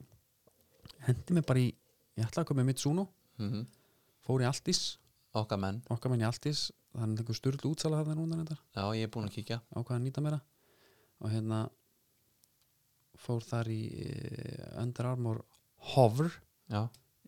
hendi 1.08 1.38
mig 1.38 1.46
bara 1.48 1.62
í, 1.62 1.72
ég 2.16 2.28
ætlaði 2.28 2.44
að 2.44 2.52
koma 2.52 2.64
með 2.64 2.72
Mitsuno. 2.74 3.10
Mm 3.42 3.66
fór 4.26 4.42
í 4.42 4.50
Altis, 4.50 4.98
okkar 5.38 5.62
menn. 5.62 5.82
Okkar 5.94 6.14
menn 6.14 6.24
í 6.24 6.28
Altis. 6.28 6.68
Þannig 6.96 7.22
einhver 7.22 7.38
styrlu 7.38 7.74
útsala 7.74 8.04
það 8.08 8.22
núna 8.22 8.38
þetta 8.40 8.56
já, 8.56 8.84
ég 8.96 9.08
er 9.08 9.12
búin 9.12 9.28
að 9.28 9.36
kíkja. 9.36 9.58
Ákvað 9.76 9.98
að 9.98 10.06
nýta 10.06 10.22
mér 10.24 10.38
það 10.38 10.52
og 11.16 11.32
hérna 11.32 11.58
fór 13.20 13.44
þar 13.44 13.70
í 13.72 13.80
uh, 14.06 14.82
Under 14.84 15.10
Armour 15.10 15.42
Hover. 15.92 16.32
Já, 16.72 16.82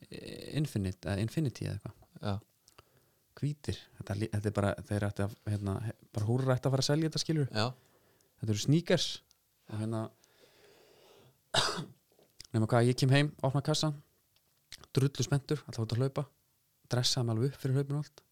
eh, 0.08 0.55
Infinite, 0.60 1.03
eða 1.03 1.24
Infinity 1.24 1.68
eða 1.68 1.76
eitthvað. 1.78 1.97
Já, 2.24 2.86
hvítir, 3.41 3.82
þetta, 3.99 4.16
er 4.16 4.32
þetta 4.38 4.49
er 4.49 4.55
bara 4.60 4.72
þeir 4.88 5.08
ætti 5.10 5.26
að, 5.28 5.36
hérna, 5.51 5.76
bara 6.16 6.30
húrra 6.30 6.55
ætti 6.55 6.70
að 6.70 6.76
fara 6.78 6.86
að 6.86 6.89
selja 6.89 7.10
þetta 7.12 7.24
skilur, 7.24 7.51
já, 7.51 7.68
þetta 8.39 8.55
eru 8.55 8.64
sneakers. 8.64 9.10
Og 9.68 9.84
hérna 9.84 10.01
nema 12.58 12.70
hvað, 12.72 12.89
ég 12.89 12.99
kem 12.99 13.14
heim 13.14 13.32
opna 13.45 13.62
kassan, 13.66 13.95
drullu 14.95 15.26
spenntur 15.26 15.62
alltaf 15.66 15.86
út 15.86 15.95
að 15.95 16.03
hlaupa, 16.03 16.26
dressaði 16.91 17.28
mig 17.28 17.36
alveg 17.38 17.53
upp 17.53 17.62
fyrir 17.64 17.80
hlaupinu 17.80 17.99
og 17.99 18.05
allt, 18.05 18.24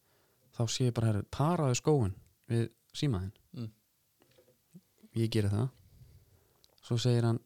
þá 0.57 0.63
sé 0.75 0.89
ég 0.89 0.95
bara 0.97 1.11
herri, 1.11 1.25
paraði 1.35 1.79
skóin 1.81 2.15
við 2.51 2.69
símaðinn 2.95 3.33
Mm. 3.55 3.69
ég 5.15 5.29
geri 5.31 5.47
það 5.47 5.69
svo 6.83 6.97
segir 6.99 7.23
hann 7.23 7.39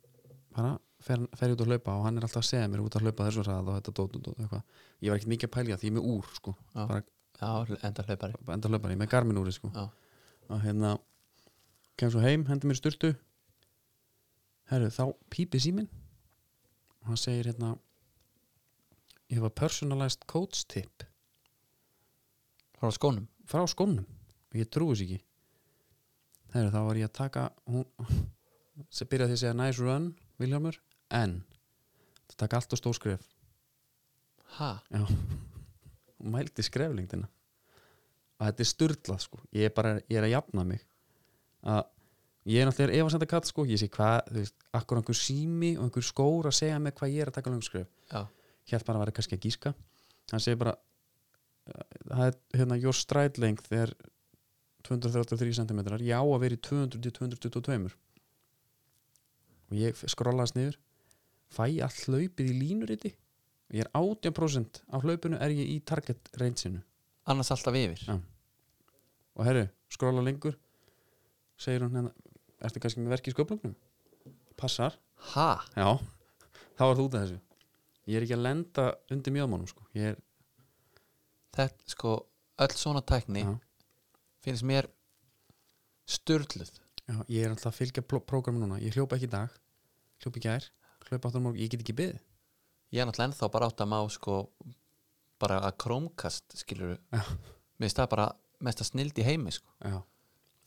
bara, 0.56 0.72
fer, 1.06 1.22
fer 1.38 1.54
út 1.54 1.62
að 1.62 1.70
hlaupa 1.70 1.94
og 2.00 2.08
hann 2.08 2.18
er 2.18 2.26
alltaf 2.26 2.42
að 2.42 2.50
segja 2.50 2.70
mér 2.72 2.82
út 2.82 2.98
að 2.98 3.06
hlaupa 3.06 3.28
þessu 3.28 3.46
ræð 3.46 3.70
og 3.70 3.78
þetta 3.78 3.94
dót, 4.00 4.16
dót, 4.16 4.24
dót, 4.26 4.40
eitthvað 4.42 4.64
ég 5.06 5.12
var 5.12 5.20
ekkert 5.20 5.34
mikið 5.36 5.50
að 5.50 5.54
pælja 5.54 5.78
því 5.78 5.88
ég 5.88 5.94
er 5.94 5.98
með 6.00 6.10
úr 6.10 6.32
sko. 6.34 6.56
Já. 6.74 6.82
bara 6.90 7.04
já, 7.40 7.78
enda 7.88 8.06
hlaupari 8.08 8.40
enda 8.56 8.72
hlaupari, 8.74 8.98
með 9.00 9.12
garmin 9.14 9.42
úri 9.44 9.54
sko. 9.56 9.70
Já. 9.76 9.86
og 10.50 10.62
hérna 10.66 10.96
kem 11.96 12.12
svo 12.12 12.24
heim, 12.26 12.46
hendi 12.50 12.68
mér 12.68 12.80
í 12.80 12.82
sturtu 12.82 13.14
herru, 14.74 14.90
þá 14.90 15.04
pípi 15.30 15.62
síminn 15.62 15.90
og 17.10 17.16
hann 17.16 17.18
segir 17.18 17.48
hérna 17.50 17.72
ég 19.32 19.40
hefa 19.40 19.50
personalized 19.50 20.28
coach 20.30 20.62
tip. 20.70 21.02
Frá 22.78 22.92
skónum? 22.94 23.26
Frá 23.50 23.64
skónum. 23.66 24.06
Og 24.54 24.60
ég 24.62 24.70
trúi 24.70 24.94
þess 24.94 25.06
ekki. 25.08 25.18
Herru, 26.54 26.70
þá 26.70 26.80
var 26.86 27.00
ég 27.02 27.10
að 27.10 27.16
taka 27.18 27.48
hún 27.66 27.88
sem 28.94 29.10
byrjaði 29.10 29.34
því 29.34 29.38
að 29.40 29.42
segja 29.42 29.58
nice 29.58 29.82
run 29.82 30.06
Viljámur, 30.40 30.78
en 31.18 31.34
það 32.30 32.38
taka 32.44 32.62
allt 32.62 32.78
og 32.78 32.82
stór 32.84 32.98
skref. 33.00 33.26
Ha, 34.60 34.70
Já. 34.94 35.02
Hún 36.20 36.34
mældi 36.36 36.64
skreflingdina 36.66 37.26
og 38.38 38.46
þetta 38.46 38.64
er 38.64 38.70
styrlað 38.70 39.26
sko. 39.26 39.42
Ég 39.58 39.68
er 39.68 39.74
bara, 39.76 39.98
ég 40.06 40.22
er 40.22 40.30
að 40.30 40.36
jafna 40.36 40.64
mig. 40.70 40.86
Að 41.66 41.82
ég 42.50 42.62
er 42.62 42.70
náttúrulega 42.70 42.98
ef 43.00 43.08
að 43.08 43.14
senda 43.16 43.30
kall 43.30 43.46
sko 43.48 43.66
ég 43.70 43.82
sé 43.82 43.90
hvað, 43.94 44.20
þú 44.30 44.42
veist, 44.42 44.56
akkur 44.80 45.00
einhver 45.00 45.18
sími 45.18 45.72
og 45.78 45.88
einhver 45.88 46.06
skór 46.06 46.50
að 46.50 46.58
segja 46.60 46.80
mig 46.82 46.96
hvað 46.98 47.14
ég 47.14 47.24
er 47.24 47.32
að 47.32 47.38
taka 47.38 47.54
langskref 47.54 47.88
já, 48.10 48.22
hér 48.72 48.86
bara 48.88 49.00
að 49.00 49.04
vera 49.06 49.16
kannski 49.18 49.38
að 49.38 49.46
gíska. 49.46 49.74
Hann 50.32 50.44
segir 50.44 50.60
bara 50.62 50.76
það 52.10 52.24
er 52.26 52.38
hérna 52.58 52.80
your 52.80 52.98
stride 52.98 53.42
length 53.42 53.74
er 53.76 53.94
233 54.88 55.58
cm 55.60 55.82
ég 56.02 56.16
á 56.18 56.24
að 56.24 56.42
vera 56.46 56.58
í 56.58 56.62
200 56.66 57.04
til 57.04 57.14
222 57.20 57.90
og 59.70 59.78
ég 59.78 60.00
skrollaðast 60.10 60.58
niður 60.58 60.80
fæ 61.54 61.66
allt 61.86 62.06
hlaupið 62.08 62.50
í 62.50 62.56
línuriti. 62.58 63.12
Og 63.70 63.78
ég 63.78 63.86
er 63.86 63.92
18% 63.94 64.82
af 64.90 65.06
hlaupinu 65.06 65.38
er 65.38 65.54
ég 65.54 65.70
í 65.76 65.78
target 65.86 66.32
rangeinu. 66.42 66.82
Annars 67.30 67.52
alltaf 67.54 67.76
yfir. 67.78 68.02
Já. 68.08 68.18
og 69.38 69.46
herru, 69.46 69.68
skrolla 69.94 70.24
lengur 70.26 70.58
segir 71.60 71.86
hún 71.86 71.96
hérna 71.96 72.29
ertu 72.66 72.82
kannski 72.84 73.04
með 73.04 73.14
verki 73.16 73.32
í 73.32 73.36
sköplunum 73.36 73.76
passar, 74.60 74.98
ha, 75.34 75.50
já. 75.76 75.90
Þá 76.76 76.84
er 76.90 76.98
þú 77.00 77.04
út 77.08 77.16
af 77.16 77.22
þessu. 77.24 77.38
Ég 78.10 78.18
er 78.20 78.26
ekki 78.26 78.36
að 78.36 78.42
lenda 78.44 78.86
undir 79.14 79.34
mjöðmánum 79.36 79.70
sko. 79.72 79.86
ég 79.96 80.10
er, 80.12 80.18
þetta 81.56 81.94
sko 81.94 82.14
öll 82.66 82.76
svona 82.76 83.02
tækni 83.08 83.44
já, 83.46 83.54
finnst 84.44 84.66
mér 84.68 84.90
styrluð 86.10 86.72
já, 87.08 87.16
ég 87.30 87.46
er 87.46 87.54
alltaf 87.54 87.72
að 87.74 87.78
fylgja 87.80 88.04
pró- 88.04 88.24
prógramu 88.26 88.60
núna, 88.62 88.80
ég 88.84 88.96
hljópa 88.98 89.16
ekki 89.18 89.30
í 89.30 89.34
dag. 89.34 89.54
Hljópa 90.20 90.36
ekki 90.40 90.44
í 90.44 90.50
gær, 90.50 90.68
hljópa 91.10 91.30
áttur 91.32 91.44
morgun. 91.46 91.62
Ég 91.62 91.72
get 91.72 91.84
ekki 91.86 91.96
byggð 91.98 92.20
ég 92.90 93.04
er 93.04 93.06
náttúrulega 93.06 93.30
ennþá 93.30 93.50
bara 93.54 93.68
átt 93.70 93.82
að 93.84 93.90
má 93.92 94.00
sko 94.10 94.36
bara 95.40 95.60
að 95.68 95.76
krómkast 95.84 96.56
skilur 96.58 96.96
mér 97.14 97.28
finnst 97.86 98.00
það 98.00 98.08
bara 98.16 98.26
mest 98.66 98.82
að 98.82 98.88
snild 98.90 99.20
í 99.22 99.26
heimi 99.28 99.54
sko. 99.54 99.70
já, 99.86 100.00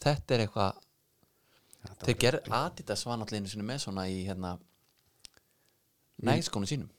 þetta 0.07 0.37
er 0.37 0.45
eitthvað 0.47 0.79
þetta 1.87 2.07
þeir 2.09 2.19
gerð 2.25 2.53
Adidas 2.59 3.05
var 3.07 3.19
náttúrulega 3.21 3.43
einu 3.43 3.53
sinni 3.53 3.67
með 3.73 3.81
svona 3.87 4.05
í 4.11 4.21
hérna 4.27 4.55
nægskónu 6.23 6.69
sínum 6.71 6.91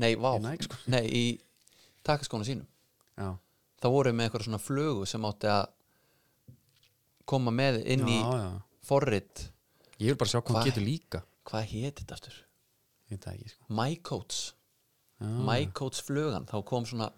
nei, 0.00 0.14
vá, 0.16 0.34
Í 0.38 0.42
Nike 0.44 0.66
skónum? 0.68 0.88
nei, 0.92 1.04
í 1.08 1.24
takaskónu 2.06 2.46
sínum 2.48 2.66
já, 3.18 3.28
það 3.82 3.94
voru 3.96 4.12
með 4.16 4.28
eitthvað 4.28 4.46
svona 4.48 4.62
flugu 4.62 5.06
sem 5.08 5.26
átti 5.28 5.50
að 5.52 5.66
koma 7.32 7.52
með 7.54 7.80
inn 7.94 8.06
í 8.08 8.18
já, 8.18 8.32
já. 8.42 8.48
forrit 8.88 9.44
ég 10.02 10.12
vil 10.12 10.18
bara 10.20 10.32
sjá 10.32 10.40
hvað 10.40 10.50
Hva? 10.50 10.58
hann 10.62 10.70
getur 10.72 10.86
líka 10.86 11.22
hvað 11.48 11.68
héti 11.72 12.02
þetta 12.02 12.16
aftur? 12.18 12.40
ég 13.08 13.14
veit 13.16 13.24
það 13.26 13.36
ekki 13.38 13.52
sko. 13.52 13.68
MyCoats 13.80 14.40
já, 15.22 15.28
MyCoats 15.48 16.02
flugan, 16.08 16.48
þá 16.50 16.56
kom 16.66 16.88
svona 16.88 17.12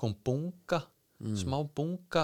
kom 0.00 0.16
bunga, 0.24 0.84
Mm. 1.20 1.34
smá 1.36 1.58
bunga 1.76 2.22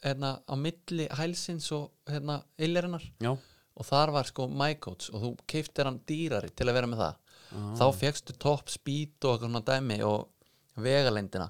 hérna 0.00 0.28
á 0.48 0.54
milli 0.56 1.04
hælsins 1.12 1.66
og 1.76 1.90
hérna 2.08 2.38
yllirinnar 2.56 3.02
já, 3.20 3.34
og 3.78 3.86
þar 3.86 4.12
var 4.16 4.28
sko 4.28 4.48
MyCoats 4.50 5.12
og 5.14 5.24
þú 5.24 5.30
keiftir 5.50 5.88
hann 5.88 6.00
dýrari 6.08 6.50
til 6.50 6.66
að 6.68 6.78
vera 6.78 6.90
með 6.90 7.04
það. 7.04 7.24
Ah. 7.48 7.68
þá 7.78 7.84
fegstu 7.96 8.34
top 8.36 8.68
speed 8.68 9.24
og 9.24 9.38
eitthvað 9.38 9.48
svona 9.48 9.64
dæmi 9.64 9.96
og 10.04 10.82
vegalendina 10.84 11.46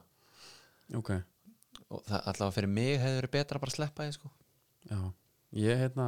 ok. 0.94 1.10
Og 1.88 2.02
það 2.06 2.28
allavega 2.30 2.54
fyrir 2.54 2.70
mig 2.70 2.92
hefði 3.00 3.18
verið 3.18 3.32
betra 3.34 3.58
að 3.58 3.64
bara 3.64 3.74
sleppa 3.74 4.04
því 4.04 4.14
sko. 4.14 4.30
Já, 4.88 5.00
ég 5.58 5.80
hérna 5.82 6.06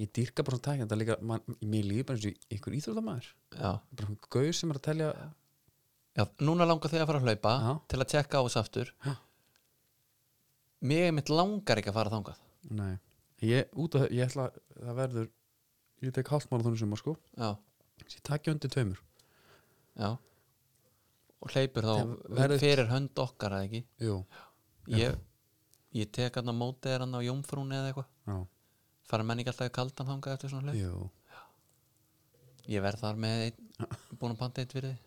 ég 0.00 0.10
dýrka 0.16 0.44
bara 0.44 0.58
svona 0.58 0.66
tækja 0.66 0.86
þetta 0.86 0.98
líka, 1.00 1.16
man, 1.30 1.56
mér 1.60 1.86
líður 1.86 2.08
bara 2.10 2.20
eins 2.20 2.28
og 2.28 2.56
ykkur 2.56 2.76
íþróttamæður 2.78 3.28
já, 3.30 3.70
bara 3.80 4.08
hún 4.08 4.18
gauð 4.32 4.52
sem 4.56 4.72
er 4.72 4.80
að 4.80 4.86
telja 4.86 5.10
já 5.16 6.24
núna 6.44 6.66
langar 6.68 6.92
þig 6.92 7.02
að 7.02 7.10
fara 7.10 7.20
að 7.20 7.28
hlaupa 7.28 7.52
Já. 7.56 7.72
til 7.92 8.00
að 8.00 8.10
tjekka 8.12 8.40
á 8.40 8.44
þessu 8.46 8.60
aftur. 8.60 8.92
Já. 9.04 9.14
mig 10.80 11.12
mitt 11.14 11.28
langar 11.32 11.80
ekki 11.80 11.92
að 11.92 11.98
fara 11.98 12.12
þangað. 12.14 12.40
Nei, 12.76 12.94
ég, 13.46 13.70
út 13.80 13.94
af, 13.98 14.06
ég 14.12 14.26
ætla 14.26 14.48
það 14.76 14.98
verður, 15.00 15.28
ég 16.04 16.14
tek 16.16 16.30
hálfmála 16.32 16.66
þannig 16.66 16.82
sumar 16.82 17.00
sko, 17.00 17.14
já, 17.36 17.50
ég 18.04 18.20
takja 18.26 18.54
undir 18.54 18.72
tveimur. 18.72 19.00
Já. 20.00 20.10
Og 21.40 21.52
hleypur 21.54 21.86
þá 21.88 21.92
Það 21.96 22.14
verður- 22.36 22.60
fyrir 22.60 22.88
hönd 22.90 23.20
okkar 23.24 23.54
eða 23.56 23.68
ekki? 23.68 23.82
Jú, 24.04 24.16
ég, 24.92 25.16
ég 25.96 26.10
tek 26.12 26.34
hann 26.36 26.52
á 26.52 26.54
mótið 26.56 26.94
er 26.94 27.04
hann 27.06 27.16
á 27.16 27.20
jómfrúni 27.24 27.78
eða 27.78 27.92
eitthvað. 27.92 28.10
Já, 28.28 28.38
fara 29.08 29.24
menn 29.24 29.40
ekki 29.40 29.52
alltaf 29.54 29.70
í 29.70 29.76
kaldan 29.78 30.10
þangað 30.12 30.34
eftir 30.36 30.52
svona 30.52 30.72
hlaup? 30.74 30.80
Jú. 30.80 31.10
Ég 32.70 32.82
verð 32.84 33.00
þar 33.02 33.16
með 33.24 33.46
einn, 33.48 33.70
búin 34.20 34.34
að 34.36 34.38
panta 34.44 34.60
eitt 34.62 34.72
fyrir 34.76 34.92
þið 34.92 35.06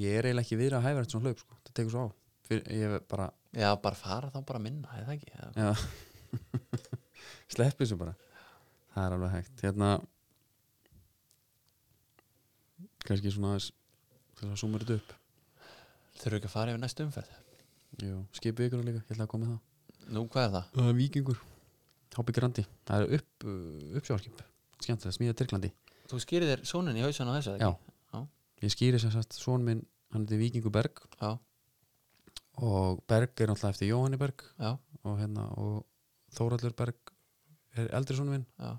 ég 0.00 0.16
er 0.20 0.26
eiginlega 0.28 0.46
ekki 0.46 0.56
viðra 0.58 0.78
að 0.80 0.84
hæfa 0.86 1.00
þetta 1.02 1.12
svona 1.16 1.28
hlaup 1.28 1.40
sko, 1.42 1.56
það 1.66 1.72
tekur 1.76 1.92
svo 1.94 2.02
á. 2.06 2.08
Fyr, 2.50 2.60
ég 2.72 2.94
er 2.96 3.02
bara, 3.10 3.26
já, 3.54 3.68
bara 3.82 3.98
fara 3.98 4.30
þá 4.30 4.38
bara 4.46 4.60
minna, 4.62 4.88
eða 5.02 5.14
ekki? 5.16 5.30
Já. 5.34 5.50
já 5.54 5.70
sleppi 7.54 7.84
þessu 7.84 7.98
bara. 8.00 8.14
Það 8.94 9.04
er 9.06 9.16
alveg 9.16 9.34
hægt. 9.36 9.62
Hérna 9.64 9.90
kannski 13.06 13.32
svona 13.32 13.54
aðeins 13.54 13.70
til 14.38 14.48
að 14.50 14.58
súma 14.60 14.80
þetta 14.82 14.98
upp. 15.00 15.14
Þurfu 16.20 16.38
ekki 16.40 16.48
að 16.50 16.54
fara 16.54 16.72
yfir 16.74 16.82
næstu 16.82 17.06
umferð? 17.06 17.36
Jú, 18.00 18.18
skipið 18.36 18.68
ykkur 18.68 18.82
líka, 18.86 19.02
ég 19.02 19.14
ætla 19.14 19.26
að 19.26 19.32
koma 19.32 19.46
með 19.46 19.52
það. 19.54 20.10
Nú, 20.14 20.24
hvað 20.32 20.46
er 20.46 20.52
það? 20.54 20.68
Það 20.76 20.88
er 20.90 20.96
vikingur 20.98 21.40
Hápi 22.16 22.34
Grandi. 22.34 22.64
Það 22.88 23.04
er 23.04 23.12
upp, 23.20 23.44
uppsjálfskip 24.00 24.40
Skemmtilega, 24.80 25.14
smíða 25.14 25.36
Tyrklandi. 25.38 25.70
Þú 26.10 26.18
skýrið 26.24 26.50
þér 26.50 26.62
sónin 26.66 26.96
í 26.98 27.04
hausan 27.04 27.28
á 27.30 27.34
þessu 27.36 27.52
eða 27.54 27.60
Já. 27.60 27.70
ekki? 27.70 27.94
Já. 28.16 28.20
Ég 28.64 28.74
skýri 28.74 29.00
sem 29.02 29.12
sagt 29.14 29.36
Són 29.38 29.64
minn, 29.66 29.82
hann 30.14 30.24
er 30.26 30.40
Vikingur 30.40 30.72
Berg. 30.74 31.02
Já, 31.20 31.30
Og 32.60 33.02
Berg 33.08 33.30
er 33.40 33.52
náttúrulega 33.52 33.74
eftir 33.76 33.90
Jóhanni 33.92 34.18
Berg. 34.20 34.42
Já, 34.58 34.72
Og 35.04 35.20
hérna 35.20 35.46
Og 35.60 35.84
Þórallur 36.36 36.74
Berg 36.78 37.12
er 37.78 37.90
eldri 37.96 38.18
són 38.18 38.30
minn. 38.32 38.46
Já, 38.60 38.76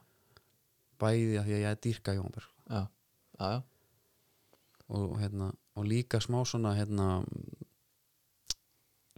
Bæði 1.01 1.37
að 1.39 1.47
því 1.47 1.55
að 1.55 1.63
ég 1.63 1.67
er 1.71 1.81
dýrka 1.81 2.15
Jóhann 2.15 2.35
Berg. 2.35 2.49
Já, 2.69 2.81
já, 3.39 3.47
já. 3.55 3.61
og, 4.91 5.15
hérna, 5.21 5.49
og 5.79 5.87
líka 5.87 6.19
smá 6.21 6.41
svona 6.45 6.75
hérna 6.77 7.07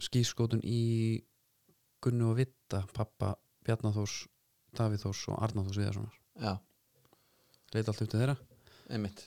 skískotun 0.02 0.62
í 0.64 1.20
Gunnu 2.04 2.30
og 2.32 2.38
Vitta 2.40 2.82
pappa 2.94 3.34
Bjarnaþórs, 3.64 4.24
Davíþórs 4.76 5.22
og 5.32 5.40
Arnaþórs 5.44 5.80
Viðarssonar. 5.80 6.18
Já. 6.40 6.58
leit 7.74 7.88
allt 7.88 8.02
upp 8.02 8.10
til 8.10 8.20
þeirra. 8.20 8.36
Einmitt. 8.92 9.24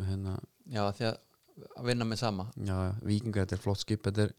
Hérna, 0.00 0.38
já, 0.66 0.86
því 0.96 1.08
að 1.10 1.86
vinna 1.86 2.06
með 2.08 2.22
sama. 2.22 2.48
Já, 2.56 2.74
já, 2.88 2.92
vikingar 3.04 3.44
þetta 3.44 3.58
er 3.58 3.62
flott 3.64 3.82
skip 3.82 4.06
þetta 4.08 4.26
er, 4.26 4.34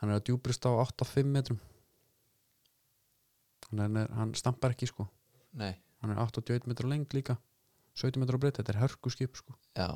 hann 0.00 0.12
er 0.12 0.20
að 0.20 0.26
djúbrist 0.28 0.66
á 0.66 0.70
8-5 0.70 1.30
metrum 1.30 1.60
hann, 3.80 3.96
er, 4.02 4.10
hann 4.18 4.34
stampar 4.36 4.74
ekki 4.74 4.88
sko. 4.90 5.06
Nei, 5.58 5.72
hann 6.02 6.12
er 6.12 6.20
81 6.20 6.68
metrar 6.68 6.88
á 6.88 6.92
lengd 6.92 7.14
líka. 7.16 7.38
17 7.96 8.20
metrar 8.20 8.40
breytt, 8.40 8.58
þetta 8.60 8.74
er 8.74 8.80
hörku 8.82 9.12
skip 9.12 9.36
sko. 9.36 9.54
Já. 9.76 9.88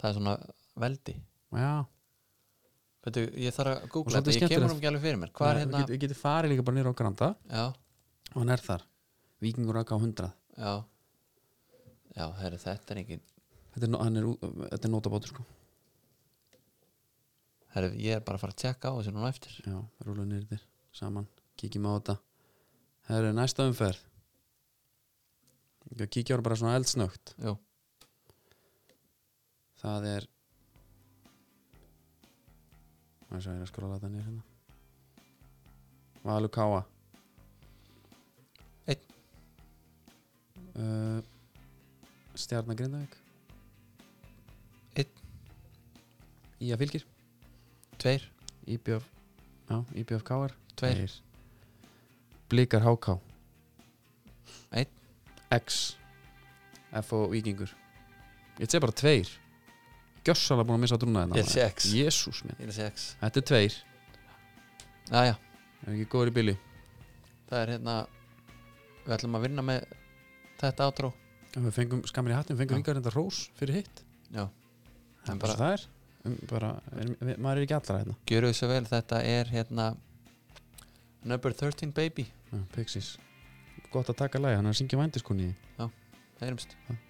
Það 0.00 0.08
er 0.10 0.18
svona 0.18 0.34
veldi. 0.78 1.16
Já, 1.56 1.86
Veitu, 3.06 3.22
ég 3.38 3.54
þarf 3.54 3.70
að 3.70 3.84
Og 3.86 3.90
googla 3.94 4.18
þetta, 4.18 4.32
ég 4.34 4.50
kemur 4.50 4.72
um 4.72 4.78
ekki 4.80 4.88
alveg 4.90 5.02
fyrir 5.04 5.18
mér. 5.20 5.30
Hvað 5.38 5.50
er 5.52 5.58
hérna, 5.60 5.82
við 5.86 6.00
getum 6.02 6.18
farið 6.18 6.52
líka 6.52 6.64
bara 6.66 6.76
nýra 6.76 6.90
á 6.90 6.98
Granda. 6.98 7.28
Já, 7.46 7.66
og 8.32 8.38
hann 8.40 8.50
er 8.50 8.62
þar, 8.64 8.82
vikingur 9.46 9.78
AK 9.78 9.92
100 9.94 10.30
já. 10.56 10.72
Já, 12.16 12.24
herri, 12.40 12.58
þetta 12.58 12.94
er 12.94 13.00
engin 13.04 13.22
þetta 13.76 14.00
er, 14.08 14.16
er, 14.24 14.80
er 14.80 14.90
notabátur 14.90 15.30
sko. 15.30 15.44
Herri, 17.76 17.92
ég 18.02 18.18
er 18.18 18.24
bara 18.26 18.40
að 18.40 18.46
fara 18.46 18.56
að 18.56 18.62
tjekka 18.64 18.90
á 18.90 18.96
þessu 18.98 19.14
núna 19.14 19.30
eftir. 19.30 19.54
Já, 19.62 19.76
rúlu 20.02 20.26
nýrðir 20.26 20.66
saman, 20.96 21.28
kíkjum 21.60 21.88
á 21.88 21.92
þetta. 21.96 22.16
Það 23.06 23.28
er 23.28 23.36
næsta 23.36 23.66
umferð. 23.68 24.02
Ég 25.96 26.10
kíkja 26.10 26.36
ára 26.36 26.44
bara 26.44 26.58
svona 26.58 26.74
eldsnögt. 26.76 27.32
Jú, 27.38 27.54
það 29.80 30.08
er 30.16 30.26
það 33.30 33.48
er 33.52 33.62
að 33.62 33.70
skróla 33.70 33.98
þetta 33.98 34.10
nýr 34.12 34.26
hérna. 34.26 34.44
Valur 36.26 36.50
Káa. 36.50 36.82
Einn. 38.90 39.04
uh, 40.74 41.20
Stjarnar 42.34 42.78
Grindavík. 42.78 43.14
Einn. 44.98 45.12
Ía 46.60 46.78
Fylgir 46.80 47.06
tveir, 48.06 48.22
já, 48.66 49.84
IBF 49.94 50.22
Káar. 50.22 50.52
Tveir, 50.76 51.10
Blikar 52.50 52.84
HK 52.86 53.16
Einn. 54.76 54.92
X. 55.56 55.96
FO 57.06 57.26
Víkingur. 57.30 57.72
Ég 58.58 58.70
sé 58.70 58.80
bara 58.80 58.94
tveir. 58.96 59.28
Gjössalega 60.26 60.66
búin 60.66 60.78
að 60.78 60.84
missa 60.86 60.98
trúna 60.98 61.26
ég 61.28 61.42
er 61.42 61.50
sex 61.50 61.90
Jésús 61.94 62.40
minn. 62.46 62.56
Ég 62.58 62.70
er 62.72 62.74
sex, 62.74 63.12
þetta 63.20 63.42
er 63.42 63.46
tveir, 63.50 63.74
já, 65.12 65.20
já 65.28 65.34
er 65.86 65.92
ekki 65.92 66.08
góður 66.10 66.32
í 66.32 66.34
bili? 66.34 66.54
Það 67.46 67.60
er 67.60 67.72
hérna 67.76 67.94
við 69.04 69.14
ætlum 69.16 69.38
að 69.38 69.46
vinna 69.46 69.64
með 69.66 69.84
þetta 70.58 70.88
átrú 70.90 71.12
við 71.56 71.72
fengum 71.72 72.02
skamir 72.08 72.34
í 72.34 72.36
hattin, 72.36 72.58
fengum 72.58 72.76
Já. 72.76 72.82
líka 72.82 72.94
reynda 72.96 73.12
rós 73.14 73.46
fyrir 73.56 73.80
hitt. 73.80 74.02
Já, 74.34 74.48
það 75.24 75.30
er 75.32 75.38
bara 75.44 75.58
það 75.60 75.76
er. 75.76 75.84
Um, 76.26 76.34
bara, 76.50 76.72
er, 76.98 77.12
maður 77.38 77.60
er 77.60 77.62
ekki 77.62 77.76
allra 77.78 78.00
hérna. 78.02 78.16
Gjöru 78.28 78.50
þessu 78.50 78.68
vel 78.72 78.82
þetta 78.90 79.20
er 79.30 79.52
hérna 79.54 79.86
number 81.26 81.52
13 81.52 81.92
baby. 81.92 82.28
Já, 82.52 82.60
Pixies, 82.76 83.16
gott 83.92 84.12
að 84.12 84.22
taka 84.22 84.42
lagi, 84.42 84.60
hann 84.60 84.70
er 84.70 84.76
að 84.76 84.80
syngja 84.82 85.00
vændiskunni 85.02 85.50
heyrumst. 86.40 86.76
Bye. 86.86 87.05